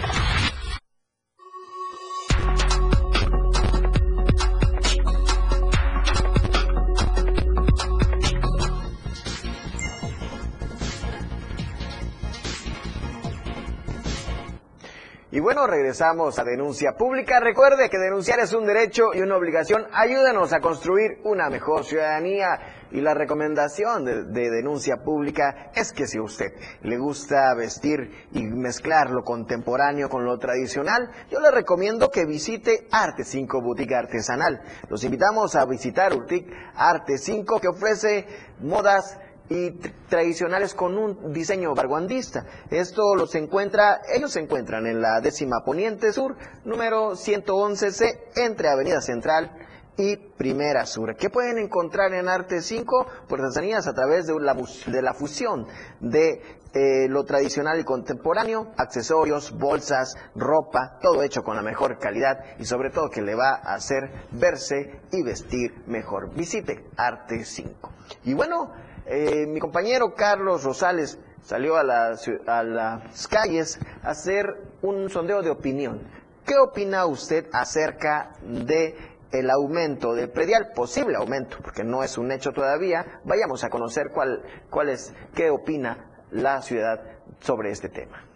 Y 15.34 15.40
bueno, 15.40 15.66
regresamos 15.66 16.38
a 16.40 16.44
denuncia 16.44 16.92
pública. 16.98 17.40
Recuerde 17.40 17.90
que 17.90 17.98
denunciar 17.98 18.42
es 18.42 18.52
un 18.52 18.66
derecho 18.66 19.14
y 19.14 19.22
una 19.22 19.38
obligación. 19.38 19.88
Ayúdenos 19.94 20.52
a 20.52 20.60
construir 20.60 21.22
una 21.24 21.50
mejor 21.50 21.86
ciudadanía. 21.86 22.60
Y 22.92 23.00
la 23.00 23.14
recomendación 23.14 24.04
de, 24.04 24.26
de, 24.26 24.50
denuncia 24.50 24.98
pública 24.98 25.72
es 25.74 25.94
que 25.94 26.06
si 26.06 26.18
a 26.18 26.24
usted 26.24 26.52
le 26.82 26.98
gusta 26.98 27.54
vestir 27.56 28.28
y 28.34 28.44
mezclar 28.44 29.10
lo 29.12 29.24
contemporáneo 29.24 30.10
con 30.10 30.26
lo 30.26 30.38
tradicional, 30.38 31.10
yo 31.30 31.40
le 31.40 31.50
recomiendo 31.52 32.10
que 32.10 32.26
visite 32.26 32.90
Arte 32.92 33.24
5 33.24 33.62
Boutique 33.62 33.96
Artesanal. 33.96 34.62
Los 34.90 35.06
invitamos 35.06 35.56
a 35.56 35.64
visitar 35.64 36.14
Boutique 36.14 36.52
Arte 36.76 37.18
5 37.18 37.62
que 37.62 37.70
ofrece 37.70 38.28
modas 38.60 39.18
y 39.52 39.72
tradicionales 40.08 40.74
con 40.74 40.98
un 40.98 41.34
diseño 41.34 41.76
barguandista. 41.76 42.46
Esto 42.70 43.16
los 43.16 43.36
encuentra, 43.36 44.00
ellos 44.16 44.32
se 44.32 44.40
encuentran 44.40 44.88
en 44.88 45.02
la 45.02 45.20
décima 45.20 45.58
poniente 45.66 46.14
sur, 46.14 46.38
número 46.64 47.12
111C, 47.12 48.18
entre 48.38 48.70
Avenida 48.70 49.02
Central 49.02 49.52
y 49.98 50.16
Primera 50.16 50.86
Sur. 50.86 51.18
¿Qué 51.18 51.30
pueden 51.30 51.58
encontrar 51.58 52.14
en 52.14 52.30
Arte 52.30 52.62
5? 52.62 53.08
Pues 53.28 53.42
artesanías 53.42 53.88
a 53.88 53.94
través 53.94 54.26
de 54.26 54.40
la, 54.40 54.54
de 54.54 55.02
la 55.02 55.14
fusión 55.14 55.68
de 56.00 56.42
eh, 56.74 57.10
lo 57.10 57.26
tradicional 57.26 57.78
y 57.78 57.84
contemporáneo, 57.84 58.72
accesorios, 58.78 59.52
bolsas, 59.58 60.16
ropa, 60.34 60.98
todo 61.02 61.24
hecho 61.24 61.44
con 61.44 61.58
la 61.58 61.62
mejor 61.62 62.00
calidad 62.00 62.38
y 62.58 62.64
sobre 62.64 62.90
todo 62.90 63.10
que 63.10 63.22
le 63.22 63.36
va 63.36 63.56
a 63.62 63.74
hacer 63.74 64.10
verse 64.32 65.02
y 65.12 65.24
vestir 65.24 65.84
mejor. 65.88 66.34
Visite 66.34 66.86
Arte 66.96 67.44
5. 67.44 67.92
Y 68.24 68.34
bueno, 68.34 68.72
eh, 69.14 69.46
mi 69.46 69.60
compañero 69.60 70.16
Carlos 70.16 70.64
Rosales 70.64 71.20
salió 71.42 71.76
a 71.76 71.84
las, 71.84 72.26
a 72.48 72.64
las 72.64 73.28
calles 73.28 73.78
a 74.04 74.12
hacer 74.12 74.46
un 74.82 75.10
sondeo 75.10 75.42
de 75.42 75.50
opinión. 75.50 76.02
¿Qué 76.46 76.56
opina 76.58 77.06
usted 77.06 77.48
acerca 77.52 78.32
de 78.42 78.96
el 79.32 79.50
aumento 79.50 80.14
del 80.14 80.30
predial, 80.30 80.72
posible 80.74 81.18
aumento, 81.18 81.58
porque 81.62 81.84
no 81.84 82.04
es 82.04 82.18
un 82.18 82.32
hecho 82.32 82.52
todavía. 82.52 83.22
Vayamos 83.24 83.64
a 83.64 83.70
conocer 83.70 84.12
cuál, 84.14 84.44
cuál 84.70 84.90
es, 84.90 85.14
qué 85.36 85.50
opina 85.50 86.26
la 86.32 86.62
ciudad 86.62 87.02
sobre 87.40 87.72
este 87.72 87.90
tema. 87.90 88.31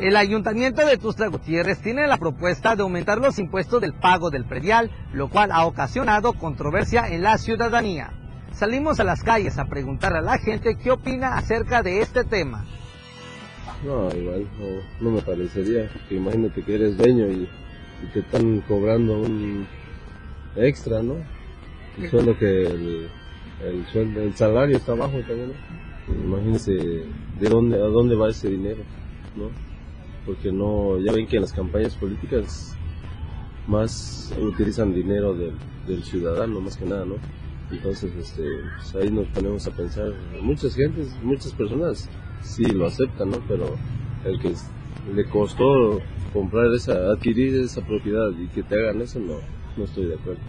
El 0.00 0.16
ayuntamiento 0.16 0.86
de 0.86 0.96
Tuxtla 0.96 1.26
Gutiérrez 1.26 1.82
tiene 1.82 2.06
la 2.06 2.16
propuesta 2.16 2.74
de 2.74 2.80
aumentar 2.80 3.18
los 3.18 3.38
impuestos 3.38 3.82
del 3.82 3.92
pago 3.92 4.30
del 4.30 4.46
predial, 4.46 4.90
lo 5.12 5.28
cual 5.28 5.52
ha 5.52 5.66
ocasionado 5.66 6.32
controversia 6.32 7.06
en 7.08 7.22
la 7.22 7.36
ciudadanía. 7.36 8.10
Salimos 8.52 8.98
a 8.98 9.04
las 9.04 9.22
calles 9.22 9.58
a 9.58 9.66
preguntar 9.66 10.14
a 10.16 10.22
la 10.22 10.38
gente 10.38 10.78
qué 10.82 10.90
opina 10.90 11.36
acerca 11.36 11.82
de 11.82 12.00
este 12.00 12.24
tema. 12.24 12.64
No, 13.84 14.08
igual, 14.16 14.48
no, 14.58 15.04
no 15.10 15.16
me 15.16 15.20
parecería. 15.20 15.90
Que 16.08 16.14
imagínate 16.14 16.62
que 16.62 16.74
eres 16.76 16.96
dueño 16.96 17.26
y, 17.28 17.46
y 18.02 18.06
te 18.14 18.20
están 18.20 18.62
cobrando 18.62 19.20
un 19.20 19.66
extra, 20.56 21.02
¿no? 21.02 21.16
Y 21.98 22.06
solo 22.08 22.38
que 22.38 22.62
el, 22.62 23.08
el, 23.62 23.86
sueldo, 23.92 24.22
el 24.22 24.34
salario 24.34 24.78
está 24.78 24.94
bajo 24.94 25.18
también, 25.20 25.52
¿no? 26.08 26.14
Imagínense 26.14 26.72
de 26.72 27.48
dónde, 27.50 27.76
a 27.76 27.86
dónde 27.86 28.16
va 28.16 28.30
ese 28.30 28.48
dinero, 28.48 28.82
¿no? 29.36 29.50
Porque 30.26 30.52
no, 30.52 30.98
ya 30.98 31.12
ven 31.12 31.26
que 31.26 31.36
en 31.36 31.42
las 31.42 31.52
campañas 31.52 31.94
políticas 31.96 32.76
más 33.66 34.34
utilizan 34.40 34.94
dinero 34.94 35.34
del, 35.34 35.54
del 35.86 36.02
ciudadano, 36.02 36.60
más 36.60 36.76
que 36.76 36.84
nada, 36.84 37.04
¿no? 37.04 37.16
Entonces, 37.70 38.12
este, 38.16 38.42
pues 38.76 38.94
ahí 38.96 39.10
nos 39.10 39.28
ponemos 39.28 39.66
a 39.66 39.70
pensar, 39.70 40.12
muchas 40.42 40.74
gentes, 40.74 41.16
muchas 41.22 41.52
personas 41.52 42.08
sí 42.42 42.64
lo 42.64 42.86
aceptan, 42.86 43.30
¿no? 43.30 43.38
Pero 43.46 43.76
el 44.24 44.40
que 44.40 44.54
le 45.14 45.24
costó 45.28 46.00
comprar 46.32 46.66
esa, 46.74 46.92
adquirir 47.12 47.54
esa 47.60 47.80
propiedad 47.82 48.30
y 48.38 48.48
que 48.48 48.62
te 48.62 48.74
hagan 48.74 49.00
eso, 49.00 49.20
no, 49.20 49.34
no 49.76 49.84
estoy 49.84 50.06
de 50.06 50.14
acuerdo. 50.14 50.40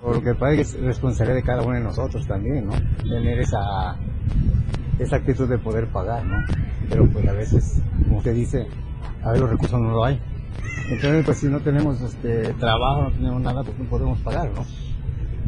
Porque 0.00 0.34
parece 0.34 0.56
que 0.56 0.62
es 0.62 0.80
responsabilidad 0.80 1.36
de 1.36 1.42
cada 1.42 1.62
uno 1.62 1.74
de 1.74 1.80
nosotros 1.80 2.26
también, 2.26 2.66
¿no? 2.66 2.72
Tener 3.02 3.38
esa, 3.40 3.96
esa 4.98 5.16
actitud 5.16 5.48
de 5.48 5.58
poder 5.58 5.88
pagar, 5.88 6.24
¿no? 6.24 6.36
Pero 6.88 7.06
pues 7.08 7.26
a 7.28 7.32
veces, 7.32 7.82
como 8.04 8.18
usted 8.18 8.34
dice, 8.34 8.66
a 9.24 9.32
ver 9.32 9.40
los 9.40 9.50
recursos 9.50 9.80
no 9.80 9.90
lo 9.90 10.04
hay. 10.04 10.20
Entonces, 10.90 11.24
pues 11.24 11.38
si 11.38 11.46
no 11.46 11.60
tenemos 11.60 12.00
este 12.00 12.52
trabajo, 12.54 13.04
no 13.04 13.12
tenemos 13.12 13.40
nada, 13.40 13.62
pues 13.62 13.78
no 13.78 13.84
podemos 13.86 14.18
pagar, 14.20 14.50
¿no? 14.52 14.64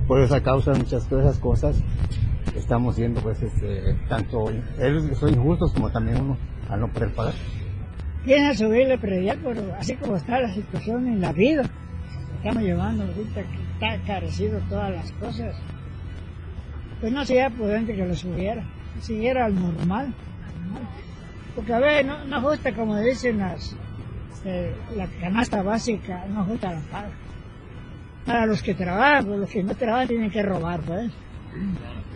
Por 0.07 0.21
esa 0.21 0.43
causa, 0.43 0.73
muchas 0.73 1.09
de 1.11 1.21
esas 1.21 1.39
cosas, 1.39 1.83
estamos 2.57 2.97
siendo, 2.97 3.21
pues, 3.21 3.43
este, 3.43 3.95
tanto 4.09 4.51
ellos 4.79 5.19
son 5.19 5.31
injustos 5.31 5.73
como 5.73 5.91
también 5.91 6.21
uno, 6.21 6.39
al 6.69 6.81
no 6.81 6.89
poder 6.89 7.13
pagar. 7.13 7.35
Viene 8.25 8.55
subirle 8.55 8.97
predial, 8.97 9.39
pero 9.43 9.63
así 9.79 9.95
como 9.97 10.17
está 10.17 10.41
la 10.41 10.53
situación 10.55 11.07
en 11.09 11.21
la 11.21 11.33
vida, 11.33 11.63
estamos 12.37 12.63
llevando 12.63 13.05
ahorita 13.05 13.43
que 13.43 13.63
está 13.73 14.07
carecido 14.07 14.61
todas 14.69 14.93
las 14.93 15.13
cosas, 15.13 15.57
pues 17.01 17.13
no 17.13 17.25
sería 17.25 17.51
prudente 17.51 17.95
que 17.95 18.07
lo 18.07 18.15
subiera, 18.15 18.65
siguiera 19.01 19.47
al 19.47 19.55
normal. 19.55 20.15
Porque 21.55 21.73
a 21.73 21.79
ver, 21.79 22.05
no, 22.05 22.25
no 22.25 22.41
justa 22.41 22.75
como 22.75 22.99
dicen 22.99 23.39
las, 23.39 23.77
eh, 24.45 24.75
la 24.97 25.07
canasta 25.21 25.63
básica, 25.63 26.25
no 26.29 26.45
justa 26.45 26.73
la 26.73 26.81
paga. 26.81 27.11
Para 28.27 28.47
los 28.47 28.63
que 28.63 28.75
trabajan, 28.75 29.27
pues 29.27 29.39
los 29.41 29.51
que 29.51 29.63
no 29.63 29.75
trabajan 29.75 30.09
tienen 30.09 30.31
que 30.31 30.43
robar, 30.43 30.81
pues. 30.81 31.13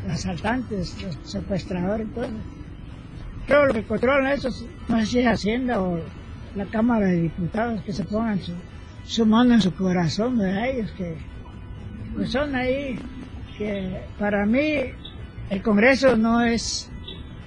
Los 0.06 0.14
asaltantes, 0.14 1.02
los 1.02 1.18
secuestradores, 1.22 2.12
todo. 2.14 2.28
Pero 3.46 3.66
lo 3.66 3.74
que 3.74 3.82
controlan 3.84 4.32
eso, 4.32 4.48
no 4.88 5.00
sé 5.00 5.06
si 5.06 5.18
es 5.20 5.26
Hacienda 5.26 5.80
o 5.80 6.00
la 6.54 6.66
Cámara 6.66 7.06
de 7.06 7.22
Diputados, 7.22 7.82
que 7.82 7.92
se 7.92 8.04
pongan 8.04 8.40
su, 8.40 8.52
su 9.04 9.24
mano 9.24 9.54
en 9.54 9.60
su 9.60 9.74
corazón, 9.74 10.38
¿verdad? 10.38 10.68
Ellos 10.68 10.90
que 10.92 11.16
pues 12.14 12.30
son 12.30 12.54
ahí, 12.54 12.98
que 13.56 14.00
para 14.18 14.44
mí 14.44 14.92
el 15.50 15.62
Congreso 15.62 16.16
no 16.16 16.42
es 16.42 16.90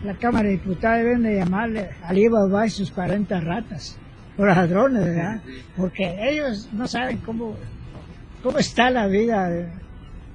la 0.03 0.15
Cámara 0.15 0.45
de 0.45 0.51
Diputados, 0.51 1.03
deben 1.03 1.23
de 1.23 1.35
llamarle 1.35 1.89
Alibaba 2.03 2.65
y 2.65 2.69
sus 2.69 2.91
40 2.91 3.39
ratas, 3.41 3.97
o 4.37 4.45
ladrones, 4.45 5.05
¿verdad? 5.05 5.41
Porque 5.77 6.17
ellos 6.29 6.69
no 6.73 6.87
saben 6.87 7.17
cómo, 7.17 7.55
cómo 8.41 8.57
está 8.57 8.89
la 8.89 9.07
vida 9.07 9.49
de, 9.49 9.67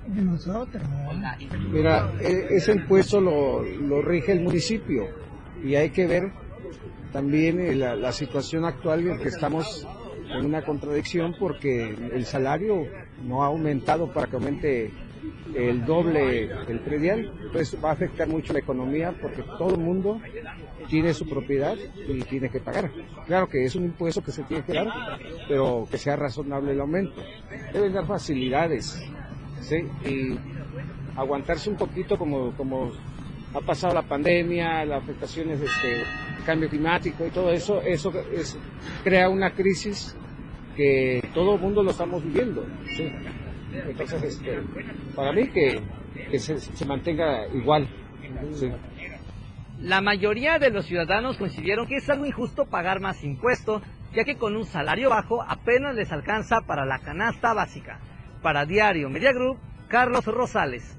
de 0.09 0.23
nosotros. 0.23 0.83
¿verdad? 1.09 1.37
Mira, 1.71 2.13
e- 2.21 2.47
ese 2.57 2.73
impuesto 2.73 3.21
lo, 3.21 3.63
lo 3.63 4.03
rige 4.03 4.33
el 4.33 4.41
municipio 4.41 5.09
y 5.65 5.75
hay 5.75 5.91
que 5.91 6.07
ver 6.07 6.31
también 7.13 7.59
eh, 7.61 7.75
la, 7.75 7.97
la 7.97 8.13
situación 8.13 8.65
actual 8.65 9.07
en 9.09 9.19
que 9.19 9.29
estamos 9.29 9.87
en 10.31 10.45
una 10.45 10.63
contradicción 10.63 11.35
porque 11.39 11.89
el 12.13 12.25
salario 12.27 12.85
no 13.25 13.43
ha 13.43 13.47
aumentado 13.47 14.13
para 14.13 14.27
que 14.27 14.37
aumente 14.37 14.93
el 15.55 15.85
doble 15.85 16.51
el 16.69 16.81
predial, 16.81 17.33
entonces 17.45 17.79
va 17.83 17.91
a 17.91 17.93
afectar 17.93 18.29
mucho 18.29 18.53
la 18.53 18.59
economía 18.59 19.15
porque 19.21 19.43
todo 19.43 19.71
el 19.75 19.79
mundo 19.81 20.21
tiene 20.89 21.15
su 21.15 21.29
propiedad 21.29 21.77
y 22.09 22.21
tiene 22.25 22.49
que 22.51 22.61
pagar. 22.61 22.91
Claro 23.27 23.49
que 23.49 23.65
es 23.65 23.75
un 23.75 23.85
impuesto 23.85 24.23
que 24.23 24.33
se 24.33 24.43
tiene 24.45 24.63
que 24.65 24.73
dar, 24.75 24.89
pero 25.49 25.87
que 25.91 25.99
sea 25.99 26.17
razonable 26.17 26.73
el 26.73 26.81
aumento. 26.81 27.23
Deben 27.73 27.93
dar 27.93 28.07
facilidades, 28.07 29.03
¿sí? 29.61 29.77
Y 30.09 30.39
aguantarse 31.17 31.71
un 31.71 31.77
poquito 31.77 32.17
como, 32.17 32.53
como 32.53 32.93
ha 33.55 33.61
pasado 33.61 33.95
la 33.95 34.03
pandemia, 34.03 34.85
las 34.85 35.03
afectaciones 35.03 35.61
de 35.61 35.67
este 35.67 36.03
cambio 36.45 36.69
climático 36.69 37.27
y 37.27 37.31
todo 37.31 37.51
eso, 37.51 37.81
eso 37.83 38.13
es- 38.33 38.57
crea 39.03 39.29
una 39.29 39.51
crisis 39.53 40.15
que 40.77 41.23
todo 41.33 41.55
el 41.55 41.61
mundo 41.61 41.83
lo 41.83 41.91
estamos 41.91 42.23
viviendo. 42.23 42.65
Entonces, 43.73 44.23
este, 44.23 44.61
para 45.15 45.33
mí 45.33 45.49
que, 45.49 45.81
que 46.31 46.39
se, 46.39 46.59
se 46.59 46.85
mantenga 46.85 47.47
igual. 47.49 47.89
¿sí? 48.55 48.71
La 49.81 50.01
mayoría 50.01 50.59
de 50.59 50.71
los 50.71 50.87
ciudadanos 50.87 51.37
consideraron 51.37 51.87
que 51.87 51.97
es 51.97 52.09
algo 52.09 52.25
injusto 52.25 52.67
pagar 52.67 53.01
más 53.01 53.23
impuestos, 53.23 53.83
ya 54.15 54.25
que 54.25 54.37
con 54.37 54.57
un 54.57 54.65
salario 54.65 55.11
bajo 55.11 55.43
apenas 55.43 55.95
les 55.95 56.11
alcanza 56.13 56.63
para 56.63 56.87
la 56.87 57.01
canasta 57.01 57.53
básica. 57.53 58.01
Para 58.43 58.65
Diario 58.65 59.11
Media 59.11 59.33
Group, 59.33 59.59
Carlos 59.89 60.25
Rosales. 60.25 60.97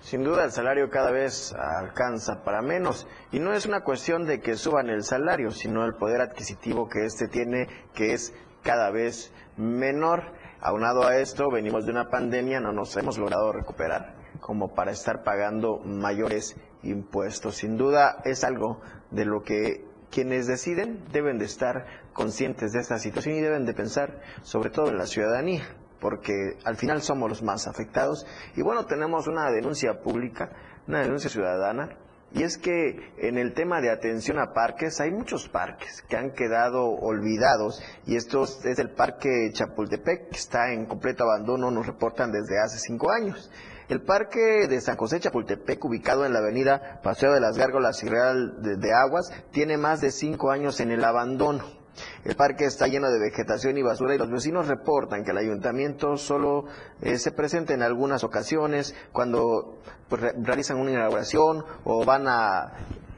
Sin 0.00 0.22
duda 0.22 0.44
el 0.44 0.50
salario 0.50 0.90
cada 0.90 1.10
vez 1.10 1.54
alcanza 1.54 2.44
para 2.44 2.60
menos 2.60 3.08
y 3.32 3.38
no 3.38 3.54
es 3.54 3.64
una 3.64 3.80
cuestión 3.80 4.26
de 4.26 4.40
que 4.40 4.54
suban 4.54 4.90
el 4.90 5.02
salario, 5.02 5.50
sino 5.50 5.82
el 5.86 5.94
poder 5.94 6.20
adquisitivo 6.20 6.90
que 6.90 7.06
éste 7.06 7.26
tiene 7.26 7.68
que 7.94 8.12
es 8.12 8.34
cada 8.62 8.90
vez 8.90 9.32
menor. 9.56 10.24
Aunado 10.66 11.06
a 11.06 11.18
esto, 11.18 11.50
venimos 11.50 11.84
de 11.84 11.90
una 11.90 12.08
pandemia, 12.08 12.58
no 12.58 12.72
nos 12.72 12.96
hemos 12.96 13.18
logrado 13.18 13.52
recuperar 13.52 14.14
como 14.40 14.72
para 14.72 14.92
estar 14.92 15.22
pagando 15.22 15.78
mayores 15.84 16.56
impuestos. 16.82 17.56
Sin 17.56 17.76
duda 17.76 18.22
es 18.24 18.44
algo 18.44 18.80
de 19.10 19.26
lo 19.26 19.42
que 19.42 19.84
quienes 20.10 20.46
deciden 20.46 21.04
deben 21.12 21.36
de 21.36 21.44
estar 21.44 21.84
conscientes 22.14 22.72
de 22.72 22.80
esta 22.80 22.98
situación 22.98 23.34
y 23.34 23.42
deben 23.42 23.66
de 23.66 23.74
pensar 23.74 24.22
sobre 24.40 24.70
todo 24.70 24.88
en 24.88 24.96
la 24.96 25.06
ciudadanía 25.06 25.64
porque 26.00 26.56
al 26.64 26.76
final 26.76 27.02
somos 27.02 27.28
los 27.28 27.42
más 27.42 27.66
afectados. 27.66 28.26
Y 28.56 28.62
bueno, 28.62 28.86
tenemos 28.86 29.26
una 29.26 29.50
denuncia 29.50 30.00
pública, 30.00 30.50
una 30.88 31.00
denuncia 31.00 31.28
ciudadana, 31.28 31.96
y 32.34 32.42
es 32.42 32.58
que 32.58 33.12
en 33.18 33.38
el 33.38 33.54
tema 33.54 33.80
de 33.80 33.90
atención 33.90 34.40
a 34.40 34.52
parques, 34.52 35.00
hay 35.00 35.12
muchos 35.12 35.48
parques 35.48 36.02
que 36.08 36.16
han 36.16 36.32
quedado 36.32 36.84
olvidados, 36.84 37.80
y 38.06 38.16
esto 38.16 38.42
es 38.42 38.78
el 38.80 38.90
Parque 38.90 39.50
Chapultepec, 39.52 40.30
que 40.30 40.36
está 40.36 40.72
en 40.72 40.86
completo 40.86 41.22
abandono, 41.22 41.70
nos 41.70 41.86
reportan 41.86 42.32
desde 42.32 42.60
hace 42.60 42.78
cinco 42.78 43.12
años. 43.12 43.52
El 43.88 44.02
Parque 44.02 44.66
de 44.68 44.80
San 44.80 44.96
José 44.96 45.20
Chapultepec, 45.20 45.84
ubicado 45.84 46.26
en 46.26 46.32
la 46.32 46.40
avenida 46.40 47.00
Paseo 47.04 47.32
de 47.32 47.40
las 47.40 47.56
Gárgolas 47.56 48.02
y 48.02 48.08
Real 48.08 48.60
de, 48.62 48.76
de 48.78 48.92
Aguas, 48.92 49.30
tiene 49.52 49.76
más 49.76 50.00
de 50.00 50.10
cinco 50.10 50.50
años 50.50 50.80
en 50.80 50.90
el 50.90 51.04
abandono. 51.04 51.83
El 52.24 52.36
parque 52.36 52.64
está 52.64 52.86
lleno 52.86 53.10
de 53.10 53.18
vegetación 53.20 53.76
y 53.78 53.82
basura 53.82 54.14
y 54.14 54.18
los 54.18 54.30
vecinos 54.30 54.68
reportan 54.68 55.24
que 55.24 55.30
el 55.30 55.38
ayuntamiento 55.38 56.16
solo 56.16 56.64
eh, 57.02 57.18
se 57.18 57.32
presenta 57.32 57.74
en 57.74 57.82
algunas 57.82 58.24
ocasiones 58.24 58.94
cuando 59.12 59.78
pues, 60.08 60.20
re- 60.22 60.34
realizan 60.42 60.78
una 60.78 60.90
inauguración 60.92 61.64
o 61.84 62.04
van 62.04 62.26
a 62.28 62.72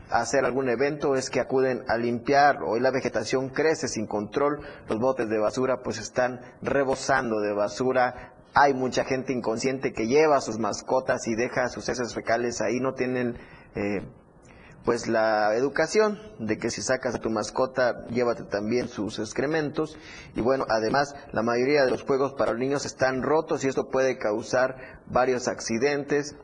a 0.08 0.20
hacer 0.20 0.44
algún 0.44 0.68
evento 0.68 1.16
es 1.16 1.30
que 1.30 1.40
acuden 1.40 1.82
a 1.88 1.96
limpiar. 1.96 2.62
Hoy 2.64 2.78
la 2.78 2.92
vegetación 2.92 3.48
crece 3.48 3.88
sin 3.88 4.06
control, 4.06 4.60
los 4.88 5.00
botes 5.00 5.28
de 5.28 5.36
basura 5.36 5.82
pues 5.82 5.98
están 5.98 6.40
rebosando 6.62 7.40
de 7.40 7.52
basura. 7.52 8.32
Hay 8.54 8.72
mucha 8.72 9.04
gente 9.04 9.32
inconsciente 9.32 9.92
que 9.92 10.06
lleva 10.06 10.36
a 10.36 10.40
sus 10.40 10.60
mascotas 10.60 11.26
y 11.26 11.34
deja 11.34 11.68
sus 11.68 11.88
heces 11.88 12.14
fecales 12.14 12.60
ahí, 12.60 12.78
no 12.78 12.94
tienen 12.94 13.36
eh, 13.74 14.06
pues 14.86 15.08
la 15.08 15.56
educación 15.56 16.20
de 16.38 16.58
que 16.58 16.70
si 16.70 16.80
sacas 16.80 17.16
a 17.16 17.18
tu 17.18 17.28
mascota, 17.28 18.06
llévate 18.06 18.44
también 18.44 18.88
sus 18.88 19.18
excrementos. 19.18 19.98
Y 20.36 20.40
bueno, 20.40 20.64
además, 20.68 21.16
la 21.32 21.42
mayoría 21.42 21.84
de 21.84 21.90
los 21.90 22.04
juegos 22.04 22.34
para 22.34 22.52
los 22.52 22.60
niños 22.60 22.86
están 22.86 23.24
rotos 23.24 23.64
y 23.64 23.68
esto 23.68 23.88
puede 23.88 24.16
causar 24.16 25.02
varios 25.06 25.48
accidentes. 25.48 26.36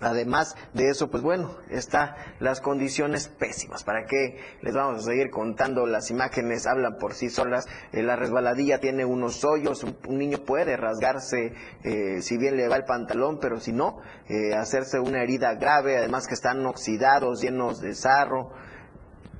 Además 0.00 0.54
de 0.74 0.90
eso, 0.90 1.10
pues 1.10 1.22
bueno, 1.22 1.56
está 1.70 2.16
las 2.38 2.60
condiciones 2.60 3.28
pésimas. 3.28 3.82
¿Para 3.82 4.06
qué 4.06 4.38
les 4.62 4.74
vamos 4.74 5.02
a 5.02 5.10
seguir 5.10 5.30
contando? 5.30 5.86
Las 5.86 6.10
imágenes 6.10 6.66
hablan 6.66 6.98
por 6.98 7.14
sí 7.14 7.30
solas. 7.30 7.66
Eh, 7.92 8.02
la 8.02 8.14
resbaladilla 8.14 8.78
tiene 8.78 9.04
unos 9.04 9.44
hoyos, 9.44 9.82
un, 9.82 9.96
un 10.06 10.18
niño 10.18 10.38
puede 10.38 10.76
rasgarse 10.76 11.52
eh, 11.82 12.22
si 12.22 12.38
bien 12.38 12.56
le 12.56 12.68
va 12.68 12.76
el 12.76 12.84
pantalón, 12.84 13.38
pero 13.40 13.58
si 13.58 13.72
no, 13.72 14.00
eh, 14.28 14.54
hacerse 14.54 15.00
una 15.00 15.22
herida 15.22 15.54
grave, 15.54 15.98
además 15.98 16.28
que 16.28 16.34
están 16.34 16.64
oxidados, 16.66 17.40
llenos 17.40 17.80
de 17.80 17.94
sarro. 17.94 18.52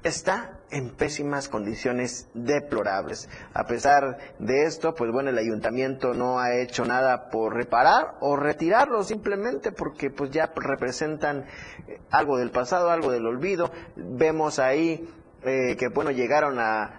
Está 0.02 0.57
en 0.70 0.90
pésimas 0.90 1.48
condiciones 1.48 2.28
deplorables. 2.34 3.28
A 3.54 3.64
pesar 3.64 4.18
de 4.38 4.64
esto, 4.64 4.94
pues 4.94 5.10
bueno, 5.12 5.30
el 5.30 5.38
ayuntamiento 5.38 6.14
no 6.14 6.38
ha 6.38 6.56
hecho 6.56 6.84
nada 6.84 7.30
por 7.30 7.54
reparar 7.54 8.16
o 8.20 8.36
retirarlo 8.36 9.02
simplemente 9.02 9.72
porque 9.72 10.10
pues 10.10 10.30
ya 10.30 10.52
representan 10.54 11.44
eh, 11.86 12.00
algo 12.10 12.38
del 12.38 12.50
pasado, 12.50 12.90
algo 12.90 13.10
del 13.10 13.26
olvido. 13.26 13.70
Vemos 13.96 14.58
ahí 14.58 15.08
eh, 15.44 15.76
que 15.76 15.88
bueno, 15.88 16.10
llegaron 16.10 16.58
a, 16.58 16.94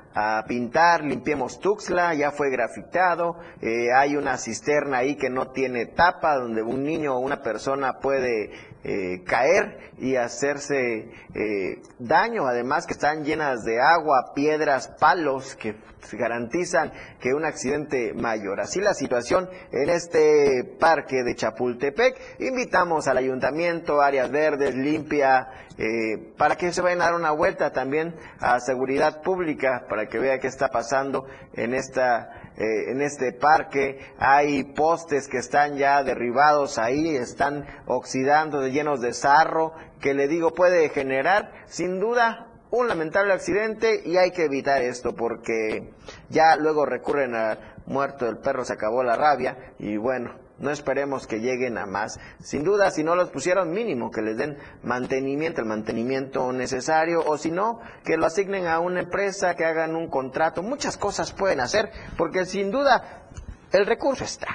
pintar, 0.47 1.05
limpiemos 1.05 1.61
Tuxtla, 1.61 2.13
ya 2.13 2.31
fue 2.31 2.49
grafitado, 2.49 3.37
eh, 3.61 3.93
hay 3.95 4.17
una 4.17 4.37
cisterna 4.37 4.97
ahí 4.97 5.15
que 5.15 5.29
no 5.29 5.51
tiene 5.51 5.85
tapa, 5.85 6.35
donde 6.35 6.61
un 6.61 6.83
niño 6.83 7.15
o 7.15 7.19
una 7.19 7.41
persona 7.41 7.99
puede 7.99 8.51
eh, 8.83 9.23
caer 9.25 9.91
y 9.97 10.15
hacerse 10.15 11.11
eh, 11.35 11.81
daño, 11.99 12.47
además 12.47 12.85
que 12.85 12.93
están 12.93 13.23
llenas 13.25 13.63
de 13.63 13.81
agua, 13.81 14.31
piedras, 14.33 14.87
palos 14.99 15.55
que 15.55 15.75
garantizan 16.13 16.91
que 17.19 17.33
un 17.33 17.45
accidente 17.45 18.13
mayor. 18.13 18.59
Así 18.61 18.79
la 18.79 18.93
situación 18.93 19.49
en 19.71 19.89
este 19.89 20.63
parque 20.79 21.23
de 21.23 21.35
Chapultepec. 21.35 22.39
Invitamos 22.39 23.07
al 23.07 23.17
ayuntamiento, 23.17 24.01
áreas 24.01 24.31
verdes, 24.31 24.75
limpia, 24.75 25.47
eh, 25.77 26.33
para 26.37 26.55
que 26.55 26.71
se 26.71 26.81
vayan 26.81 27.01
a 27.01 27.05
dar 27.05 27.15
una 27.15 27.31
vuelta 27.31 27.71
también 27.71 28.15
a 28.39 28.59
seguridad 28.59 29.21
pública, 29.21 29.85
para 29.89 30.07
que 30.07 30.19
vea 30.19 30.39
qué 30.39 30.47
está 30.47 30.69
pasando 30.69 31.25
en 31.53 31.73
esta 31.73 32.38
eh, 32.59 32.91
en 32.91 33.01
este 33.01 33.31
parque. 33.31 33.99
Hay 34.19 34.63
postes 34.63 35.27
que 35.29 35.37
están 35.37 35.77
ya 35.77 36.03
derribados 36.03 36.77
ahí, 36.77 37.15
están 37.15 37.65
oxidando, 37.87 38.67
llenos 38.67 38.99
de 38.99 39.13
sarro, 39.13 39.73
que 40.01 40.13
le 40.13 40.27
digo 40.27 40.53
puede 40.53 40.89
generar 40.89 41.53
sin 41.67 41.99
duda 41.99 42.47
un 42.71 42.87
lamentable 42.87 43.33
accidente 43.33 44.01
y 44.05 44.17
hay 44.17 44.31
que 44.31 44.43
evitar 44.43 44.81
esto 44.81 45.15
porque 45.15 45.93
ya 46.29 46.55
luego 46.55 46.85
recurren 46.85 47.33
a 47.33 47.57
muerto 47.85 48.27
el 48.27 48.37
perro, 48.37 48.65
se 48.65 48.73
acabó 48.73 49.03
la 49.03 49.15
rabia 49.15 49.73
y 49.79 49.97
bueno, 49.97 50.48
no 50.59 50.71
esperemos 50.71 51.27
que 51.27 51.39
lleguen 51.39 51.77
a 51.77 51.85
más. 51.85 52.19
Sin 52.41 52.63
duda, 52.63 52.91
si 52.91 53.03
no 53.03 53.15
los 53.15 53.29
pusieron 53.29 53.71
mínimo, 53.71 54.11
que 54.11 54.21
les 54.21 54.37
den 54.37 54.57
mantenimiento, 54.83 55.61
el 55.61 55.67
mantenimiento 55.67 56.51
necesario, 56.51 57.23
o 57.25 57.37
si 57.37 57.51
no, 57.51 57.79
que 58.03 58.17
lo 58.17 58.25
asignen 58.25 58.67
a 58.67 58.79
una 58.79 59.01
empresa, 59.01 59.55
que 59.55 59.65
hagan 59.65 59.95
un 59.95 60.09
contrato. 60.09 60.61
Muchas 60.63 60.97
cosas 60.97 61.31
pueden 61.33 61.59
hacer, 61.59 61.91
porque 62.17 62.45
sin 62.45 62.71
duda 62.71 63.29
el 63.71 63.85
recurso 63.85 64.23
está. 64.23 64.47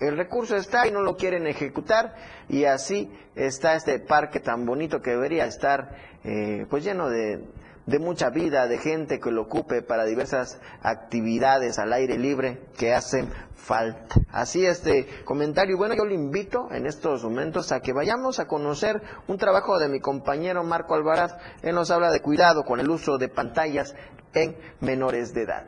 El 0.00 0.16
recurso 0.16 0.54
está 0.54 0.86
y 0.86 0.92
no 0.92 1.02
lo 1.02 1.16
quieren 1.16 1.46
ejecutar 1.48 2.14
y 2.48 2.64
así 2.64 3.10
está 3.34 3.74
este 3.74 3.98
parque 3.98 4.38
tan 4.38 4.64
bonito 4.64 5.02
que 5.02 5.10
debería 5.10 5.44
estar 5.44 5.90
eh, 6.22 6.66
pues 6.70 6.84
lleno 6.84 7.08
de, 7.08 7.44
de 7.88 7.98
mucha 7.98 8.28
vida, 8.28 8.68
de 8.68 8.76
gente 8.76 9.18
que 9.18 9.30
lo 9.30 9.42
ocupe 9.42 9.80
para 9.80 10.04
diversas 10.04 10.60
actividades 10.82 11.78
al 11.78 11.94
aire 11.94 12.18
libre 12.18 12.60
que 12.76 12.92
hacen 12.92 13.30
falta. 13.54 14.16
Así 14.30 14.66
este 14.66 15.06
comentario. 15.24 15.78
Bueno, 15.78 15.94
yo 15.94 16.04
le 16.04 16.14
invito 16.14 16.68
en 16.70 16.86
estos 16.86 17.24
momentos 17.24 17.72
a 17.72 17.80
que 17.80 17.94
vayamos 17.94 18.40
a 18.40 18.46
conocer 18.46 19.00
un 19.26 19.38
trabajo 19.38 19.78
de 19.78 19.88
mi 19.88 20.00
compañero 20.00 20.62
Marco 20.64 20.94
Alvaraz. 20.94 21.34
Él 21.62 21.74
nos 21.74 21.90
habla 21.90 22.10
de 22.10 22.20
cuidado 22.20 22.62
con 22.64 22.78
el 22.78 22.90
uso 22.90 23.16
de 23.16 23.30
pantallas 23.30 23.94
en 24.34 24.54
menores 24.80 25.32
de 25.32 25.44
edad. 25.44 25.64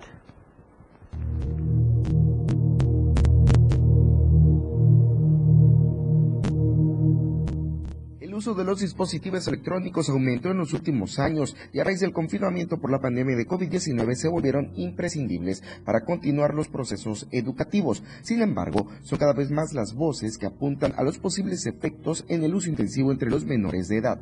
Uso 8.41 8.55
de 8.55 8.65
los 8.65 8.81
dispositivos 8.81 9.47
electrónicos 9.49 10.09
aumentó 10.09 10.51
en 10.51 10.57
los 10.57 10.73
últimos 10.73 11.19
años 11.19 11.55
y 11.75 11.79
a 11.79 11.85
raíz 11.85 12.01
del 12.01 12.15
confinamiento 12.15 12.79
por 12.79 12.91
la 12.91 12.99
pandemia 12.99 13.37
de 13.37 13.47
COVID-19 13.47 14.15
se 14.15 14.29
volvieron 14.29 14.73
imprescindibles 14.77 15.63
para 15.85 16.07
continuar 16.07 16.55
los 16.55 16.69
procesos 16.69 17.29
educativos. 17.33 18.03
Sin 18.23 18.41
embargo, 18.41 18.87
son 19.03 19.19
cada 19.19 19.35
vez 19.35 19.51
más 19.51 19.75
las 19.75 19.93
voces 19.93 20.39
que 20.39 20.47
apuntan 20.47 20.95
a 20.97 21.03
los 21.03 21.19
posibles 21.19 21.67
efectos 21.67 22.25
en 22.29 22.43
el 22.43 22.55
uso 22.55 22.71
intensivo 22.71 23.13
entre 23.13 23.29
los 23.29 23.45
menores 23.45 23.89
de 23.89 23.99
edad. 23.99 24.19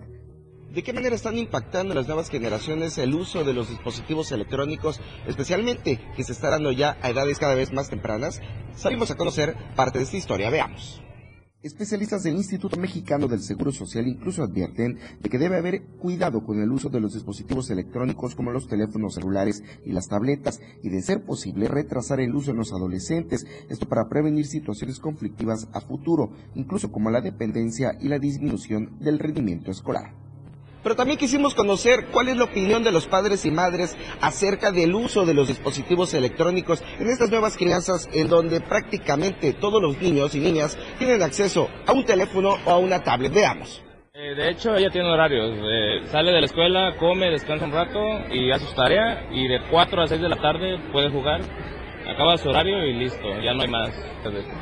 ¿De 0.75 0.83
qué 0.83 0.93
manera 0.93 1.15
están 1.15 1.39
impactando 1.39 1.95
las 1.95 2.09
nuevas 2.09 2.29
generaciones 2.29 2.99
el 2.99 3.15
uso 3.15 3.45
de 3.45 3.53
los 3.53 3.71
dispositivos 3.71 4.33
electrónicos, 4.33 5.01
especialmente 5.29 6.01
que 6.17 6.25
se 6.25 6.33
está 6.33 6.51
dando 6.51 6.73
ya 6.73 6.97
a 7.03 7.11
edades 7.11 7.39
cada 7.39 7.55
vez 7.55 7.73
más 7.73 7.89
tempranas? 7.89 8.41
Salimos 8.75 9.13
a 9.13 9.17
conocer 9.17 9.55
parte 9.77 9.99
de 9.99 10.05
esta 10.05 10.17
historia, 10.17 10.51
veamos. 10.51 11.03
Especialistas 11.61 12.23
del 12.23 12.37
Instituto 12.37 12.77
Mexicano 12.77 13.27
del 13.27 13.41
Seguro 13.41 13.73
Social 13.73 14.07
incluso 14.07 14.45
advierten 14.45 14.97
de 15.21 15.29
que 15.29 15.39
debe 15.39 15.57
haber 15.57 15.83
cuidado 15.83 16.45
con 16.45 16.63
el 16.63 16.71
uso 16.71 16.89
de 16.89 17.01
los 17.01 17.15
dispositivos 17.15 17.69
electrónicos 17.71 18.37
como 18.37 18.53
los 18.53 18.69
teléfonos 18.69 19.15
celulares 19.15 19.65
y 19.85 19.91
las 19.91 20.07
tabletas 20.07 20.61
y 20.85 20.89
de 20.91 21.03
ser 21.03 21.25
posible 21.25 21.67
retrasar 21.67 22.21
el 22.21 22.33
uso 22.33 22.53
en 22.53 22.59
los 22.59 22.73
adolescentes, 22.73 23.45
esto 23.69 23.89
para 23.89 24.09
prevenir 24.09 24.47
situaciones 24.47 25.01
conflictivas 25.01 25.67
a 25.73 25.81
futuro, 25.81 26.31
incluso 26.55 26.93
como 26.93 27.11
la 27.11 27.23
dependencia 27.23 27.99
y 28.01 28.07
la 28.07 28.21
disminución 28.21 28.97
del 29.01 29.19
rendimiento 29.19 29.73
escolar. 29.73 30.28
Pero 30.83 30.95
también 30.95 31.19
quisimos 31.19 31.55
conocer 31.55 32.07
cuál 32.13 32.29
es 32.29 32.37
la 32.37 32.45
opinión 32.45 32.85
de 32.85 32.93
los 32.93 33.07
padres 33.07 33.45
y 33.45 33.51
madres 33.51 33.97
acerca 34.21 34.71
del 34.71 34.95
uso 34.95 35.27
de 35.27 35.35
los 35.35 35.49
dispositivos 35.49 36.15
electrónicos 36.15 36.83
en 36.99 37.09
estas 37.09 37.31
nuevas 37.31 37.57
crianzas 37.57 38.09
en 38.13 38.29
donde 38.29 38.61
prácticamente 38.61 39.53
todos 39.53 39.83
los 39.83 40.01
niños 40.01 40.35
y 40.35 40.41
niñas 40.41 40.79
tienen 40.99 41.23
acceso 41.23 41.69
a 41.87 41.93
un 41.93 42.05
teléfono 42.05 42.57
o 42.65 42.71
a 42.71 42.79
una 42.79 43.03
tablet. 43.03 43.33
Veamos. 43.33 43.83
Eh, 44.15 44.35
de 44.35 44.51
hecho, 44.51 44.75
ella 44.75 44.91
tiene 44.91 45.09
horarios. 45.09 45.57
Eh, 45.63 46.07
sale 46.07 46.33
de 46.33 46.41
la 46.41 46.47
escuela, 46.47 46.97
come, 46.99 47.31
descansa 47.31 47.67
un 47.67 47.73
rato 47.73 48.01
y 48.33 48.51
hace 48.51 48.67
su 48.67 48.75
tarea. 48.75 49.29
Y 49.31 49.47
de 49.47 49.61
4 49.71 50.03
a 50.03 50.07
6 50.07 50.21
de 50.21 50.29
la 50.29 50.37
tarde 50.37 50.79
puede 50.93 51.11
jugar. 51.11 51.41
Acaba 52.07 52.37
su 52.37 52.49
horario 52.49 52.85
y 52.85 52.95
listo, 52.95 53.29
ya 53.41 53.53
no 53.53 53.63
hay 53.63 53.69
más. 53.69 53.91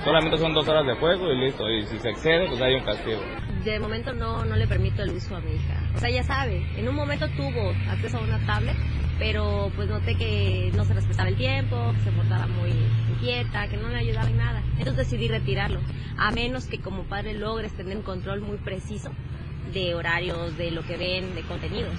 Solamente 0.05 0.37
son 0.37 0.53
dos 0.53 0.67
horas 0.69 0.87
de 0.87 0.95
juego 0.97 1.33
y 1.33 1.39
listo. 1.39 1.71
Y 1.71 1.87
si 1.87 1.99
se 1.99 2.11
excede, 2.11 2.49
pues 2.49 2.61
hay 2.61 2.75
un 2.75 2.85
castigo. 2.85 3.21
De 3.67 3.81
momento 3.81 4.13
no, 4.13 4.45
no 4.45 4.55
le 4.55 4.69
permito 4.69 5.03
el 5.03 5.11
uso 5.11 5.35
a 5.35 5.41
mi 5.41 5.57
hija. 5.57 5.75
O 5.97 5.99
sea, 5.99 6.09
ya 6.09 6.23
sabe, 6.23 6.65
en 6.77 6.89
un 6.89 6.95
momento 6.95 7.29
tuvo 7.31 7.75
acceso 7.91 8.19
a 8.19 8.21
una 8.21 8.39
tablet, 8.47 8.77
pero 9.19 9.73
pues 9.75 9.89
noté 9.89 10.15
que 10.15 10.71
no 10.77 10.85
se 10.85 10.95
respetaba 10.95 11.29
el 11.29 11.35
tiempo, 11.35 11.93
que 11.95 12.09
se 12.09 12.13
portaba 12.13 12.47
muy 12.47 12.71
inquieta, 13.11 13.67
que 13.67 13.77
no 13.77 13.89
le 13.89 13.97
ayudaba 13.97 14.31
en 14.31 14.37
nada. 14.37 14.63
Entonces 14.79 15.11
decidí 15.11 15.27
retirarlo, 15.27 15.81
a 16.17 16.31
menos 16.31 16.67
que 16.67 16.79
como 16.79 17.03
padre 17.09 17.35
logres 17.35 17.73
tener 17.73 17.97
un 17.97 18.05
control 18.05 18.41
muy 18.41 18.57
preciso 18.59 19.11
de 19.73 19.95
horarios, 19.95 20.57
de 20.57 20.71
lo 20.71 20.83
que 20.83 20.97
ven, 20.97 21.35
de 21.35 21.43
contenidos. 21.43 21.99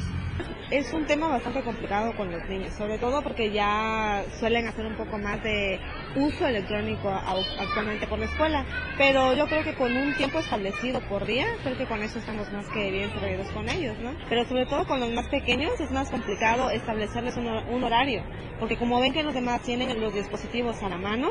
Es 0.70 0.92
un 0.92 1.06
tema 1.06 1.30
bastante 1.30 1.62
complicado 1.62 2.14
con 2.18 2.30
los 2.30 2.48
niños, 2.50 2.74
sobre 2.74 2.98
todo 2.98 3.22
porque 3.24 3.52
ya 3.52 4.26
suelen 4.38 4.68
hacer 4.68 4.86
un 4.86 4.98
poco 4.98 5.18
más 5.18 5.42
de 5.42 5.80
uso 6.18 6.46
electrónico 6.46 7.10
actualmente 7.10 8.06
por 8.06 8.20
la 8.20 8.26
escuela, 8.26 8.66
pero 8.98 9.34
yo 9.34 9.48
creo 9.48 9.64
que 9.64 9.76
con 9.76 9.96
un 9.96 10.14
tiempo 10.16 10.40
establecido 10.40 11.00
por 11.08 11.26
día, 11.26 11.46
creo 11.64 11.78
que 11.78 11.86
con 11.86 12.04
eso 12.04 12.20
estamos 12.20 12.52
más 12.52 12.68
que 12.68 12.92
bien 12.92 13.10
servidos 13.12 13.48
con 13.52 13.70
ellos, 13.70 13.98
¿no? 14.00 14.12
Pero 14.28 14.44
sobre 14.46 14.66
todo 14.66 14.86
con 14.86 15.00
los 15.00 15.12
más 15.14 15.30
pequeños 15.30 15.80
es 15.80 15.90
más 15.92 16.10
complicado 16.10 16.70
establecerles 16.70 17.38
un, 17.38 17.48
un 17.48 17.84
horario, 17.86 18.24
porque 18.60 18.76
como 18.76 19.00
ven 19.00 19.14
que 19.14 19.24
los 19.24 19.34
demás 19.34 19.62
tienen 19.62 20.02
los 20.02 20.14
dispositivos 20.14 20.84
a 20.84 20.90
la 20.90 20.98
mano, 20.98 21.30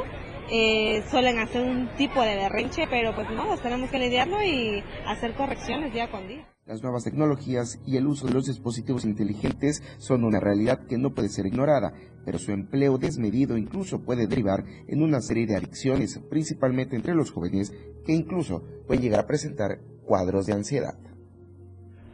eh, 0.51 1.03
suelen 1.11 1.38
hacer 1.38 1.62
un 1.62 1.88
tipo 1.97 2.22
de 2.22 2.36
berrinche, 2.36 2.86
pero 2.88 3.14
pues 3.14 3.28
no, 3.30 3.57
tenemos 3.59 3.90
que 3.90 3.99
lidiarlo 3.99 4.42
y 4.42 4.82
hacer 5.07 5.34
correcciones 5.34 5.92
día 5.92 6.11
con 6.11 6.26
día. 6.28 6.47
Las 6.66 6.82
nuevas 6.82 7.05
tecnologías 7.05 7.78
y 7.86 7.97
el 7.97 8.09
uso 8.09 8.26
de 8.26 8.34
los 8.34 8.47
dispositivos 8.47 9.05
inteligentes 9.05 9.84
son 9.99 10.24
una 10.24 10.40
realidad 10.40 10.86
que 10.88 10.99
no 10.99 11.14
puede 11.14 11.28
ser 11.28 11.47
ignorada, 11.47 11.92
pero 12.24 12.38
su 12.38 12.51
empleo 12.51 12.99
desmedido 12.99 13.57
incluso 13.57 14.05
puede 14.05 14.26
derivar 14.26 14.64
en 14.88 15.03
una 15.03 15.20
serie 15.20 15.47
de 15.47 15.57
adicciones, 15.57 16.18
principalmente 16.28 16.97
entre 16.97 17.14
los 17.14 17.30
jóvenes, 17.30 17.72
que 18.05 18.12
incluso 18.12 18.64
pueden 18.88 19.03
llegar 19.03 19.20
a 19.20 19.26
presentar 19.28 19.78
cuadros 20.05 20.47
de 20.47 20.55
ansiedad. 20.55 20.99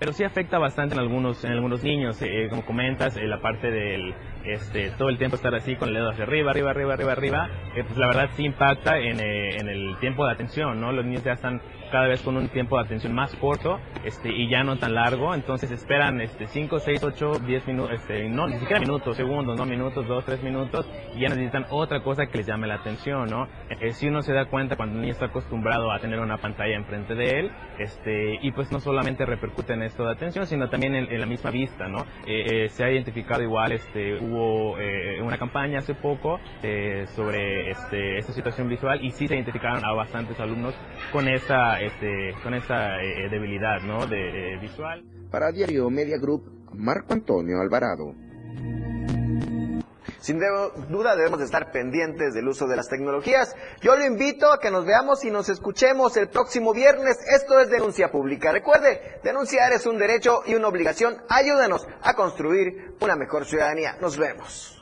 Pero 0.02 0.12
sí 0.12 0.24
afecta 0.24 0.58
bastante 0.58 0.96
en 0.96 1.00
algunos, 1.00 1.44
en 1.44 1.52
algunos 1.52 1.84
niños, 1.84 2.20
eh, 2.22 2.48
como 2.50 2.64
comentas, 2.64 3.16
eh, 3.16 3.24
la 3.28 3.40
parte 3.40 3.70
del, 3.70 4.12
este, 4.44 4.90
todo 4.98 5.08
el 5.08 5.16
tiempo 5.16 5.36
estar 5.36 5.54
así 5.54 5.76
con 5.76 5.90
el 5.90 5.94
dedo 5.94 6.10
hacia 6.10 6.24
arriba, 6.24 6.50
arriba, 6.50 6.72
arriba, 6.72 6.94
arriba, 6.94 7.12
arriba, 7.12 7.50
eh, 7.76 7.84
pues 7.86 7.96
la 7.96 8.08
verdad 8.08 8.28
sí 8.34 8.44
impacta 8.44 8.98
en, 8.98 9.20
eh, 9.20 9.58
en 9.60 9.68
el 9.68 9.96
tiempo 10.00 10.26
de 10.26 10.32
atención, 10.32 10.80
¿no? 10.80 10.90
Los 10.90 11.04
niños 11.04 11.22
ya 11.22 11.34
están 11.34 11.62
cada 11.92 12.08
vez 12.08 12.22
con 12.22 12.36
un 12.36 12.48
tiempo 12.48 12.76
de 12.76 12.84
atención 12.84 13.14
más 13.14 13.34
corto 13.36 13.78
este, 14.04 14.30
y 14.30 14.50
ya 14.50 14.64
no 14.64 14.78
tan 14.78 14.94
largo, 14.94 15.34
entonces 15.34 15.70
esperan 15.70 16.20
este, 16.20 16.46
5, 16.48 16.80
6, 16.80 17.04
8, 17.04 17.32
10 17.46 17.66
minutos, 17.68 17.92
este, 17.92 18.28
no, 18.28 18.48
ni 18.48 18.58
siquiera 18.58 18.80
minutos, 18.80 19.16
segundos, 19.16 19.56
no 19.56 19.66
minutos, 19.66 20.08
2, 20.08 20.24
3 20.24 20.42
minutos, 20.42 20.90
y 21.14 21.20
ya 21.20 21.28
necesitan 21.28 21.66
otra 21.70 22.02
cosa 22.02 22.26
que 22.26 22.38
les 22.38 22.46
llame 22.46 22.66
la 22.66 22.76
atención, 22.76 23.28
¿no? 23.28 23.46
Eh, 23.68 23.92
si 23.92 24.08
uno 24.08 24.22
se 24.22 24.32
da 24.32 24.46
cuenta 24.46 24.76
cuando 24.76 24.96
un 24.96 25.02
niño 25.02 25.12
está 25.12 25.26
acostumbrado 25.26 25.92
a 25.92 25.98
tener 25.98 26.18
una 26.18 26.38
pantalla 26.38 26.74
enfrente 26.74 27.14
de 27.14 27.40
él, 27.40 27.52
este, 27.78 28.38
y 28.40 28.50
pues 28.52 28.72
no 28.72 28.80
solamente 28.80 29.26
repercute 29.26 29.74
en 29.74 29.82
esto 29.82 30.04
de 30.04 30.12
atención, 30.12 30.46
sino 30.46 30.68
también 30.68 30.94
en, 30.94 31.12
en 31.12 31.20
la 31.20 31.26
misma 31.26 31.50
vista, 31.50 31.86
¿no? 31.88 32.06
Eh, 32.26 32.64
eh, 32.64 32.68
se 32.70 32.84
ha 32.84 32.90
identificado 32.90 33.42
igual, 33.42 33.72
este, 33.72 34.14
hubo 34.18 34.78
eh, 34.78 35.20
una 35.20 35.36
campaña 35.38 35.78
hace 35.78 35.94
poco 35.94 36.40
eh, 36.62 37.04
sobre 37.14 37.70
este, 37.70 38.18
esta 38.18 38.32
situación 38.32 38.68
visual 38.68 39.04
y 39.04 39.10
sí 39.10 39.28
se 39.28 39.34
identificaron 39.34 39.84
a 39.84 39.92
bastantes 39.92 40.38
alumnos 40.40 40.74
con 41.12 41.28
esa, 41.28 41.80
este, 41.86 42.34
con 42.42 42.54
esa 42.54 43.00
eh, 43.00 43.28
debilidad, 43.30 43.80
¿no? 43.82 44.06
De, 44.06 44.54
eh, 44.54 44.58
visual. 44.58 45.04
Para 45.30 45.50
Diario 45.50 45.88
Media 45.90 46.18
Group, 46.18 46.68
Marco 46.74 47.14
Antonio 47.14 47.60
Alvarado. 47.60 48.14
Sin 50.22 50.38
duda 50.38 51.16
debemos 51.16 51.40
de 51.40 51.46
estar 51.46 51.72
pendientes 51.72 52.32
del 52.32 52.46
uso 52.46 52.68
de 52.68 52.76
las 52.76 52.88
tecnologías. 52.88 53.56
Yo 53.80 53.96
lo 53.96 54.04
invito 54.04 54.52
a 54.52 54.60
que 54.60 54.70
nos 54.70 54.86
veamos 54.86 55.24
y 55.24 55.32
nos 55.32 55.48
escuchemos 55.48 56.16
el 56.16 56.28
próximo 56.28 56.72
viernes. 56.72 57.16
Esto 57.26 57.58
es 57.58 57.70
Denuncia 57.70 58.12
Pública. 58.12 58.52
Recuerde, 58.52 59.20
denunciar 59.24 59.72
es 59.72 59.84
un 59.84 59.98
derecho 59.98 60.42
y 60.46 60.54
una 60.54 60.68
obligación. 60.68 61.16
Ayúdenos 61.28 61.88
a 62.02 62.14
construir 62.14 62.94
una 63.00 63.16
mejor 63.16 63.46
ciudadanía. 63.46 63.96
Nos 64.00 64.16
vemos. 64.16 64.81